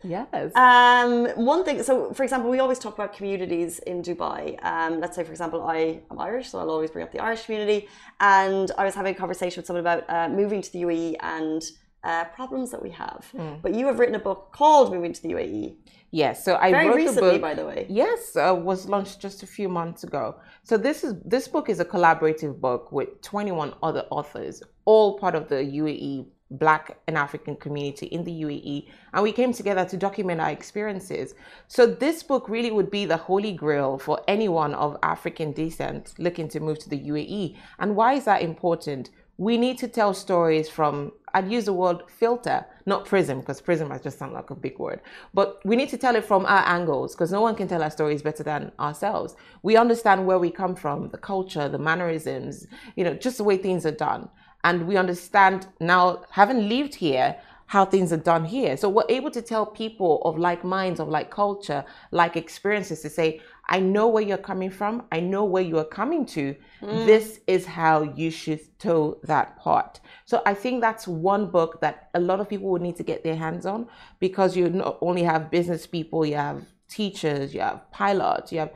Yes. 0.04 0.54
Um, 0.54 1.26
one 1.36 1.64
thing, 1.64 1.82
so 1.82 2.12
for 2.12 2.22
example, 2.22 2.50
we 2.50 2.58
always 2.58 2.78
talk 2.78 2.94
about 2.94 3.12
communities 3.12 3.78
in 3.80 4.02
Dubai. 4.02 4.62
Um, 4.64 5.00
let's 5.00 5.14
say, 5.16 5.24
for 5.24 5.30
example, 5.30 5.62
I 5.62 6.00
am 6.10 6.18
Irish, 6.18 6.50
so 6.50 6.58
I'll 6.58 6.70
always 6.70 6.90
bring 6.90 7.04
up 7.04 7.12
the 7.12 7.20
Irish 7.20 7.44
community. 7.46 7.88
And 8.20 8.70
I 8.78 8.84
was 8.84 8.94
having 8.94 9.14
a 9.14 9.18
conversation 9.18 9.60
with 9.60 9.66
someone 9.66 9.80
about 9.80 10.04
uh, 10.08 10.28
moving 10.28 10.60
to 10.62 10.72
the 10.72 10.82
UAE 10.82 11.16
and 11.20 11.62
uh, 12.04 12.24
problems 12.24 12.70
that 12.72 12.82
we 12.82 12.90
have. 12.90 13.28
Hmm. 13.36 13.54
But 13.62 13.74
you 13.74 13.86
have 13.86 13.98
written 13.98 14.14
a 14.16 14.18
book 14.18 14.50
called 14.52 14.92
Moving 14.92 15.12
to 15.12 15.22
the 15.22 15.30
UAE. 15.34 15.76
yes. 16.10 16.44
So 16.44 16.56
I 16.56 16.72
Very 16.72 16.88
wrote 16.88 16.96
recently, 16.96 17.30
the 17.30 17.34
book. 17.34 17.42
by 17.42 17.54
the 17.54 17.66
way. 17.66 17.86
Yes, 17.88 18.36
uh, 18.36 18.54
was 18.54 18.88
launched 18.88 19.20
just 19.20 19.42
a 19.42 19.46
few 19.46 19.68
months 19.68 20.02
ago. 20.02 20.34
So 20.64 20.76
this 20.76 21.04
is 21.04 21.14
this 21.24 21.46
book 21.46 21.68
is 21.68 21.78
a 21.80 21.84
collaborative 21.84 22.60
book 22.60 22.90
with 22.92 23.10
21 23.22 23.74
other 23.82 24.04
authors, 24.10 24.62
all 24.84 25.18
part 25.18 25.34
of 25.34 25.48
the 25.48 25.56
UAE 25.80 26.26
Black 26.52 26.98
and 27.06 27.16
African 27.16 27.56
community 27.56 28.06
in 28.06 28.24
the 28.24 28.42
UAE, 28.42 28.88
and 29.12 29.22
we 29.22 29.32
came 29.32 29.52
together 29.52 29.84
to 29.86 29.96
document 29.96 30.40
our 30.40 30.50
experiences. 30.50 31.34
So 31.68 31.86
this 31.86 32.22
book 32.22 32.48
really 32.48 32.70
would 32.70 32.90
be 32.90 33.04
the 33.04 33.16
holy 33.16 33.52
grail 33.52 33.98
for 33.98 34.20
anyone 34.28 34.74
of 34.74 34.98
African 35.02 35.52
descent 35.52 36.14
looking 36.18 36.48
to 36.48 36.60
move 36.60 36.78
to 36.80 36.90
the 36.90 36.98
UAE. 36.98 37.56
And 37.78 37.96
why 37.96 38.14
is 38.14 38.24
that 38.24 38.42
important? 38.42 39.10
We 39.38 39.56
need 39.56 39.78
to 39.78 39.88
tell 39.88 40.12
stories 40.14 40.68
from 40.68 41.12
I'd 41.34 41.50
use 41.50 41.64
the 41.64 41.72
word 41.72 42.02
filter, 42.08 42.66
not 42.84 43.06
prism, 43.06 43.40
because 43.40 43.60
prism 43.60 43.88
might 43.88 44.02
just 44.02 44.18
sound 44.18 44.34
like 44.34 44.50
a 44.50 44.54
big 44.54 44.78
word. 44.78 45.00
But 45.32 45.60
we 45.64 45.76
need 45.76 45.88
to 45.88 45.96
tell 45.96 46.14
it 46.14 46.24
from 46.26 46.44
our 46.44 46.62
angles, 46.66 47.14
because 47.14 47.32
no 47.32 47.40
one 47.40 47.54
can 47.54 47.68
tell 47.68 47.82
our 47.82 47.90
stories 47.90 48.22
better 48.22 48.42
than 48.42 48.70
ourselves. 48.78 49.34
We 49.62 49.76
understand 49.76 50.26
where 50.26 50.38
we 50.38 50.50
come 50.50 50.74
from, 50.74 51.08
the 51.08 51.18
culture, 51.18 51.68
the 51.68 51.78
mannerisms, 51.78 52.66
you 52.96 53.04
know, 53.04 53.14
just 53.14 53.38
the 53.38 53.44
way 53.44 53.56
things 53.56 53.86
are 53.86 53.92
done. 53.92 54.28
And 54.64 54.86
we 54.86 54.96
understand 54.96 55.66
now, 55.80 56.24
having 56.30 56.68
lived 56.68 56.94
here, 56.94 57.36
how 57.72 57.86
things 57.86 58.12
are 58.12 58.18
done 58.18 58.44
here. 58.44 58.76
So 58.76 58.90
we're 58.90 59.04
able 59.08 59.30
to 59.30 59.40
tell 59.40 59.64
people 59.64 60.20
of 60.26 60.38
like 60.38 60.62
minds, 60.62 61.00
of 61.00 61.08
like 61.08 61.30
culture, 61.30 61.84
like 62.10 62.36
experiences 62.36 63.00
to 63.00 63.08
say, 63.08 63.40
I 63.66 63.80
know 63.80 64.08
where 64.08 64.22
you're 64.22 64.36
coming 64.36 64.70
from. 64.70 65.04
I 65.10 65.20
know 65.20 65.44
where 65.44 65.62
you 65.62 65.78
are 65.78 65.84
coming 65.86 66.26
to. 66.26 66.54
Hmm. 66.80 67.06
This 67.06 67.40
is 67.46 67.64
how 67.64 68.02
you 68.02 68.30
should 68.30 68.60
toe 68.78 69.18
that 69.22 69.58
part. 69.58 70.00
So 70.26 70.42
I 70.44 70.52
think 70.52 70.82
that's 70.82 71.08
one 71.08 71.46
book 71.46 71.80
that 71.80 72.10
a 72.12 72.20
lot 72.20 72.40
of 72.40 72.48
people 72.50 72.68
would 72.72 72.82
need 72.82 72.96
to 72.96 73.02
get 73.02 73.24
their 73.24 73.36
hands 73.36 73.64
on 73.64 73.88
because 74.20 74.54
you 74.54 74.68
not 74.68 74.98
only 75.00 75.22
have 75.22 75.50
business 75.50 75.86
people, 75.86 76.26
you 76.26 76.36
have 76.36 76.62
teachers, 76.88 77.54
you 77.54 77.60
have 77.60 77.90
pilots, 77.90 78.52
you 78.52 78.58
have 78.58 78.72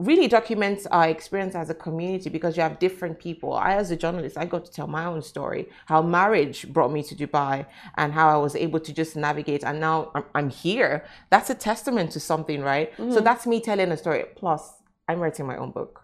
really 0.00 0.26
documents 0.28 0.86
our 0.86 1.08
experience 1.08 1.54
as 1.54 1.68
a 1.68 1.74
community 1.74 2.30
because 2.30 2.56
you 2.56 2.62
have 2.62 2.78
different 2.78 3.18
people. 3.18 3.52
I, 3.52 3.74
as 3.74 3.90
a 3.90 3.96
journalist, 3.96 4.38
I 4.38 4.46
got 4.46 4.64
to 4.64 4.72
tell 4.72 4.86
my 4.86 5.04
own 5.04 5.22
story, 5.22 5.68
how 5.86 6.00
marriage 6.00 6.72
brought 6.72 6.90
me 6.90 7.02
to 7.02 7.14
Dubai 7.14 7.66
and 7.96 8.12
how 8.12 8.28
I 8.30 8.36
was 8.36 8.56
able 8.56 8.80
to 8.80 8.92
just 8.92 9.14
navigate. 9.14 9.62
And 9.62 9.78
now 9.78 10.10
I'm, 10.14 10.24
I'm 10.34 10.50
here. 10.50 11.04
That's 11.28 11.50
a 11.50 11.54
testament 11.54 12.12
to 12.12 12.20
something, 12.20 12.62
right? 12.62 12.92
So 12.96 13.02
mm-hmm. 13.02 13.24
that's 13.24 13.46
me 13.46 13.60
telling 13.60 13.92
a 13.92 13.96
story. 13.96 14.24
Plus, 14.34 14.72
I'm 15.06 15.20
writing 15.20 15.46
my 15.46 15.56
own 15.56 15.70
book 15.70 16.02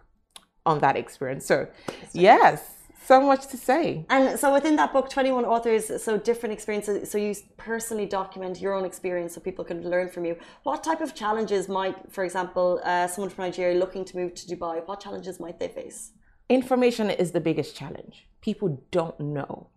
on 0.65 0.79
that 0.79 0.95
experience. 0.95 1.45
So, 1.45 1.67
yes, 2.13 2.76
so 3.07 3.21
much 3.21 3.47
to 3.47 3.57
say. 3.57 4.05
And 4.09 4.39
so 4.41 4.53
within 4.53 4.75
that 4.75 4.91
book, 4.93 5.09
21 5.09 5.45
authors, 5.45 5.83
so 6.03 6.17
different 6.17 6.53
experiences. 6.53 7.09
So 7.11 7.17
you 7.17 7.33
personally 7.57 8.05
document 8.05 8.59
your 8.59 8.73
own 8.73 8.85
experience 8.85 9.33
so 9.33 9.41
people 9.41 9.65
can 9.65 9.79
learn 9.93 10.07
from 10.09 10.23
you. 10.25 10.35
What 10.63 10.83
type 10.83 11.01
of 11.01 11.15
challenges 11.15 11.69
might, 11.69 11.95
for 12.11 12.23
example, 12.23 12.81
uh, 12.83 13.07
someone 13.07 13.29
from 13.29 13.45
Nigeria 13.45 13.77
looking 13.77 14.03
to 14.05 14.17
move 14.17 14.33
to 14.35 14.43
Dubai, 14.51 14.85
what 14.87 14.99
challenges 14.99 15.39
might 15.39 15.57
they 15.59 15.69
face? 15.69 16.11
information 16.49 17.09
is 17.09 17.31
the 17.31 17.39
biggest 17.39 17.75
challenge. 17.75 18.27
People 18.41 18.81
don't 18.91 19.19
know. 19.19 19.69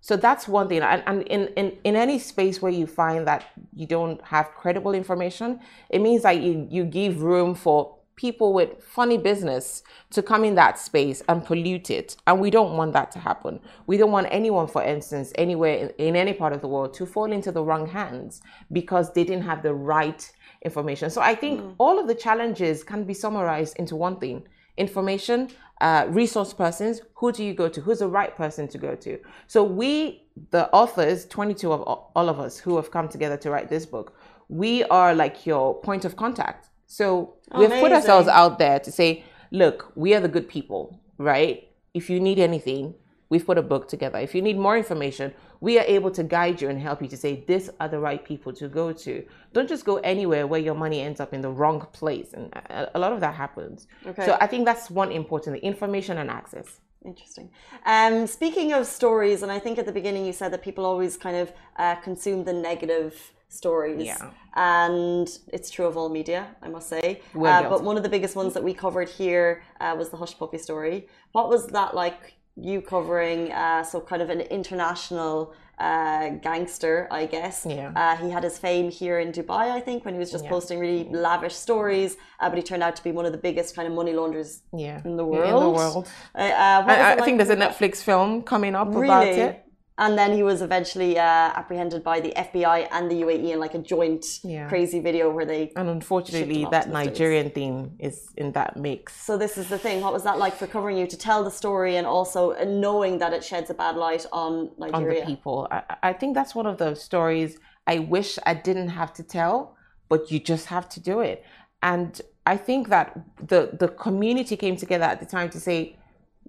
So 0.00 0.16
that's 0.16 0.46
one 0.46 0.68
thing. 0.68 0.82
And, 0.82 1.02
and 1.06 1.22
in, 1.22 1.48
in, 1.56 1.76
in 1.84 1.96
any 1.96 2.18
space 2.18 2.62
where 2.62 2.70
you 2.70 2.86
find 2.86 3.26
that 3.26 3.46
you 3.74 3.86
don't 3.86 4.22
have 4.22 4.52
credible 4.54 4.94
information, 4.94 5.60
it 5.90 6.00
means 6.00 6.22
that 6.22 6.40
you, 6.40 6.68
you 6.70 6.84
give 6.84 7.22
room 7.22 7.54
for 7.54 7.97
people 8.18 8.52
with 8.52 8.82
funny 8.82 9.16
business 9.16 9.84
to 10.10 10.22
come 10.22 10.44
in 10.44 10.56
that 10.56 10.76
space 10.76 11.22
and 11.28 11.44
pollute 11.44 11.88
it. 11.88 12.16
And 12.26 12.40
we 12.40 12.50
don't 12.50 12.76
want 12.76 12.92
that 12.94 13.12
to 13.12 13.20
happen. 13.20 13.60
We 13.86 13.96
don't 13.96 14.10
want 14.10 14.26
anyone, 14.30 14.66
for 14.66 14.82
instance, 14.82 15.32
anywhere 15.36 15.74
in, 15.98 16.08
in 16.08 16.16
any 16.16 16.32
part 16.32 16.52
of 16.52 16.60
the 16.60 16.66
world 16.68 16.92
to 16.94 17.06
fall 17.06 17.30
into 17.30 17.52
the 17.52 17.62
wrong 17.62 17.86
hands 17.86 18.42
because 18.72 19.12
they 19.12 19.22
didn't 19.22 19.44
have 19.44 19.62
the 19.62 19.72
right 19.72 20.30
information. 20.64 21.10
So 21.10 21.20
I 21.20 21.36
think 21.36 21.62
all 21.78 21.96
of 21.98 22.08
the 22.08 22.14
challenges 22.14 22.82
can 22.82 23.04
be 23.04 23.14
summarized 23.14 23.76
into 23.76 23.94
one 23.94 24.18
thing 24.18 24.42
information, 24.76 25.50
uh, 25.80 26.06
resource 26.08 26.52
persons. 26.52 27.02
Who 27.14 27.32
do 27.32 27.44
you 27.44 27.54
go 27.54 27.68
to? 27.68 27.80
Who's 27.80 27.98
the 27.98 28.08
right 28.08 28.34
person 28.36 28.68
to 28.68 28.78
go 28.78 28.94
to? 28.96 29.18
So 29.46 29.62
we, 29.62 30.24
the 30.50 30.68
authors, 30.70 31.26
22 31.26 31.72
of 31.72 31.82
all 31.82 32.28
of 32.28 32.38
us 32.40 32.58
who 32.58 32.76
have 32.76 32.90
come 32.90 33.08
together 33.08 33.36
to 33.38 33.50
write 33.50 33.68
this 33.68 33.86
book, 33.86 34.16
we 34.48 34.84
are 34.84 35.14
like 35.14 35.46
your 35.46 35.80
point 35.80 36.04
of 36.04 36.16
contact. 36.16 36.67
So 36.88 37.34
we've 37.54 37.70
put 37.70 37.92
ourselves 37.92 38.28
out 38.28 38.58
there 38.58 38.80
to 38.80 38.90
say, 38.90 39.22
look, 39.50 39.92
we 39.94 40.14
are 40.14 40.20
the 40.20 40.28
good 40.28 40.48
people, 40.48 40.98
right? 41.18 41.68
If 41.92 42.08
you 42.08 42.18
need 42.18 42.38
anything, 42.38 42.94
we've 43.28 43.44
put 43.44 43.58
a 43.58 43.62
book 43.62 43.88
together. 43.88 44.18
If 44.18 44.34
you 44.34 44.40
need 44.40 44.58
more 44.58 44.76
information, 44.76 45.34
we 45.60 45.78
are 45.78 45.84
able 45.86 46.10
to 46.12 46.22
guide 46.22 46.62
you 46.62 46.70
and 46.70 46.80
help 46.80 47.02
you 47.02 47.08
to 47.08 47.16
say, 47.16 47.44
these 47.46 47.68
are 47.78 47.88
the 47.88 47.98
right 47.98 48.24
people 48.24 48.54
to 48.54 48.68
go 48.68 48.92
to. 48.92 49.22
Don't 49.52 49.68
just 49.68 49.84
go 49.84 49.96
anywhere 49.98 50.46
where 50.46 50.60
your 50.60 50.74
money 50.74 51.02
ends 51.02 51.20
up 51.20 51.34
in 51.34 51.42
the 51.42 51.50
wrong 51.50 51.86
place. 51.92 52.32
And 52.32 52.50
a, 52.70 52.98
lot 52.98 53.12
of 53.12 53.20
that 53.20 53.34
happens. 53.34 53.86
Okay. 54.06 54.24
So 54.24 54.38
I 54.40 54.46
think 54.46 54.64
that's 54.64 54.90
one 54.90 55.12
important 55.12 55.56
thing, 55.56 55.62
information 55.62 56.16
and 56.16 56.30
access. 56.30 56.80
Interesting. 57.04 57.50
Um, 57.86 58.26
speaking 58.26 58.72
of 58.72 58.86
stories, 58.86 59.42
and 59.42 59.52
I 59.52 59.58
think 59.58 59.78
at 59.78 59.86
the 59.86 59.92
beginning 59.92 60.26
you 60.26 60.32
said 60.32 60.52
that 60.52 60.62
people 60.62 60.84
always 60.84 61.16
kind 61.16 61.36
of 61.36 61.52
uh, 61.76 61.94
consume 61.96 62.44
the 62.44 62.52
negative 62.52 63.14
stories. 63.48 64.04
Yeah. 64.04 64.30
And 64.54 65.28
it's 65.52 65.70
true 65.70 65.86
of 65.86 65.96
all 65.96 66.08
media, 66.08 66.48
I 66.60 66.68
must 66.68 66.88
say. 66.88 67.22
Uh, 67.34 67.68
but 67.68 67.82
one 67.82 67.96
of 67.96 68.02
the 68.02 68.08
biggest 68.08 68.36
ones 68.36 68.52
that 68.54 68.62
we 68.62 68.74
covered 68.74 69.08
here 69.08 69.62
uh, 69.80 69.94
was 69.96 70.10
the 70.10 70.16
Hushpuppi 70.16 70.60
story. 70.60 71.08
What 71.32 71.48
was 71.48 71.68
that 71.68 71.94
like? 71.94 72.34
You 72.56 72.82
covering 72.82 73.52
uh, 73.52 73.84
so 73.84 74.00
kind 74.00 74.20
of 74.20 74.30
an 74.30 74.40
international 74.40 75.54
uh, 75.80 76.30
gangster, 76.48 77.06
I 77.10 77.26
guess. 77.26 77.66
Yeah. 77.68 77.92
Uh, 77.94 78.16
he 78.16 78.30
had 78.30 78.42
his 78.42 78.58
fame 78.58 78.90
here 78.90 79.18
in 79.20 79.32
Dubai, 79.32 79.70
I 79.70 79.80
think, 79.80 80.04
when 80.04 80.14
he 80.14 80.20
was 80.20 80.30
just 80.30 80.44
Yeah. 80.44 80.50
posting 80.50 80.78
really 80.80 81.04
lavish 81.10 81.54
stories. 81.54 82.16
Uh, 82.40 82.48
but 82.48 82.56
he 82.58 82.62
turned 82.62 82.82
out 82.82 82.96
to 82.96 83.04
be 83.04 83.12
one 83.12 83.26
of 83.26 83.32
the 83.32 83.38
biggest 83.38 83.76
kind 83.76 83.86
of 83.88 83.94
money 83.94 84.12
launderers 84.12 84.62
Yeah. 84.72 85.00
in 85.04 85.16
the 85.16 85.24
world. 85.24 85.48
In 85.48 85.60
the 85.60 85.70
world. 85.70 86.08
Uh, 86.34 86.38
uh, 86.38 86.84
I, 86.86 87.12
I 87.14 87.20
think 87.24 87.38
there's 87.38 87.50
a? 87.50 87.56
Netflix 87.56 88.02
film 88.02 88.42
coming 88.42 88.74
up 88.74 88.88
about 88.94 89.26
it. 89.26 89.64
And 89.98 90.16
then 90.16 90.32
he 90.32 90.42
was 90.44 90.62
eventually 90.62 91.18
uh, 91.18 91.22
apprehended 91.60 92.04
by 92.04 92.20
the 92.20 92.32
FBI 92.36 92.88
and 92.92 93.10
the 93.10 93.16
UAE 93.24 93.50
in 93.54 93.58
like 93.58 93.74
a 93.74 93.78
joint 93.78 94.24
Yeah. 94.44 94.68
crazy 94.68 95.00
video 95.00 95.28
where 95.30 95.44
they. 95.44 95.72
And 95.76 95.88
unfortunately, 95.88 96.64
that 96.70 96.84
to 96.84 96.90
the 96.90 96.94
States. 96.94 97.18
Nigerian 97.18 97.50
theme 97.50 97.96
is 97.98 98.28
in 98.36 98.52
that 98.52 98.76
mix. 98.76 99.20
So 99.28 99.36
this 99.36 99.58
is 99.58 99.68
the 99.68 99.78
thing. 99.78 100.00
What 100.00 100.12
was 100.12 100.22
that 100.22 100.38
like 100.38 100.54
for 100.54 100.68
covering 100.68 100.96
you 100.96 101.06
to 101.08 101.16
tell 101.16 101.42
the 101.42 101.50
story 101.50 101.96
and 101.96 102.06
also 102.06 102.52
uh, 102.52 102.64
knowing 102.64 103.18
that 103.18 103.32
it 103.32 103.42
sheds 103.44 103.68
a 103.70 103.74
bad 103.74 103.96
light 103.96 104.24
on 104.32 104.70
Nigeria 104.78 105.22
on 105.24 105.30
the 105.30 105.34
people. 105.36 105.66
I, 105.70 105.82
I 106.10 106.12
think 106.12 106.34
that's 106.34 106.54
one 106.54 106.66
of 106.66 106.78
those 106.78 107.02
stories 107.02 107.58
I 107.88 107.98
wish 108.00 108.38
I 108.44 108.54
didn't 108.54 108.90
have 108.90 109.12
to 109.14 109.22
tell, 109.22 109.74
but 110.10 110.30
you 110.30 110.38
just 110.38 110.66
have 110.66 110.88
to 110.90 111.00
do 111.00 111.20
it. 111.20 111.42
And 111.82 112.20
I 112.46 112.56
think 112.56 112.88
that 112.88 113.18
the 113.52 113.70
the 113.82 113.88
community 113.88 114.56
came 114.56 114.76
together 114.76 115.04
at 115.04 115.20
the 115.20 115.26
time 115.26 115.48
to 115.50 115.60
say, 115.60 115.97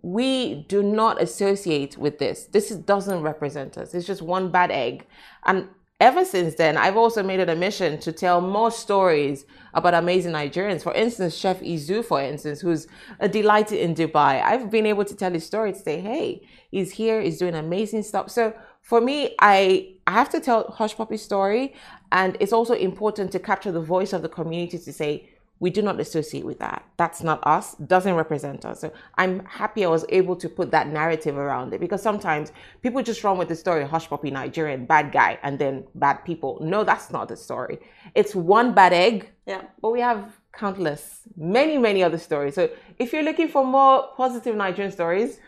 we 0.01 0.65
do 0.69 0.81
not 0.81 1.21
associate 1.21 1.97
with 1.97 2.19
this. 2.19 2.45
This 2.45 2.69
doesn't 2.69 3.21
represent 3.21 3.77
us. 3.77 3.93
It's 3.93 4.07
just 4.07 4.21
one 4.21 4.49
bad 4.51 4.71
egg. 4.71 5.05
And 5.45 5.67
ever 5.99 6.23
since 6.23 6.55
then, 6.55 6.77
I've 6.77 6.95
also 6.97 7.21
made 7.21 7.39
it 7.39 7.49
a 7.49 7.55
mission 7.55 7.99
to 7.99 8.11
tell 8.11 8.39
more 8.39 8.71
stories 8.71 9.45
about 9.73 9.93
amazing 9.93 10.31
Nigerians. 10.31 10.81
For 10.81 10.93
instance, 10.93 11.35
Chef 11.35 11.59
Izu, 11.59 12.03
for 12.05 12.21
instance, 12.21 12.61
who's 12.61 12.87
a 13.19 13.27
delight 13.27 13.71
in 13.71 13.93
Dubai. 13.93 14.41
I've 14.41 14.71
been 14.71 14.85
able 14.85 15.05
to 15.05 15.15
tell 15.15 15.31
his 15.31 15.45
story 15.45 15.73
to 15.73 15.79
say, 15.79 15.99
hey, 15.99 16.47
he's 16.71 16.91
here, 16.91 17.21
he's 17.21 17.37
doing 17.37 17.55
amazing 17.55 18.03
stuff. 18.03 18.31
So 18.31 18.53
for 18.81 19.01
me, 19.01 19.35
I 19.39 19.95
I 20.07 20.13
have 20.13 20.29
to 20.29 20.39
tell 20.39 20.63
Hushpuppi's 20.79 21.21
story, 21.21 21.75
and 22.11 22.35
it's 22.39 22.53
also 22.53 22.73
important 22.73 23.31
to 23.33 23.39
capture 23.39 23.71
the 23.71 23.81
voice 23.81 24.11
of 24.13 24.23
the 24.23 24.29
community 24.29 24.79
to 24.79 24.93
say, 24.93 25.29
we 25.59 25.69
do 25.69 25.81
not 25.81 25.99
associate 25.99 26.45
with 26.45 26.59
that. 26.59 26.83
That's 26.97 27.21
not 27.21 27.45
us, 27.45 27.75
doesn't 27.75 28.15
represent 28.15 28.65
us. 28.65 28.79
So 28.79 28.91
I'm 29.15 29.43
happy 29.45 29.83
I 29.83 29.89
was 29.89 30.05
able 30.09 30.35
to 30.37 30.47
put 30.49 30.71
that 30.71 30.87
narrative 30.87 31.37
around 31.37 31.73
it 31.73 31.79
because 31.79 32.01
sometimes 32.01 32.51
people 32.81 33.01
just 33.03 33.23
run 33.23 33.37
with 33.37 33.49
the 33.49 33.55
story 33.55 33.83
Hushpuppi, 33.85 34.31
Nigerian, 34.31 34.85
bad 34.85 35.11
guy, 35.11 35.37
and 35.43 35.59
then 35.59 35.85
bad 35.95 36.23
people. 36.25 36.57
No, 36.61 36.83
that's 36.83 37.11
not 37.11 37.27
the 37.27 37.35
story. 37.35 37.79
It's 38.15 38.33
one 38.35 38.73
bad 38.73 38.93
egg, 38.93 39.29
Yeah. 39.45 39.63
but 39.81 39.91
we 39.91 39.99
have 40.01 40.39
countless, 40.53 41.21
many, 41.37 41.77
many 41.77 42.03
other 42.03 42.17
stories. 42.17 42.55
So 42.55 42.69
if 42.97 43.13
you're 43.13 43.23
looking 43.23 43.47
for 43.47 43.65
more 43.65 44.07
positive 44.17 44.55
Nigerian 44.55 44.91
stories, 44.91 45.39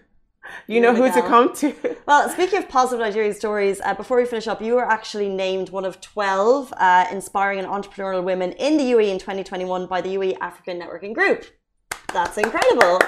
you 0.68 0.82
know 0.82 0.94
who 0.94 1.12
to 1.12 1.22
come 1.22 1.54
to. 1.56 1.74
Well, 2.08 2.30
speaking 2.30 2.60
of 2.60 2.68
positive 2.68 3.00
Nigerian 3.00 3.34
stories, 3.34 3.80
uh, 3.84 3.94
before 3.94 4.18
we 4.18 4.26
finish 4.26 4.48
up, 4.48 4.62
you 4.62 4.74
were 4.74 4.86
actually 4.86 5.30
named 5.30 5.70
one 5.70 5.86
of 5.86 6.02
12 6.02 6.74
uh, 6.76 7.06
inspiring 7.12 7.60
and 7.60 7.68
entrepreneurial 7.68 8.24
women 8.24 8.52
in 8.54 8.78
the 8.78 8.84
UAE 8.84 9.10
in 9.10 9.20
2021 9.20 9.86
by 9.86 10.02
the 10.02 10.16
UAE 10.16 10.38
African 10.42 10.80
Networking 10.80 11.14
Group. 11.14 11.46
That's 12.12 12.38
incredible. 12.38 13.00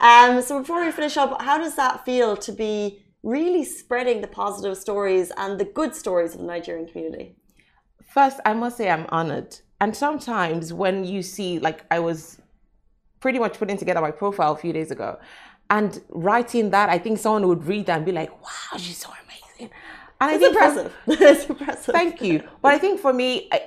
Um, 0.00 0.40
so 0.42 0.60
before 0.60 0.84
we 0.84 0.90
finish 0.90 1.16
up, 1.16 1.42
how 1.42 1.58
does 1.58 1.76
that 1.76 2.04
feel 2.04 2.36
to 2.36 2.52
be 2.52 3.04
really 3.22 3.64
spreading 3.64 4.20
the 4.20 4.28
positive 4.28 4.76
stories 4.78 5.32
and 5.36 5.58
the 5.58 5.64
good 5.64 5.94
stories 5.94 6.34
of 6.34 6.40
the 6.40 6.46
Nigerian 6.46 6.86
community? 6.86 7.36
First, 8.08 8.40
I 8.46 8.54
must 8.54 8.76
say 8.76 8.88
I'm 8.88 9.06
honored. 9.10 9.58
And 9.80 9.94
sometimes 9.94 10.72
when 10.72 11.04
you 11.04 11.22
see, 11.22 11.58
like, 11.58 11.84
I 11.90 11.98
was 11.98 12.40
pretty 13.20 13.38
much 13.38 13.58
putting 13.58 13.76
together 13.76 14.00
my 14.00 14.10
profile 14.10 14.52
a 14.52 14.56
few 14.56 14.72
days 14.72 14.90
ago, 14.90 15.18
and 15.70 16.00
writing 16.10 16.70
that, 16.70 16.88
I 16.88 16.98
think 16.98 17.18
someone 17.18 17.48
would 17.48 17.64
read 17.64 17.86
that 17.86 17.96
and 17.96 18.06
be 18.06 18.12
like, 18.12 18.30
wow, 18.42 18.78
she's 18.78 18.98
so 18.98 19.10
amazing. 19.24 19.72
And 20.20 20.34
it's 20.34 20.44
impressive. 20.44 20.92
For, 21.04 21.12
it's 21.12 21.44
impressive. 21.46 21.92
Thank 21.92 22.22
you. 22.22 22.42
But 22.62 22.74
I 22.74 22.78
think 22.78 23.00
for 23.00 23.12
me, 23.12 23.48
I, 23.52 23.62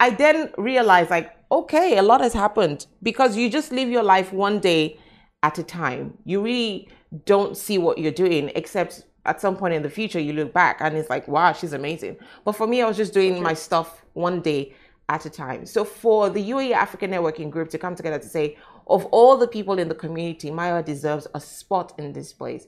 I 0.00 0.10
then 0.10 0.52
realized, 0.58 1.10
like, 1.10 1.32
okay, 1.50 1.98
a 1.98 2.02
lot 2.02 2.20
has 2.20 2.32
happened 2.32 2.86
because 3.02 3.36
you 3.36 3.48
just 3.48 3.72
live 3.72 3.88
your 3.88 4.02
life 4.02 4.32
one 4.32 4.58
day 4.58 4.98
at 5.42 5.58
a 5.58 5.62
time. 5.62 6.18
You 6.24 6.42
really 6.42 6.88
don't 7.24 7.56
see 7.56 7.78
what 7.78 7.98
you're 7.98 8.12
doing 8.12 8.50
except 8.54 9.04
at 9.24 9.40
some 9.40 9.56
point 9.56 9.74
in 9.74 9.82
the 9.82 9.90
future 9.90 10.20
you 10.20 10.32
look 10.32 10.52
back 10.52 10.78
and 10.80 10.96
it's 10.96 11.10
like, 11.10 11.26
wow, 11.28 11.52
she's 11.52 11.72
amazing. 11.72 12.16
But 12.44 12.52
for 12.52 12.66
me, 12.66 12.82
I 12.82 12.88
was 12.88 12.96
just 12.96 13.12
doing 13.12 13.42
my 13.42 13.54
stuff 13.54 14.04
one 14.14 14.40
day 14.40 14.74
at 15.08 15.24
a 15.24 15.30
time. 15.30 15.66
So 15.66 15.84
for 15.84 16.30
the 16.30 16.50
UAE 16.50 16.72
African 16.72 17.10
Networking 17.10 17.50
Group 17.50 17.70
to 17.70 17.78
come 17.78 17.94
together 17.94 18.18
to 18.18 18.28
say, 18.28 18.56
of 18.86 19.04
all 19.06 19.36
the 19.36 19.48
people 19.48 19.78
in 19.78 19.88
the 19.88 19.94
community, 19.94 20.50
Maya 20.50 20.82
deserves 20.82 21.26
a 21.34 21.40
spot 21.40 21.92
in 21.98 22.12
this 22.12 22.32
place. 22.32 22.66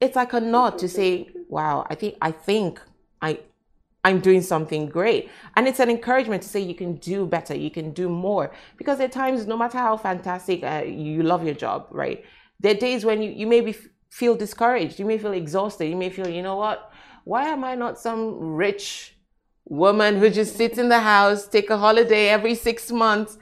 It's 0.00 0.16
like 0.16 0.32
a 0.32 0.40
nod 0.40 0.78
to 0.78 0.88
say, 0.88 1.30
wow, 1.48 1.86
I 1.88 1.94
think 1.94 2.16
I 2.20 2.30
think 2.30 2.80
I 3.22 3.38
I'm 4.06 4.20
doing 4.20 4.40
something 4.40 4.88
great. 4.88 5.30
And 5.56 5.66
it's 5.66 5.80
an 5.80 5.90
encouragement 5.90 6.42
to 6.42 6.48
say 6.48 6.60
you 6.60 6.76
can 6.76 6.94
do 6.94 7.26
better, 7.26 7.56
you 7.56 7.72
can 7.72 7.90
do 7.90 8.08
more. 8.08 8.52
Because 8.76 9.00
at 9.00 9.10
times, 9.10 9.48
no 9.48 9.56
matter 9.56 9.78
how 9.78 9.96
fantastic 9.96 10.62
uh, 10.62 10.84
you 10.86 11.24
love 11.24 11.44
your 11.44 11.56
job, 11.56 11.88
right? 11.90 12.24
There 12.60 12.72
are 12.72 12.78
days 12.78 13.04
when 13.04 13.20
you, 13.20 13.32
you 13.32 13.48
maybe 13.48 13.74
feel 14.10 14.36
discouraged, 14.36 15.00
you 15.00 15.06
may 15.06 15.18
feel 15.18 15.32
exhausted, 15.32 15.86
you 15.86 15.96
may 15.96 16.10
feel, 16.10 16.28
you 16.28 16.42
know 16.42 16.54
what? 16.54 16.92
Why 17.24 17.48
am 17.48 17.64
I 17.64 17.74
not 17.74 17.98
some 17.98 18.38
rich 18.38 19.16
woman 19.64 20.18
who 20.18 20.30
just 20.30 20.56
sits 20.56 20.78
in 20.78 20.88
the 20.88 21.00
house, 21.00 21.48
take 21.48 21.68
a 21.70 21.76
holiday 21.76 22.28
every 22.28 22.54
six 22.54 22.92
months? 22.92 23.38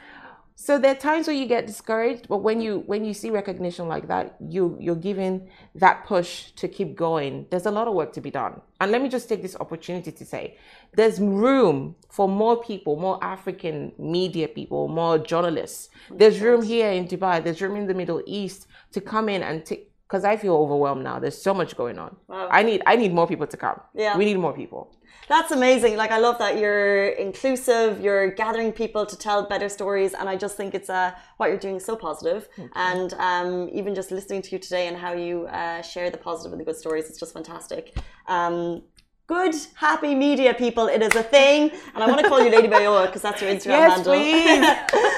So 0.57 0.79
there 0.79 0.93
are 0.93 0.99
times 0.99 1.27
where 1.27 1.35
you 1.35 1.47
get 1.47 1.67
discouraged 1.67 2.29
but 2.29 2.39
when 2.39 2.61
you 2.61 2.85
when 2.87 3.05
you 3.05 3.13
see 3.13 3.31
recognition 3.31 3.89
like 3.89 4.07
that 4.07 4.37
you 4.41 4.77
you're 4.81 4.95
given 4.95 5.49
that 5.75 6.05
push 6.07 6.53
to 6.53 6.69
keep 6.69 6.95
going. 6.95 7.47
There's 7.51 7.67
a 7.67 7.71
lot 7.73 7.89
of 7.89 7.95
work 7.95 8.13
to 8.13 8.21
be 8.21 8.31
done. 8.31 8.61
And 8.81 8.93
let 8.93 9.03
me 9.03 9.09
just 9.09 9.29
take 9.29 9.43
this 9.43 9.57
opportunity 9.57 10.13
to 10.13 10.25
say 10.25 10.57
there's 10.95 11.19
room 11.19 11.97
for 12.09 12.29
more 12.29 12.63
people 12.63 12.97
more 12.97 13.23
african 13.23 13.93
media 13.99 14.47
people 14.47 14.87
more 14.87 15.19
journalists. 15.19 15.89
There's 16.11 16.41
room 16.41 16.63
here 16.63 16.91
in 16.91 17.09
dubai. 17.09 17.43
There's 17.43 17.61
room 17.61 17.77
in 17.77 17.87
the 17.89 17.95
middle 17.95 18.23
east 18.25 18.69
to 18.93 19.01
come 19.01 19.29
in 19.29 19.43
and 19.43 19.67
take 19.67 19.91
because 20.07 20.25
i 20.25 20.37
feel 20.37 20.55
overwhelmed 20.55 21.03
now. 21.03 21.19
There's 21.19 21.41
so 21.41 21.53
much 21.53 21.77
going 21.77 21.99
on. 21.99 22.15
Wow. 22.29 22.49
i 22.51 22.63
need 22.63 22.83
i 22.87 22.95
need 22.95 23.13
more 23.13 23.27
people 23.27 23.49
to 23.49 23.57
come. 23.57 23.81
Yeah. 23.95 24.17
We 24.17 24.25
need 24.25 24.39
more 24.39 24.53
people 24.53 24.95
that's 25.29 25.51
amazing. 25.53 25.97
Like 25.97 26.11
I 26.11 26.18
love 26.18 26.39
that 26.39 26.59
you're 26.59 27.09
inclusive. 27.09 28.01
You're 28.01 28.31
gathering 28.31 28.72
people 28.72 29.07
to 29.07 29.16
tell 29.16 29.47
better 29.47 29.68
stories, 29.68 30.14
and 30.14 30.29
I 30.29 30.37
just 30.37 30.57
think 30.57 30.75
it's 30.75 30.91
uh, 30.91 31.12
what 31.39 31.49
you're 31.49 31.59
doing 31.59 31.77
is 31.77 31.85
so 31.85 31.97
positive. 31.97 32.49
And 32.75 33.12
um, 33.14 33.68
even 33.72 33.95
just 33.95 34.11
listening 34.11 34.43
to 34.43 34.51
you 34.53 34.59
today 34.59 34.89
and 34.89 34.97
how 34.97 35.12
you 35.12 35.47
uh, 35.47 35.83
share 35.83 36.11
the 36.11 36.18
positive 36.18 36.53
and 36.53 36.61
the 36.61 36.64
good 36.64 36.77
stories, 36.77 37.09
it's 37.09 37.18
just 37.18 37.33
fantastic. 37.33 37.97
Um, 38.27 38.83
good, 39.27 39.55
happy 39.75 40.14
media 40.14 40.55
people. 40.55 40.87
It 40.89 41.03
is 41.03 41.14
a 41.14 41.22
thing, 41.22 41.70
and 41.95 42.03
I 42.05 42.07
want 42.07 42.20
to 42.20 42.29
call 42.29 42.43
you 42.43 42.51
Lady 42.51 42.68
Mayowa 42.68 43.07
because 43.07 43.22
that's 43.22 43.41
your 43.41 43.51
Instagram 43.51 43.81
yes, 43.83 43.95
handle. 43.95 44.14
Please. 44.14 44.61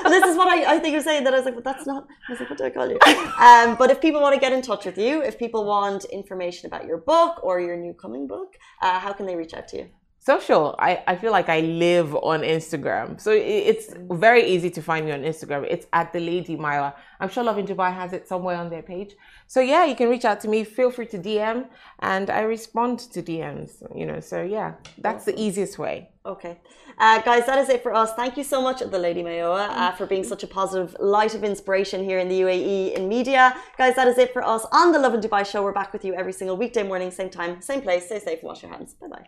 this 0.14 0.24
is 0.24 0.36
what 0.36 0.48
I, 0.48 0.74
I 0.74 0.78
think 0.78 0.92
you're 0.92 1.02
saying. 1.02 1.24
That 1.24 1.34
I 1.34 1.38
was 1.38 1.44
like, 1.44 1.54
but 1.54 1.64
that's 1.64 1.86
not. 1.86 2.06
I 2.28 2.32
was 2.32 2.40
like, 2.40 2.50
what 2.50 2.58
do 2.58 2.64
I 2.64 2.70
call 2.70 2.88
you? 2.88 2.98
Um, 3.38 3.76
but 3.76 3.90
if 3.90 4.00
people 4.00 4.20
want 4.20 4.34
to 4.34 4.40
get 4.40 4.52
in 4.52 4.62
touch 4.62 4.84
with 4.84 4.98
you, 4.98 5.22
if 5.22 5.38
people 5.38 5.64
want 5.64 6.04
information 6.06 6.66
about 6.66 6.86
your 6.86 6.98
book 6.98 7.42
or 7.42 7.60
your 7.60 7.76
new 7.76 7.94
coming 7.94 8.26
book, 8.26 8.56
uh, 8.82 8.98
how 8.98 9.12
can 9.12 9.26
they 9.26 9.36
reach 9.36 9.54
out 9.54 9.68
to 9.68 9.78
you? 9.78 9.88
social 10.26 10.74
I, 10.80 11.04
I 11.06 11.14
feel 11.14 11.30
like 11.30 11.48
i 11.48 11.60
live 11.60 12.12
on 12.16 12.40
instagram 12.40 13.20
so 13.20 13.30
it's 13.30 13.94
very 14.26 14.44
easy 14.54 14.70
to 14.70 14.82
find 14.82 15.06
me 15.06 15.12
on 15.12 15.22
instagram 15.22 15.64
it's 15.70 15.86
at 15.92 16.12
the 16.12 16.18
lady 16.18 16.56
Mayowa 16.56 16.94
i'm 17.20 17.28
sure 17.28 17.44
Lovin 17.44 17.64
Dubai 17.64 17.94
has 17.94 18.12
it 18.12 18.26
somewhere 18.26 18.56
on 18.56 18.68
their 18.68 18.82
page 18.82 19.12
so 19.46 19.60
yeah 19.60 19.84
you 19.84 19.94
can 19.94 20.08
reach 20.08 20.24
out 20.24 20.40
to 20.40 20.48
me 20.48 20.64
feel 20.64 20.90
free 20.90 21.06
to 21.06 21.18
dm 21.18 21.66
and 22.00 22.30
i 22.30 22.40
respond 22.40 22.98
to 22.98 23.22
dms 23.22 23.70
you 23.94 24.06
know 24.06 24.20
so 24.20 24.42
yeah 24.42 24.74
that's 24.98 25.24
the 25.24 25.38
easiest 25.40 25.78
way 25.78 26.08
Okay. 26.26 26.58
Uh, 26.98 27.20
guys, 27.22 27.46
that 27.46 27.58
is 27.58 27.68
it 27.68 27.82
for 27.82 27.94
us. 27.94 28.12
Thank 28.14 28.36
you 28.36 28.42
so 28.42 28.60
much, 28.60 28.80
the 28.80 28.98
Lady 28.98 29.22
Mayowa, 29.22 29.68
uh, 29.68 29.92
for 29.92 30.06
being 30.06 30.24
such 30.24 30.42
a 30.42 30.46
positive 30.46 30.96
light 30.98 31.34
of 31.34 31.44
inspiration 31.44 32.02
here 32.02 32.18
in 32.18 32.28
the 32.28 32.40
UAE 32.40 32.94
in 32.94 33.08
media. 33.08 33.56
Guys, 33.78 33.94
that 33.94 34.08
is 34.08 34.18
it 34.18 34.32
for 34.32 34.42
us 34.44 34.66
on 34.72 34.90
the 34.92 34.98
Lovin 34.98 35.20
Dubai 35.20 35.46
show. 35.46 35.62
We're 35.62 35.72
back 35.72 35.92
with 35.92 36.04
you 36.04 36.14
every 36.14 36.32
single 36.32 36.56
weekday 36.56 36.82
morning, 36.82 37.10
same 37.12 37.30
time, 37.30 37.62
same 37.62 37.80
place. 37.80 38.06
Stay 38.06 38.18
safe 38.18 38.40
and 38.40 38.48
wash 38.48 38.62
your 38.62 38.72
hands. 38.72 38.94
Bye 38.94 39.08
bye. 39.08 39.26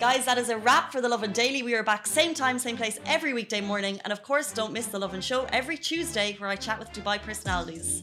Guys, 0.00 0.24
that 0.24 0.38
is 0.38 0.48
a 0.48 0.58
wrap 0.58 0.90
for 0.90 1.00
the 1.00 1.08
Lovin 1.08 1.32
Daily. 1.32 1.62
We 1.62 1.74
are 1.74 1.84
back 1.84 2.06
same 2.06 2.34
time, 2.34 2.58
same 2.58 2.76
place 2.76 2.98
every 3.06 3.32
weekday 3.34 3.60
morning. 3.60 4.00
And 4.02 4.12
of 4.12 4.22
course, 4.24 4.50
don't 4.52 4.72
miss 4.72 4.86
the 4.86 4.98
Lovin 4.98 5.20
Show 5.20 5.46
every 5.52 5.76
Tuesday 5.76 6.34
where 6.38 6.50
I 6.50 6.56
chat 6.56 6.78
with 6.80 6.92
Dubai 6.92 7.22
personalities. 7.22 8.02